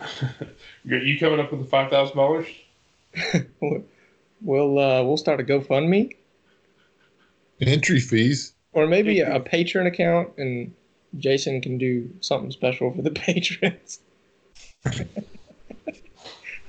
You 0.84 0.98
you 0.98 1.18
coming 1.18 1.40
up 1.40 1.50
with 1.50 1.60
the 1.60 1.66
five 1.66 1.90
thousand 1.90 2.16
dollars? 2.16 2.46
We'll 4.42 4.78
uh, 4.78 5.02
we'll 5.02 5.16
start 5.16 5.40
a 5.40 5.42
GoFundMe 5.44 6.14
Entry 7.62 8.00
fees. 8.00 8.52
or 8.72 8.86
maybe 8.86 9.20
a 9.20 9.40
Patreon 9.40 9.86
account, 9.86 10.30
and 10.36 10.74
Jason 11.16 11.62
can 11.62 11.78
do 11.78 12.10
something 12.20 12.50
special 12.50 12.92
for 12.92 13.00
the 13.00 13.10
patrons. 13.24 14.00
You're 14.84 14.92
the 14.92 15.08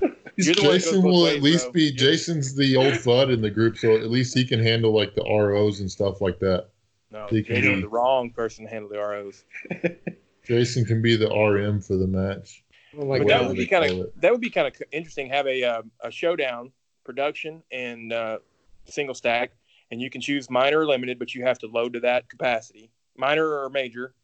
that 0.00 0.24
goes 0.24 0.25
Jason 0.38 1.02
will 1.02 1.24
ways, 1.24 1.36
at 1.36 1.42
least 1.42 1.64
bro. 1.64 1.72
be 1.72 1.82
You're- 1.84 1.96
Jason's 1.96 2.54
the 2.54 2.76
old 2.76 2.94
fud 3.04 3.32
in 3.32 3.40
the 3.40 3.50
group, 3.50 3.78
so 3.78 3.96
at 3.96 4.10
least 4.10 4.36
he 4.36 4.44
can 4.44 4.62
handle 4.62 4.92
like 4.92 5.14
the 5.14 5.22
ROs 5.22 5.80
and 5.80 5.90
stuff 5.90 6.20
like 6.20 6.38
that. 6.40 6.68
No, 7.10 7.26
he 7.28 7.42
can 7.42 7.56
Jason's 7.56 7.76
be- 7.76 7.80
the 7.82 7.88
wrong 7.88 8.30
person 8.30 8.64
to 8.64 8.70
handle 8.70 8.90
the 8.90 8.98
ROs. 8.98 9.44
Jason 10.44 10.84
can 10.84 11.02
be 11.02 11.16
the 11.16 11.28
RM 11.28 11.80
for 11.80 11.96
the 11.96 12.06
match. 12.06 12.62
My 12.94 13.18
but 13.18 13.28
that 13.28 13.46
would 13.46 13.56
be 13.56 13.66
kind 13.66 13.84
of 13.84 14.10
that 14.16 14.32
would 14.32 14.40
be 14.40 14.50
kind 14.50 14.66
of 14.66 14.74
interesting. 14.92 15.28
Have 15.28 15.46
a 15.46 15.62
uh, 15.62 15.82
a 16.00 16.10
showdown 16.10 16.72
production 17.04 17.62
and 17.70 18.12
uh, 18.12 18.38
single 18.84 19.14
stack, 19.14 19.52
and 19.90 20.00
you 20.00 20.08
can 20.08 20.20
choose 20.20 20.48
minor 20.48 20.80
or 20.80 20.86
limited, 20.86 21.18
but 21.18 21.34
you 21.34 21.44
have 21.44 21.58
to 21.58 21.66
load 21.66 21.92
to 21.94 22.00
that 22.00 22.28
capacity, 22.28 22.90
minor 23.16 23.46
or 23.46 23.68
major, 23.68 24.14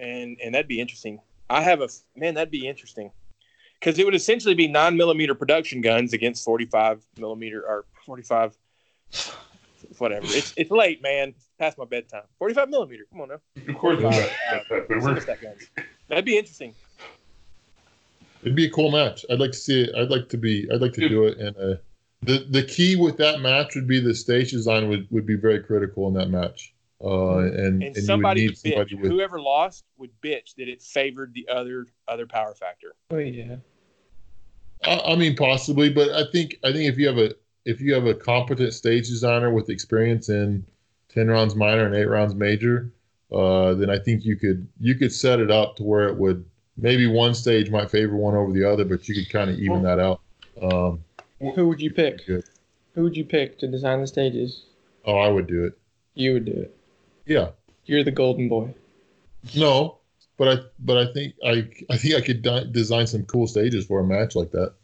and 0.00 0.36
and 0.42 0.54
that'd 0.54 0.66
be 0.66 0.80
interesting. 0.80 1.20
I 1.48 1.62
have 1.62 1.82
a 1.82 1.88
man 2.16 2.34
that'd 2.34 2.50
be 2.50 2.66
interesting 2.66 3.12
because 3.84 3.98
it 3.98 4.06
would 4.06 4.14
essentially 4.14 4.54
be 4.54 4.66
nine 4.66 4.96
millimeter 4.96 5.34
production 5.34 5.82
guns 5.82 6.14
against 6.14 6.42
forty 6.42 6.64
five 6.64 7.04
millimeter 7.18 7.62
or 7.66 7.84
forty 8.06 8.22
five. 8.22 8.56
Whatever. 9.98 10.24
It's 10.26 10.54
it's 10.56 10.70
late, 10.70 11.02
man. 11.02 11.30
It's 11.36 11.50
past 11.58 11.76
my 11.76 11.84
bedtime. 11.84 12.22
Forty 12.38 12.54
five 12.54 12.70
millimeter. 12.70 13.04
Come 13.10 13.20
on 13.20 13.28
now. 13.28 13.40
Of 13.68 13.78
course, 13.78 14.02
Uh, 14.02 14.10
that, 14.10 14.62
but 14.70 14.86
Single 14.88 15.12
we're 15.14 15.20
stack 15.20 15.42
guns. 15.42 15.68
That'd 16.08 16.24
be 16.24 16.38
interesting. 16.38 16.74
It'd 18.42 18.56
be 18.56 18.66
a 18.66 18.70
cool 18.70 18.90
match. 18.90 19.24
I'd 19.30 19.38
like 19.38 19.52
to 19.52 19.58
see 19.58 19.82
it. 19.82 19.94
I'd 19.94 20.10
like 20.10 20.30
to 20.30 20.38
be. 20.38 20.66
I'd 20.72 20.80
like 20.80 20.94
to 20.94 21.00
Dude. 21.02 21.10
do 21.10 21.24
it. 21.24 21.38
And 21.38 21.56
uh, 21.56 21.76
the 22.22 22.46
the 22.48 22.62
key 22.62 22.96
with 22.96 23.18
that 23.18 23.40
match 23.40 23.74
would 23.74 23.86
be 23.86 24.00
the 24.00 24.14
stage 24.14 24.50
design 24.52 24.88
would, 24.88 25.06
would 25.10 25.26
be 25.26 25.36
very 25.36 25.62
critical 25.62 26.08
in 26.08 26.14
that 26.14 26.30
match. 26.30 26.72
Uh, 27.02 27.38
and 27.38 27.56
and, 27.56 27.64
and 27.66 27.82
you 27.82 27.88
would 27.88 28.04
somebody 28.04 28.40
need 28.40 28.50
would 28.50 28.56
bitch. 28.56 28.72
somebody 28.72 28.94
with. 28.94 29.10
Whoever 29.10 29.40
lost 29.40 29.84
would 29.98 30.10
bitch 30.22 30.54
that 30.56 30.68
it 30.68 30.80
favored 30.80 31.34
the 31.34 31.46
other 31.50 31.86
other 32.08 32.26
power 32.26 32.54
factor. 32.54 32.94
Oh 33.10 33.18
yeah. 33.18 33.56
I, 34.86 35.12
I 35.12 35.16
mean, 35.16 35.36
possibly, 35.36 35.90
but 35.90 36.10
I 36.10 36.24
think 36.30 36.58
I 36.64 36.72
think 36.72 36.88
if 36.88 36.98
you 36.98 37.06
have 37.06 37.18
a 37.18 37.34
if 37.64 37.80
you 37.80 37.94
have 37.94 38.06
a 38.06 38.14
competent 38.14 38.74
stage 38.74 39.08
designer 39.08 39.50
with 39.50 39.70
experience 39.70 40.28
in 40.28 40.64
ten 41.08 41.28
rounds 41.28 41.54
minor 41.54 41.86
and 41.86 41.94
eight 41.94 42.06
rounds 42.06 42.34
major, 42.34 42.90
uh, 43.32 43.74
then 43.74 43.90
I 43.90 43.98
think 43.98 44.24
you 44.24 44.36
could 44.36 44.66
you 44.80 44.94
could 44.94 45.12
set 45.12 45.40
it 45.40 45.50
up 45.50 45.76
to 45.76 45.82
where 45.82 46.08
it 46.08 46.16
would 46.16 46.44
maybe 46.76 47.06
one 47.06 47.34
stage 47.34 47.70
might 47.70 47.90
favor 47.90 48.16
one 48.16 48.34
over 48.34 48.52
the 48.52 48.64
other, 48.64 48.84
but 48.84 49.08
you 49.08 49.14
could 49.14 49.30
kind 49.30 49.50
of 49.50 49.58
even 49.58 49.82
that 49.82 49.98
out. 49.98 50.20
Um, 50.60 51.04
Who 51.54 51.68
would 51.68 51.80
you 51.80 51.90
pick? 51.92 52.26
Good. 52.26 52.44
Who 52.94 53.02
would 53.02 53.16
you 53.16 53.24
pick 53.24 53.58
to 53.58 53.66
design 53.66 54.00
the 54.00 54.06
stages? 54.06 54.64
oh, 55.06 55.18
I 55.18 55.28
would 55.28 55.46
do 55.46 55.64
it. 55.64 55.76
You 56.14 56.32
would 56.34 56.44
do 56.46 56.52
it. 56.52 56.76
Yeah. 57.26 57.50
You're 57.84 58.04
the 58.04 58.10
golden 58.10 58.48
boy. 58.48 58.74
No, 59.54 59.98
but 60.36 60.48
I 60.48 60.62
but 60.78 60.98
I 60.98 61.12
think 61.12 61.34
I 61.44 61.68
I 61.90 61.96
think 61.96 62.14
I 62.14 62.20
could 62.20 62.42
di- 62.42 62.64
design 62.70 63.06
some 63.06 63.24
cool 63.24 63.46
stages 63.46 63.86
for 63.86 64.00
a 64.00 64.04
match 64.04 64.34
like 64.34 64.50
that. 64.52 64.74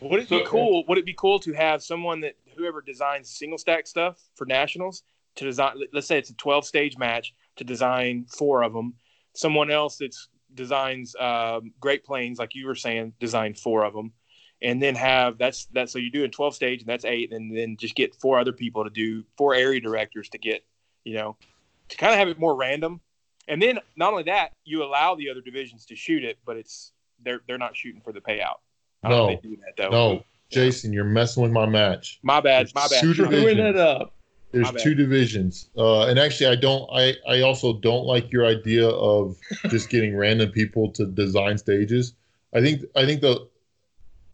Would 0.00 0.20
it 0.20 0.28
be 0.28 0.42
cool? 0.44 0.84
Would 0.88 0.98
it 0.98 1.06
be 1.06 1.14
cool 1.14 1.38
to 1.40 1.52
have 1.52 1.82
someone 1.82 2.20
that 2.20 2.34
whoever 2.56 2.80
designs 2.80 3.30
single 3.30 3.58
stack 3.58 3.86
stuff 3.86 4.18
for 4.34 4.46
nationals 4.46 5.04
to 5.36 5.44
design? 5.44 5.76
Let's 5.92 6.06
say 6.06 6.18
it's 6.18 6.30
a 6.30 6.34
twelve 6.34 6.64
stage 6.64 6.98
match 6.98 7.34
to 7.56 7.64
design 7.64 8.26
four 8.28 8.62
of 8.62 8.72
them. 8.72 8.94
Someone 9.34 9.70
else 9.70 9.98
that 9.98 10.14
designs 10.54 11.14
um, 11.18 11.72
Great 11.80 12.04
Plains, 12.04 12.38
like 12.38 12.54
you 12.54 12.66
were 12.66 12.74
saying, 12.74 13.14
design 13.20 13.54
four 13.54 13.84
of 13.84 13.94
them, 13.94 14.12
and 14.60 14.82
then 14.82 14.94
have 14.94 15.38
that's 15.38 15.66
that. 15.66 15.88
So 15.88 15.98
you 15.98 16.10
do 16.10 16.24
a 16.24 16.28
twelve 16.28 16.54
stage, 16.54 16.80
and 16.80 16.88
that's 16.88 17.04
eight, 17.04 17.32
and 17.32 17.56
then 17.56 17.76
just 17.76 17.94
get 17.94 18.14
four 18.16 18.38
other 18.38 18.52
people 18.52 18.84
to 18.84 18.90
do 18.90 19.24
four 19.36 19.54
area 19.54 19.80
directors 19.80 20.28
to 20.30 20.38
get 20.38 20.64
you 21.04 21.14
know 21.14 21.36
to 21.88 21.96
kind 21.96 22.12
of 22.12 22.18
have 22.18 22.28
it 22.28 22.38
more 22.38 22.56
random. 22.56 23.00
And 23.48 23.60
then 23.60 23.78
not 23.96 24.12
only 24.12 24.24
that, 24.24 24.52
you 24.64 24.82
allow 24.82 25.14
the 25.14 25.28
other 25.30 25.40
divisions 25.40 25.86
to 25.86 25.96
shoot 25.96 26.24
it, 26.24 26.38
but 26.46 26.56
it's 26.56 26.92
they're 27.24 27.40
they're 27.46 27.58
not 27.58 27.76
shooting 27.76 28.00
for 28.00 28.12
the 28.12 28.20
payout. 28.20 28.58
I 29.02 29.08
don't 29.08 29.18
know 29.18 29.28
if 29.30 29.42
they 29.42 29.48
do 29.48 29.56
that 29.56 29.76
though. 29.76 29.90
No, 29.90 30.24
Jason, 30.50 30.92
you're 30.92 31.04
messing 31.04 31.42
with 31.42 31.52
my 31.52 31.66
match. 31.66 32.20
My 32.22 32.40
bad. 32.40 32.70
My 32.74 32.86
bad. 32.88 33.00
Two 33.00 33.14
divisions. 33.14 33.42
Screwing 33.42 33.58
it 33.58 33.76
up. 33.76 34.14
There's 34.52 34.70
two 34.82 34.94
divisions, 34.94 35.70
uh, 35.78 36.08
and 36.08 36.18
actually, 36.18 36.48
I 36.48 36.56
don't. 36.56 36.86
I 36.92 37.14
I 37.26 37.40
also 37.40 37.72
don't 37.72 38.04
like 38.04 38.30
your 38.30 38.44
idea 38.44 38.86
of 38.86 39.38
just 39.70 39.88
getting 39.88 40.14
random 40.14 40.50
people 40.50 40.90
to 40.92 41.06
design 41.06 41.56
stages. 41.56 42.12
I 42.52 42.60
think 42.60 42.82
I 42.94 43.06
think 43.06 43.22
the 43.22 43.48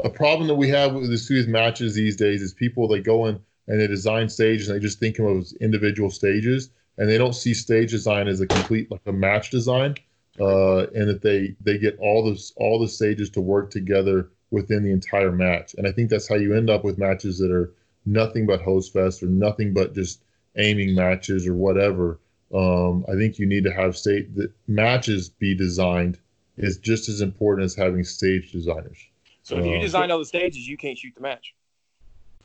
a 0.04 0.10
problem 0.10 0.48
that 0.48 0.56
we 0.56 0.68
have 0.70 0.94
with 0.94 1.08
the 1.08 1.18
Suez 1.18 1.46
matches 1.46 1.94
these 1.94 2.16
days 2.16 2.42
is 2.42 2.52
people 2.52 2.88
they 2.88 3.00
go 3.00 3.26
in 3.26 3.40
and 3.68 3.80
they 3.80 3.86
design 3.86 4.28
stages 4.28 4.68
and 4.68 4.76
they 4.76 4.82
just 4.82 4.98
think 4.98 5.18
of 5.18 5.26
them 5.26 5.38
as 5.38 5.52
individual 5.54 6.10
stages, 6.10 6.70
and 6.98 7.08
they 7.08 7.16
don't 7.16 7.34
see 7.34 7.54
stage 7.54 7.90
design 7.92 8.28
as 8.28 8.40
a 8.40 8.46
complete 8.46 8.90
like 8.90 9.00
a 9.06 9.12
match 9.12 9.50
design, 9.50 9.94
uh, 10.40 10.86
and 10.88 11.08
that 11.08 11.22
they 11.22 11.54
they 11.62 11.78
get 11.78 11.96
all 11.98 12.28
this 12.28 12.52
all 12.56 12.78
the 12.78 12.88
stages 12.88 13.30
to 13.30 13.40
work 13.40 13.70
together 13.70 14.28
within 14.50 14.82
the 14.82 14.90
entire 14.90 15.32
match. 15.32 15.74
And 15.74 15.86
I 15.86 15.92
think 15.92 16.10
that's 16.10 16.28
how 16.28 16.34
you 16.34 16.54
end 16.54 16.70
up 16.70 16.84
with 16.84 16.98
matches 16.98 17.38
that 17.38 17.50
are 17.50 17.72
nothing 18.06 18.46
but 18.46 18.60
hose 18.62 18.88
fest 18.88 19.22
or 19.22 19.26
nothing 19.26 19.72
but 19.74 19.94
just 19.94 20.22
aiming 20.56 20.94
matches 20.94 21.46
or 21.46 21.54
whatever. 21.54 22.18
Um, 22.54 23.04
I 23.08 23.12
think 23.12 23.38
you 23.38 23.46
need 23.46 23.64
to 23.64 23.72
have 23.72 23.96
state 23.96 24.34
that 24.36 24.50
matches 24.66 25.28
be 25.28 25.54
designed 25.54 26.18
is 26.56 26.78
just 26.78 27.08
as 27.08 27.20
important 27.20 27.66
as 27.66 27.74
having 27.74 28.02
stage 28.02 28.50
designers. 28.50 28.96
So 29.42 29.58
if 29.58 29.66
you 29.66 29.76
Uh, 29.76 29.80
designed 29.80 30.10
all 30.10 30.18
the 30.18 30.24
stages, 30.24 30.66
you 30.66 30.76
can't 30.76 30.98
shoot 30.98 31.14
the 31.14 31.20
match. 31.20 31.54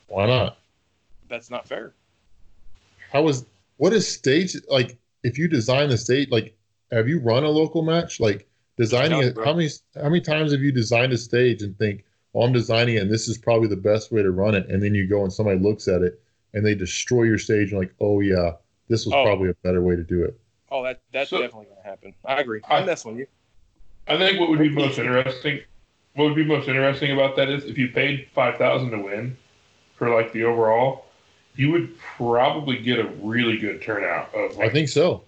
Why 0.08 0.28
not? 0.28 0.58
That's 1.30 1.50
not 1.50 1.68
fair. 1.68 1.94
How 3.12 3.28
is 3.30 3.46
what 3.84 3.92
is 3.92 4.08
stage 4.08 4.56
like? 4.70 4.98
If 5.24 5.38
you 5.38 5.50
design 5.50 5.90
the 5.90 5.98
stage, 5.98 6.30
like, 6.32 6.56
have 6.90 7.10
you 7.10 7.20
run 7.20 7.44
a 7.44 7.50
local 7.50 7.82
match? 7.82 8.22
Like 8.22 8.48
designing 8.78 9.22
it, 9.22 9.36
how 9.44 9.54
many 9.54 9.68
how 9.96 10.04
many 10.08 10.22
times 10.22 10.54
have 10.54 10.62
you 10.62 10.72
designed 10.72 11.12
a 11.12 11.18
stage 11.18 11.62
and 11.64 11.78
think, 11.78 12.06
"Oh, 12.34 12.44
I'm 12.44 12.54
designing 12.54 12.96
it, 12.96 13.02
and 13.02 13.12
this 13.12 13.28
is 13.28 13.38
probably 13.38 13.68
the 13.68 13.76
best 13.76 14.10
way 14.10 14.24
to 14.24 14.32
run 14.32 14.56
it," 14.56 14.68
and 14.70 14.82
then 14.82 14.96
you 14.96 15.06
go 15.06 15.24
and 15.24 15.34
somebody 15.34 15.60
looks 15.60 15.90
at 15.90 16.02
it 16.02 16.22
and 16.54 16.66
they 16.66 16.76
destroy 16.76 17.24
your 17.24 17.38
stage 17.38 17.72
and 17.72 17.80
like, 17.80 17.94
"Oh 18.00 18.22
yeah, 18.22 18.54
this 18.88 19.06
was 19.06 19.14
Oh. 19.14 19.26
probably 19.26 19.50
a 19.50 19.54
better 19.64 19.82
way 19.82 19.98
to 19.98 20.04
do 20.04 20.24
it." 20.24 20.40
Oh, 20.72 20.82
that 20.84 21.02
that's 21.12 21.30
So- 21.30 21.42
definitely 21.42 21.66
going 21.66 21.82
to 21.84 21.90
happen. 21.90 22.14
I 22.24 22.40
agree. 22.40 22.62
I- 22.70 22.78
I'm 22.78 22.86
messing 22.86 23.12
with 23.12 23.20
you. 23.20 23.28
I 24.08 24.18
think 24.18 24.40
what 24.40 24.50
would 24.50 24.60
be 24.60 24.70
most 24.70 24.98
interesting, 24.98 25.60
what 26.16 26.24
would 26.24 26.36
be 26.36 26.46
most 26.46 26.70
interesting 26.70 27.12
about 27.12 27.36
that 27.36 27.50
is 27.50 27.66
if 27.66 27.78
you 27.78 27.90
paid 27.90 28.28
five 28.34 28.58
thousand 28.58 28.92
to 28.92 29.00
win 29.00 29.36
for 29.98 30.10
like 30.10 30.32
the 30.32 30.46
overall, 30.46 31.03
you 31.56 31.72
would 31.72 31.98
probably 32.00 32.78
get 32.80 33.00
a 33.00 33.08
really 33.22 33.58
good 33.58 33.82
turnout 33.82 34.34
of 34.34 34.60
I 34.60 34.70
think 34.70 34.90
so. 34.90 35.24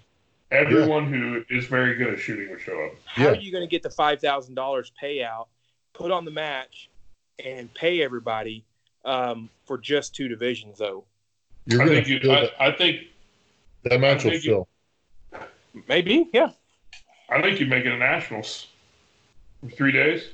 everyone 0.51 1.11
who 1.11 1.43
is 1.49 1.65
very 1.65 1.95
good 1.95 2.13
at 2.13 2.19
shooting 2.19 2.49
would 2.49 2.61
show 2.61 2.85
up. 2.85 2.91
How 3.05 3.23
Yeah. 3.25 3.29
are 3.31 3.35
you 3.35 3.51
going 3.51 3.63
to 3.63 3.69
get 3.69 3.83
the 3.83 3.89
five 3.89 4.19
thousand 4.21 4.55
dollars 4.55 4.91
payout, 5.01 5.47
put 5.93 6.11
on 6.11 6.25
the 6.25 6.31
match, 6.31 6.89
and 7.43 7.71
pay 7.73 8.01
everybody 8.03 8.63
um, 9.03 9.49
for 9.65 9.77
just 9.77 10.15
two 10.15 10.27
divisions 10.27 10.77
though? 10.79 11.03
You're 11.67 11.81
I 11.83 11.87
think 11.87 12.07
you, 12.07 12.31
I, 12.31 12.49
I 12.59 12.71
think 12.71 13.01
that 13.83 13.99
match 13.99 14.21
I 14.21 14.23
will 14.25 14.31
think 14.31 14.43
you- 14.45 14.51
fill. 14.51 14.67
Maybe, 15.89 16.29
yeah. 16.33 16.51
I 17.29 17.41
think 17.41 17.59
you'd 17.59 17.69
make 17.69 17.85
it 17.85 17.91
a 17.91 17.97
nationals. 17.97 18.67
Three 19.75 19.91
days. 19.91 20.29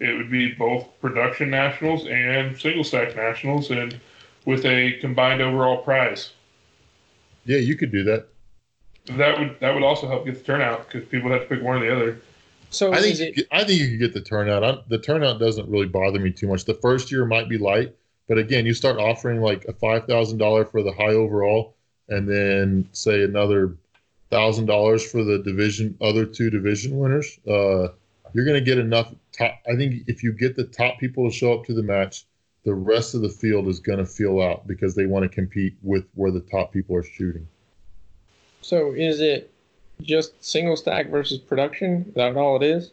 It 0.00 0.16
would 0.16 0.30
be 0.30 0.52
both 0.52 0.88
production 1.00 1.50
nationals 1.50 2.06
and 2.06 2.58
single 2.58 2.82
stack 2.84 3.14
nationals, 3.14 3.70
and 3.70 4.00
with 4.44 4.64
a 4.64 4.92
combined 5.00 5.40
overall 5.40 5.78
prize. 5.78 6.30
Yeah, 7.44 7.58
you 7.58 7.76
could 7.76 7.92
do 7.92 8.04
that. 8.04 8.28
That 9.06 9.38
would 9.38 9.58
that 9.60 9.74
would 9.74 9.82
also 9.82 10.06
help 10.06 10.24
get 10.24 10.36
the 10.36 10.44
turnout 10.44 10.86
because 10.88 11.08
people 11.08 11.30
have 11.30 11.42
to 11.42 11.46
pick 11.48 11.62
one 11.62 11.82
or 11.82 11.86
the 11.86 11.94
other. 11.94 12.20
So 12.70 12.92
I 12.92 13.00
think 13.00 13.18
you 13.18 13.24
it 13.26 13.34
get- 13.36 13.46
I 13.50 13.64
think 13.64 13.80
you 13.80 13.88
could 13.90 13.98
get 13.98 14.14
the 14.14 14.20
turnout. 14.20 14.62
I, 14.64 14.78
the 14.88 14.98
turnout 14.98 15.38
doesn't 15.40 15.68
really 15.68 15.88
bother 15.88 16.18
me 16.18 16.30
too 16.30 16.46
much. 16.46 16.64
The 16.64 16.74
first 16.74 17.10
year 17.10 17.26
might 17.26 17.48
be 17.48 17.58
light, 17.58 17.94
but 18.28 18.38
again, 18.38 18.64
you 18.64 18.74
start 18.74 18.98
offering 18.98 19.40
like 19.40 19.64
a 19.66 19.72
five 19.72 20.06
thousand 20.06 20.38
dollar 20.38 20.64
for 20.64 20.82
the 20.82 20.92
high 20.92 21.12
overall, 21.14 21.74
and 22.08 22.28
then 22.28 22.88
say 22.92 23.24
another 23.24 23.76
thousand 24.30 24.66
dollars 24.66 25.08
for 25.08 25.24
the 25.24 25.38
division 25.40 25.96
other 26.00 26.24
two 26.24 26.48
division 26.48 26.96
winners. 26.98 27.38
Uh, 27.46 27.88
you're 28.34 28.44
going 28.46 28.58
to 28.58 28.64
get 28.64 28.78
enough. 28.78 29.12
Top, 29.32 29.54
I 29.70 29.76
think 29.76 30.04
if 30.06 30.22
you 30.22 30.32
get 30.32 30.56
the 30.56 30.64
top 30.64 30.98
people 30.98 31.28
to 31.28 31.34
show 31.34 31.52
up 31.52 31.66
to 31.66 31.74
the 31.74 31.82
match, 31.82 32.24
the 32.64 32.74
rest 32.74 33.14
of 33.14 33.22
the 33.22 33.28
field 33.28 33.68
is 33.68 33.80
going 33.80 33.98
to 33.98 34.06
feel 34.06 34.40
out 34.40 34.66
because 34.66 34.94
they 34.94 35.06
want 35.06 35.24
to 35.24 35.28
compete 35.28 35.74
with 35.82 36.04
where 36.14 36.30
the 36.30 36.40
top 36.40 36.72
people 36.72 36.96
are 36.96 37.02
shooting. 37.02 37.46
so 38.60 38.92
is 38.92 39.20
it 39.20 39.50
just 40.00 40.42
single 40.44 40.76
stack 40.76 41.08
versus 41.08 41.38
production? 41.38 42.04
Is 42.08 42.14
that 42.14 42.36
all 42.36 42.56
it 42.56 42.62
is? 42.62 42.90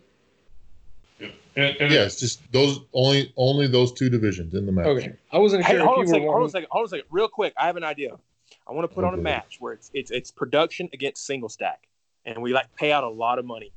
And, 1.56 1.76
and 1.80 1.92
Yeah, 1.92 2.06
it's 2.06 2.20
just 2.20 2.40
those 2.52 2.80
only 2.94 3.34
only 3.36 3.68
those 3.68 3.92
two 3.92 4.10
divisions 4.10 4.54
in 4.54 4.66
the 4.66 4.72
match. 4.72 4.86
Okay. 4.86 5.14
I 5.32 5.40
wasn't 5.40 5.64
Hey, 5.66 5.74
sure 5.74 5.86
hold 5.86 6.00
on 6.00 6.06
a 6.06 6.08
second. 6.08 6.28
Hold 6.28 6.42
on 6.42 6.46
a 6.46 6.50
second. 6.50 6.68
Hold 6.72 6.82
on 6.84 6.86
a 6.86 6.90
second. 6.90 7.06
Real 7.12 7.28
quick, 7.28 7.54
I 7.58 7.66
have 7.66 7.76
an 7.78 7.84
idea. 7.84 8.18
I 8.68 8.72
want 8.72 8.90
to 8.90 8.94
put 8.94 9.04
on 9.04 9.14
a 9.14 9.18
match 9.18 9.58
where 9.60 9.74
it's 9.74 9.90
it's 9.94 10.12
it's 10.12 10.32
production 10.32 10.90
against 10.94 11.26
single 11.26 11.50
stack, 11.50 11.88
and 12.26 12.42
we 12.42 12.54
like 12.54 12.74
pay 12.76 12.92
out 12.92 13.04
a 13.04 13.10
lot 13.10 13.40
of 13.40 13.46
money. 13.46 13.74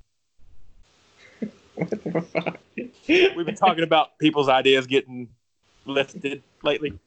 what 1.74 1.90
the 1.90 2.22
fuck? 2.32 2.58
We've 2.76 3.46
been 3.46 3.54
talking 3.54 3.84
about 3.84 4.18
people's 4.18 4.48
ideas 4.50 4.86
getting 4.86 5.28
lifted 5.86 6.42
lately. 6.62 6.98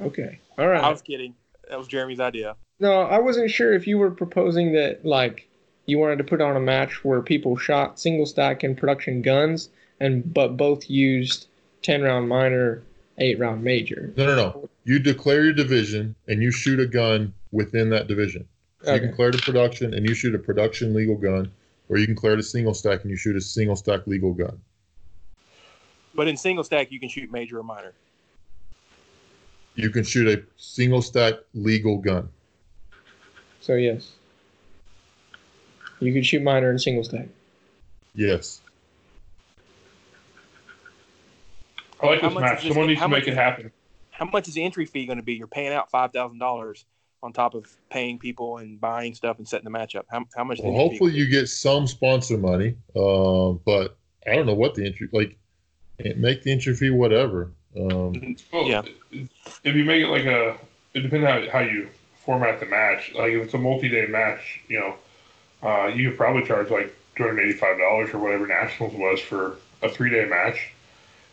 Okay. 0.00 0.38
All 0.58 0.68
right. 0.68 0.82
I 0.82 0.90
was 0.90 1.02
kidding. 1.02 1.34
That 1.68 1.78
was 1.78 1.88
Jeremy's 1.88 2.20
idea. 2.20 2.56
No, 2.80 3.02
I 3.02 3.18
wasn't 3.18 3.50
sure 3.50 3.72
if 3.72 3.86
you 3.86 3.98
were 3.98 4.10
proposing 4.10 4.72
that 4.72 5.04
like 5.04 5.48
you 5.86 5.98
wanted 5.98 6.18
to 6.18 6.24
put 6.24 6.40
on 6.40 6.56
a 6.56 6.60
match 6.60 7.04
where 7.04 7.22
people 7.22 7.56
shot 7.56 8.00
single 8.00 8.26
stack 8.26 8.62
and 8.62 8.76
production 8.76 9.22
guns 9.22 9.68
and 10.00 10.32
but 10.34 10.56
both 10.56 10.90
used 10.90 11.46
ten 11.82 12.02
round 12.02 12.28
minor, 12.28 12.82
eight 13.18 13.38
round 13.38 13.62
major. 13.62 14.12
No, 14.16 14.26
no, 14.26 14.36
no. 14.36 14.68
You 14.84 14.98
declare 14.98 15.44
your 15.44 15.52
division 15.52 16.14
and 16.28 16.42
you 16.42 16.50
shoot 16.50 16.80
a 16.80 16.86
gun 16.86 17.32
within 17.52 17.90
that 17.90 18.06
division. 18.08 18.46
So 18.82 18.90
you 18.90 18.96
Okay. 18.96 19.00
can 19.00 19.10
declare 19.10 19.30
the 19.30 19.38
production 19.38 19.94
and 19.94 20.06
you 20.06 20.14
shoot 20.14 20.34
a 20.34 20.38
production 20.38 20.92
legal 20.92 21.16
gun, 21.16 21.50
or 21.88 21.96
you 21.96 22.06
can 22.06 22.14
declare 22.16 22.36
the 22.36 22.42
single 22.42 22.74
stack 22.74 23.02
and 23.02 23.10
you 23.10 23.16
shoot 23.16 23.36
a 23.36 23.40
single 23.40 23.76
stack 23.76 24.06
legal 24.06 24.34
gun. 24.34 24.60
But 26.14 26.28
in 26.28 26.36
single 26.36 26.64
stack, 26.64 26.90
you 26.92 27.00
can 27.00 27.08
shoot 27.08 27.30
major 27.30 27.58
or 27.58 27.62
minor. 27.62 27.92
You 29.74 29.90
can 29.90 30.04
shoot 30.04 30.28
a 30.28 30.42
single 30.56 31.02
stack 31.02 31.34
legal 31.54 31.98
gun. 31.98 32.28
So 33.60 33.74
yes. 33.74 34.12
You 36.00 36.12
can 36.12 36.22
shoot 36.22 36.42
minor 36.42 36.70
and 36.70 36.80
single 36.80 37.02
stack. 37.02 37.26
Yes. 38.14 38.60
I 42.00 42.06
like 42.06 42.20
How 42.20 42.28
this 42.28 42.34
much 42.34 42.40
match. 42.42 42.58
is 42.58 42.62
this- 42.64 42.72
Someone 42.72 42.86
needs 42.88 43.00
how 43.00 43.06
to 43.06 43.10
much 43.10 43.20
make 43.20 43.28
it 43.28 43.32
is- 43.32 43.36
happen. 43.36 43.72
How 44.10 44.26
much 44.26 44.46
is 44.46 44.54
the 44.54 44.62
entry 44.64 44.86
fee 44.86 45.06
going 45.06 45.16
to 45.18 45.24
be? 45.24 45.34
You're 45.34 45.48
paying 45.48 45.72
out 45.72 45.90
five 45.90 46.12
thousand 46.12 46.38
dollars 46.38 46.84
on 47.22 47.32
top 47.32 47.54
of 47.54 47.66
paying 47.90 48.18
people 48.20 48.58
and 48.58 48.80
buying 48.80 49.12
stuff 49.14 49.38
and 49.38 49.48
setting 49.48 49.64
the 49.64 49.70
match 49.70 49.96
up. 49.96 50.06
How, 50.08 50.24
how 50.36 50.44
much? 50.44 50.58
is 50.58 50.64
the 50.64 50.70
Well, 50.70 50.78
hopefully 50.88 51.10
fee? 51.12 51.18
you 51.18 51.26
get 51.28 51.48
some 51.48 51.88
sponsor 51.88 52.38
money, 52.38 52.76
uh, 52.94 53.52
but 53.64 53.96
I 54.24 54.36
don't 54.36 54.46
know 54.46 54.54
what 54.54 54.74
the 54.76 54.86
entry 54.86 55.08
like. 55.12 55.36
Make 55.98 56.42
the 56.42 56.52
entry 56.52 56.74
fee 56.74 56.90
whatever. 56.90 57.50
Um, 57.76 58.36
Well, 58.52 58.66
Yeah. 58.66 58.82
If 59.12 59.74
you 59.74 59.84
make 59.84 60.02
it 60.02 60.08
like 60.08 60.24
a, 60.24 60.56
it 60.92 61.00
depends 61.00 61.26
how 61.26 61.50
how 61.50 61.60
you 61.60 61.88
format 62.16 62.60
the 62.60 62.66
match. 62.66 63.12
Like 63.14 63.32
if 63.32 63.44
it's 63.44 63.54
a 63.54 63.58
multi-day 63.58 64.06
match, 64.06 64.60
you 64.68 64.80
know, 64.80 64.96
uh, 65.62 65.86
you 65.86 66.10
could 66.10 66.18
probably 66.18 66.44
charge 66.44 66.70
like 66.70 66.94
two 67.16 67.22
hundred 67.24 67.42
eighty-five 67.42 67.78
dollars 67.78 68.10
or 68.12 68.18
whatever 68.18 68.46
nationals 68.46 68.94
was 68.94 69.20
for 69.20 69.56
a 69.82 69.88
three-day 69.88 70.26
match. 70.26 70.72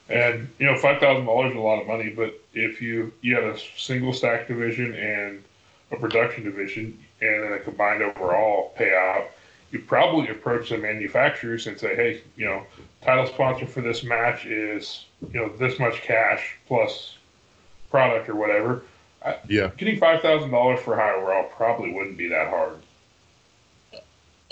And 0.09 0.49
you 0.59 0.65
know, 0.65 0.77
five 0.77 0.99
thousand 0.99 1.25
dollars 1.25 1.51
is 1.51 1.57
a 1.57 1.61
lot 1.61 1.81
of 1.81 1.87
money. 1.87 2.09
But 2.09 2.39
if 2.53 2.81
you 2.81 3.11
you 3.21 3.35
had 3.35 3.43
a 3.43 3.57
single 3.77 4.13
stack 4.13 4.47
division 4.47 4.93
and 4.93 5.43
a 5.91 5.95
production 5.95 6.43
division, 6.43 6.97
and 7.21 7.43
then 7.43 7.53
a 7.53 7.59
combined 7.59 8.01
overall 8.01 8.73
payout, 8.77 9.27
you 9.71 9.79
probably 9.79 10.29
approach 10.29 10.69
the 10.69 10.77
manufacturers 10.77 11.67
and 11.67 11.79
say, 11.79 11.95
hey, 11.95 12.21
you 12.35 12.45
know, 12.45 12.65
title 13.01 13.25
sponsor 13.25 13.65
for 13.65 13.81
this 13.81 14.03
match 14.03 14.45
is 14.45 15.05
you 15.31 15.39
know 15.39 15.49
this 15.49 15.79
much 15.79 16.01
cash 16.01 16.57
plus 16.67 17.17
product 17.89 18.29
or 18.29 18.35
whatever. 18.35 18.83
yeah, 19.47 19.71
Getting 19.77 19.97
five 19.97 20.21
thousand 20.21 20.51
dollars 20.51 20.79
for 20.81 20.95
high 20.95 21.13
overall 21.13 21.49
probably 21.55 21.91
wouldn't 21.93 22.17
be 22.17 22.27
that 22.29 22.49
hard. 22.49 22.77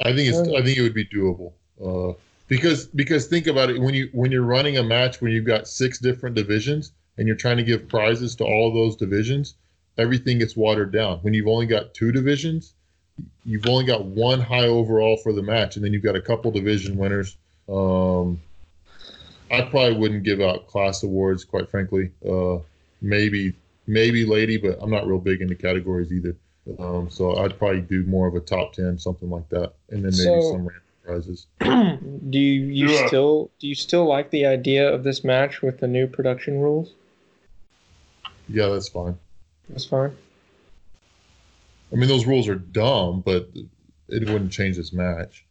I 0.04 0.14
think 0.14 0.30
it's. 0.30 0.38
I 0.38 0.64
think 0.64 0.78
it 0.78 0.82
would 0.82 0.94
be 0.94 1.06
doable. 1.06 1.52
Uh, 1.84 2.14
because 2.48 2.88
because 2.88 3.28
think 3.28 3.48
about 3.48 3.70
it 3.70 3.80
when 3.80 3.94
you 3.94 4.10
when 4.14 4.32
you're 4.32 4.44
running 4.44 4.78
a 4.78 4.84
match 4.84 5.22
when 5.22 5.32
you've 5.32 5.46
got 5.46 5.68
six 5.68 6.00
different 6.00 6.36
divisions 6.36 6.94
and 7.18 7.28
you're 7.28 7.38
trying 7.38 7.58
to 7.58 7.64
give 7.64 7.88
prizes 7.88 8.36
to 8.38 8.46
all 8.46 8.74
those 8.74 8.96
divisions, 8.96 9.56
everything 9.98 10.40
gets 10.40 10.56
watered 10.56 10.92
down. 10.92 11.20
When 11.20 11.34
you've 11.34 11.48
only 11.48 11.66
got 11.66 11.94
two 11.94 12.12
divisions, 12.12 12.74
you've 13.46 13.66
only 13.68 13.86
got 13.86 14.06
one 14.06 14.40
high 14.42 14.68
overall 14.68 15.18
for 15.18 15.34
the 15.34 15.42
match, 15.42 15.76
and 15.76 15.84
then 15.86 15.94
you've 15.94 16.04
got 16.04 16.16
a 16.16 16.22
couple 16.22 16.52
division 16.52 16.98
winners. 16.98 17.38
Um, 17.68 18.40
I 19.52 19.62
probably 19.62 19.98
wouldn't 19.98 20.24
give 20.24 20.42
out 20.42 20.68
class 20.68 21.04
awards, 21.04 21.44
quite 21.44 21.70
frankly. 21.70 22.12
Uh, 22.28 22.58
maybe 23.02 23.54
maybe 23.88 24.26
lady, 24.26 24.58
but 24.58 24.78
I'm 24.82 24.92
not 24.92 25.08
real 25.08 25.18
big 25.20 25.42
into 25.42 25.56
categories 25.56 26.12
either. 26.12 26.36
Um, 26.78 27.10
so 27.10 27.38
I'd 27.38 27.58
probably 27.58 27.82
do 27.82 28.04
more 28.04 28.28
of 28.28 28.36
a 28.36 28.40
top 28.40 28.74
ten, 28.74 29.00
something 29.00 29.30
like 29.30 29.48
that, 29.50 29.74
and 29.90 30.04
then 30.04 30.12
maybe 30.12 30.42
So- 30.42 30.52
some 30.52 30.68
random 30.68 30.82
prizes. 31.04 31.48
do 32.30 32.38
you, 32.40 32.62
you 32.66 32.90
Yeah. 32.90 33.08
still 33.08 33.50
do 33.60 33.68
you 33.68 33.74
still 33.76 34.06
like 34.06 34.30
the 34.30 34.46
idea 34.46 34.88
of 34.94 35.04
this 35.04 35.24
match 35.24 35.62
with 35.64 35.80
the 35.80 35.88
new 35.88 36.06
production 36.06 36.60
rules? 36.60 36.94
Yeah, 38.48 38.68
that's 38.68 38.90
fine. 38.90 39.18
That's 39.70 39.86
fine. 39.86 40.16
I 41.92 41.96
mean, 41.96 42.08
those 42.08 42.26
rules 42.26 42.48
are 42.48 42.56
dumb, 42.56 43.22
but 43.22 43.50
it 44.08 44.30
wouldn't 44.30 44.52
change 44.52 44.78
this 44.78 44.94
match. 44.94 45.46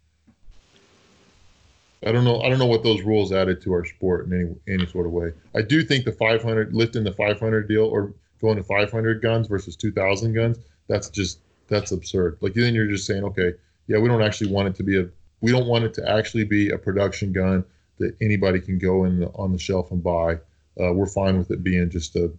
I 2.07 2.13
don't 2.13 2.25
know. 2.25 2.41
I 2.43 2.49
don't 2.49 2.59
know 2.59 2.67
what 2.67 2.85
those 2.85 3.03
rules 3.03 3.33
added 3.33 3.61
to 3.63 3.73
our 3.73 3.85
sport 3.85 4.27
in 4.27 4.33
any 4.33 4.75
any 4.75 4.87
sort 4.87 5.07
of 5.07 5.13
way. 5.13 5.33
I 5.55 5.63
do 5.63 5.83
think 5.83 6.05
the 6.05 6.13
500 6.13 6.73
lifting 6.73 7.03
the 7.03 7.13
500 7.13 7.69
deal 7.69 7.85
or 7.85 8.13
going 8.41 8.57
to 8.57 8.63
500 8.63 9.21
guns 9.21 9.49
versus 9.49 9.75
2,000 9.75 10.33
guns. 10.33 10.59
That's 10.87 11.11
just 11.11 11.41
that's 11.67 11.91
absurd. 11.91 12.39
Like 12.41 12.55
then 12.55 12.75
you're 12.75 12.87
just 12.87 13.05
saying, 13.05 13.25
okay, 13.25 13.55
yeah, 13.89 13.99
we 13.99 14.09
don't 14.09 14.23
actually 14.23 14.53
want 14.53 14.69
it 14.69 14.77
to 14.77 14.85
be 14.85 15.01
a 15.01 15.09
we 15.41 15.51
don't 15.51 15.67
want 15.67 15.85
it 15.85 15.95
to 15.95 16.09
actually 16.09 16.45
be 16.45 16.71
a 16.71 16.79
production 16.79 17.33
gun 17.33 17.65
that 17.99 18.17
anybody 18.21 18.61
can 18.61 18.79
go 18.79 19.05
in 19.05 19.21
the, 19.21 19.27
on 19.31 19.53
the 19.53 19.59
shelf 19.59 19.91
and 19.91 20.03
buy. 20.03 20.35
Uh, 20.81 20.93
we're 20.93 21.07
fine 21.07 21.37
with 21.37 21.51
it 21.51 21.65
being 21.65 21.91
just 21.91 22.15
a 22.15 22.33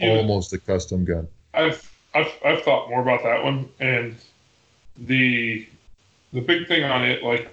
know, 0.00 0.16
almost 0.16 0.52
a 0.52 0.58
custom 0.58 1.04
gun. 1.04 1.28
I've, 1.54 1.90
I've 2.14 2.32
I've 2.44 2.62
thought 2.62 2.88
more 2.88 3.02
about 3.02 3.22
that 3.22 3.44
one, 3.44 3.68
and 3.80 4.16
the 4.96 5.66
the 6.32 6.40
big 6.40 6.66
thing 6.66 6.84
on 6.84 7.04
it, 7.04 7.22
like 7.22 7.48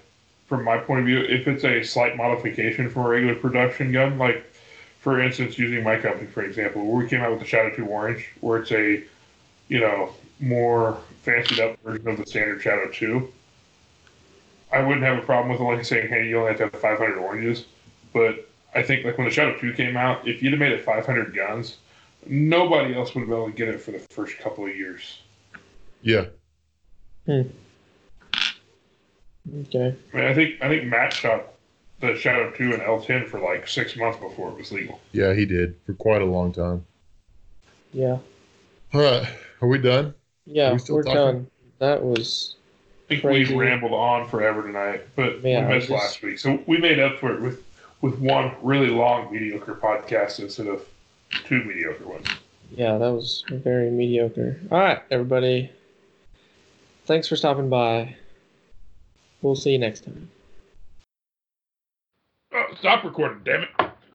from 0.47 0.63
my 0.63 0.77
point 0.77 1.01
of 1.01 1.05
view, 1.05 1.19
if 1.19 1.47
it's 1.47 1.63
a 1.63 1.83
slight 1.83 2.15
modification 2.15 2.89
from 2.89 3.03
a 3.05 3.09
regular 3.09 3.35
production 3.35 3.91
gun, 3.91 4.17
like 4.17 4.45
for 4.99 5.19
instance, 5.19 5.57
using 5.57 5.83
my 5.83 5.97
company 5.97 6.27
for 6.27 6.43
example, 6.43 6.85
where 6.85 7.03
we 7.03 7.09
came 7.09 7.21
out 7.21 7.31
with 7.31 7.39
the 7.39 7.45
Shadow 7.45 7.75
Two 7.75 7.85
Orange, 7.85 8.29
where 8.41 8.59
it's 8.59 8.71
a 8.71 9.03
you 9.67 9.79
know 9.79 10.11
more 10.39 10.97
fancied 11.23 11.59
up 11.59 11.79
version 11.83 12.07
of 12.07 12.17
the 12.17 12.25
standard 12.25 12.61
Shadow 12.61 12.89
Two. 12.91 13.31
I 14.71 14.81
wouldn't 14.81 15.05
have 15.05 15.17
a 15.17 15.21
problem 15.21 15.51
with 15.51 15.61
like 15.61 15.85
saying, 15.85 16.09
hey, 16.09 16.27
you 16.27 16.37
only 16.37 16.49
have 16.49 16.57
to 16.57 16.63
have 16.65 16.81
500 16.81 17.17
oranges, 17.17 17.65
but 18.13 18.49
I 18.73 18.81
think 18.81 19.05
like 19.05 19.17
when 19.17 19.27
the 19.27 19.33
Shadow 19.33 19.57
Two 19.59 19.73
came 19.73 19.95
out, 19.95 20.27
if 20.27 20.41
you'd 20.41 20.51
have 20.51 20.59
made 20.59 20.73
it 20.73 20.83
500 20.83 21.33
guns, 21.33 21.77
nobody 22.27 22.95
else 22.95 23.13
would 23.15 23.21
have 23.21 23.29
been 23.29 23.37
able 23.37 23.51
to 23.51 23.55
get 23.55 23.67
it 23.67 23.79
for 23.81 23.91
the 23.91 23.99
first 23.99 24.37
couple 24.39 24.65
of 24.65 24.75
years. 24.75 25.19
Yeah, 26.01 26.25
Hmm. 27.25 27.41
Okay. 29.61 29.95
I 30.13 30.17
mean, 30.17 30.25
I 30.25 30.33
think 30.33 30.55
I 30.61 30.67
think 30.67 30.85
Matt 30.85 31.13
shot 31.13 31.53
the 31.99 32.15
Shadow 32.15 32.51
Two 32.51 32.73
and 32.73 32.81
L10 32.81 33.27
for 33.27 33.39
like 33.39 33.67
six 33.67 33.95
months 33.95 34.19
before 34.19 34.49
it 34.49 34.57
was 34.57 34.71
legal. 34.71 34.99
yeah, 35.11 35.33
he 35.33 35.45
did 35.45 35.75
for 35.85 35.93
quite 35.93 36.21
a 36.21 36.25
long 36.25 36.51
time. 36.51 36.85
Yeah. 37.93 38.17
All 38.93 39.01
right, 39.01 39.27
are 39.61 39.67
we 39.67 39.77
done? 39.77 40.13
Yeah, 40.45 40.73
we 40.73 40.79
we're 40.93 41.03
talking? 41.03 41.13
done. 41.15 41.47
That 41.79 42.03
was 42.03 42.55
I 43.05 43.07
think 43.09 43.21
Crazy. 43.21 43.53
we 43.53 43.59
rambled 43.65 43.93
on 43.93 44.27
forever 44.29 44.63
tonight, 44.63 45.03
but 45.15 45.41
Yeah, 45.43 45.67
we 45.67 45.75
missed 45.75 45.89
just- 45.89 46.01
last 46.03 46.21
week, 46.23 46.39
so 46.39 46.59
we 46.65 46.77
made 46.77 46.99
up 46.99 47.19
for 47.19 47.33
it 47.35 47.41
with 47.41 47.63
with 48.01 48.17
one 48.19 48.51
really 48.61 48.87
long 48.89 49.31
mediocre 49.31 49.75
podcast 49.75 50.39
instead 50.39 50.67
of 50.67 50.85
two 51.45 51.63
mediocre 51.63 52.07
ones. 52.07 52.27
yeah, 52.71 52.97
that 52.97 53.09
was 53.11 53.43
very 53.49 53.89
mediocre. 53.91 54.59
All 54.71 54.79
right, 54.79 55.01
everybody. 55.11 55.71
Thanks 57.05 57.27
for 57.27 57.35
stopping 57.35 57.69
by. 57.69 58.15
We'll 59.41 59.55
see 59.55 59.71
you 59.73 59.79
next 59.79 60.05
time. 60.05 60.29
Oh, 62.51 62.65
stop 62.79 63.03
recording, 63.03 63.41
damn 63.43 63.63
it! 63.63 63.69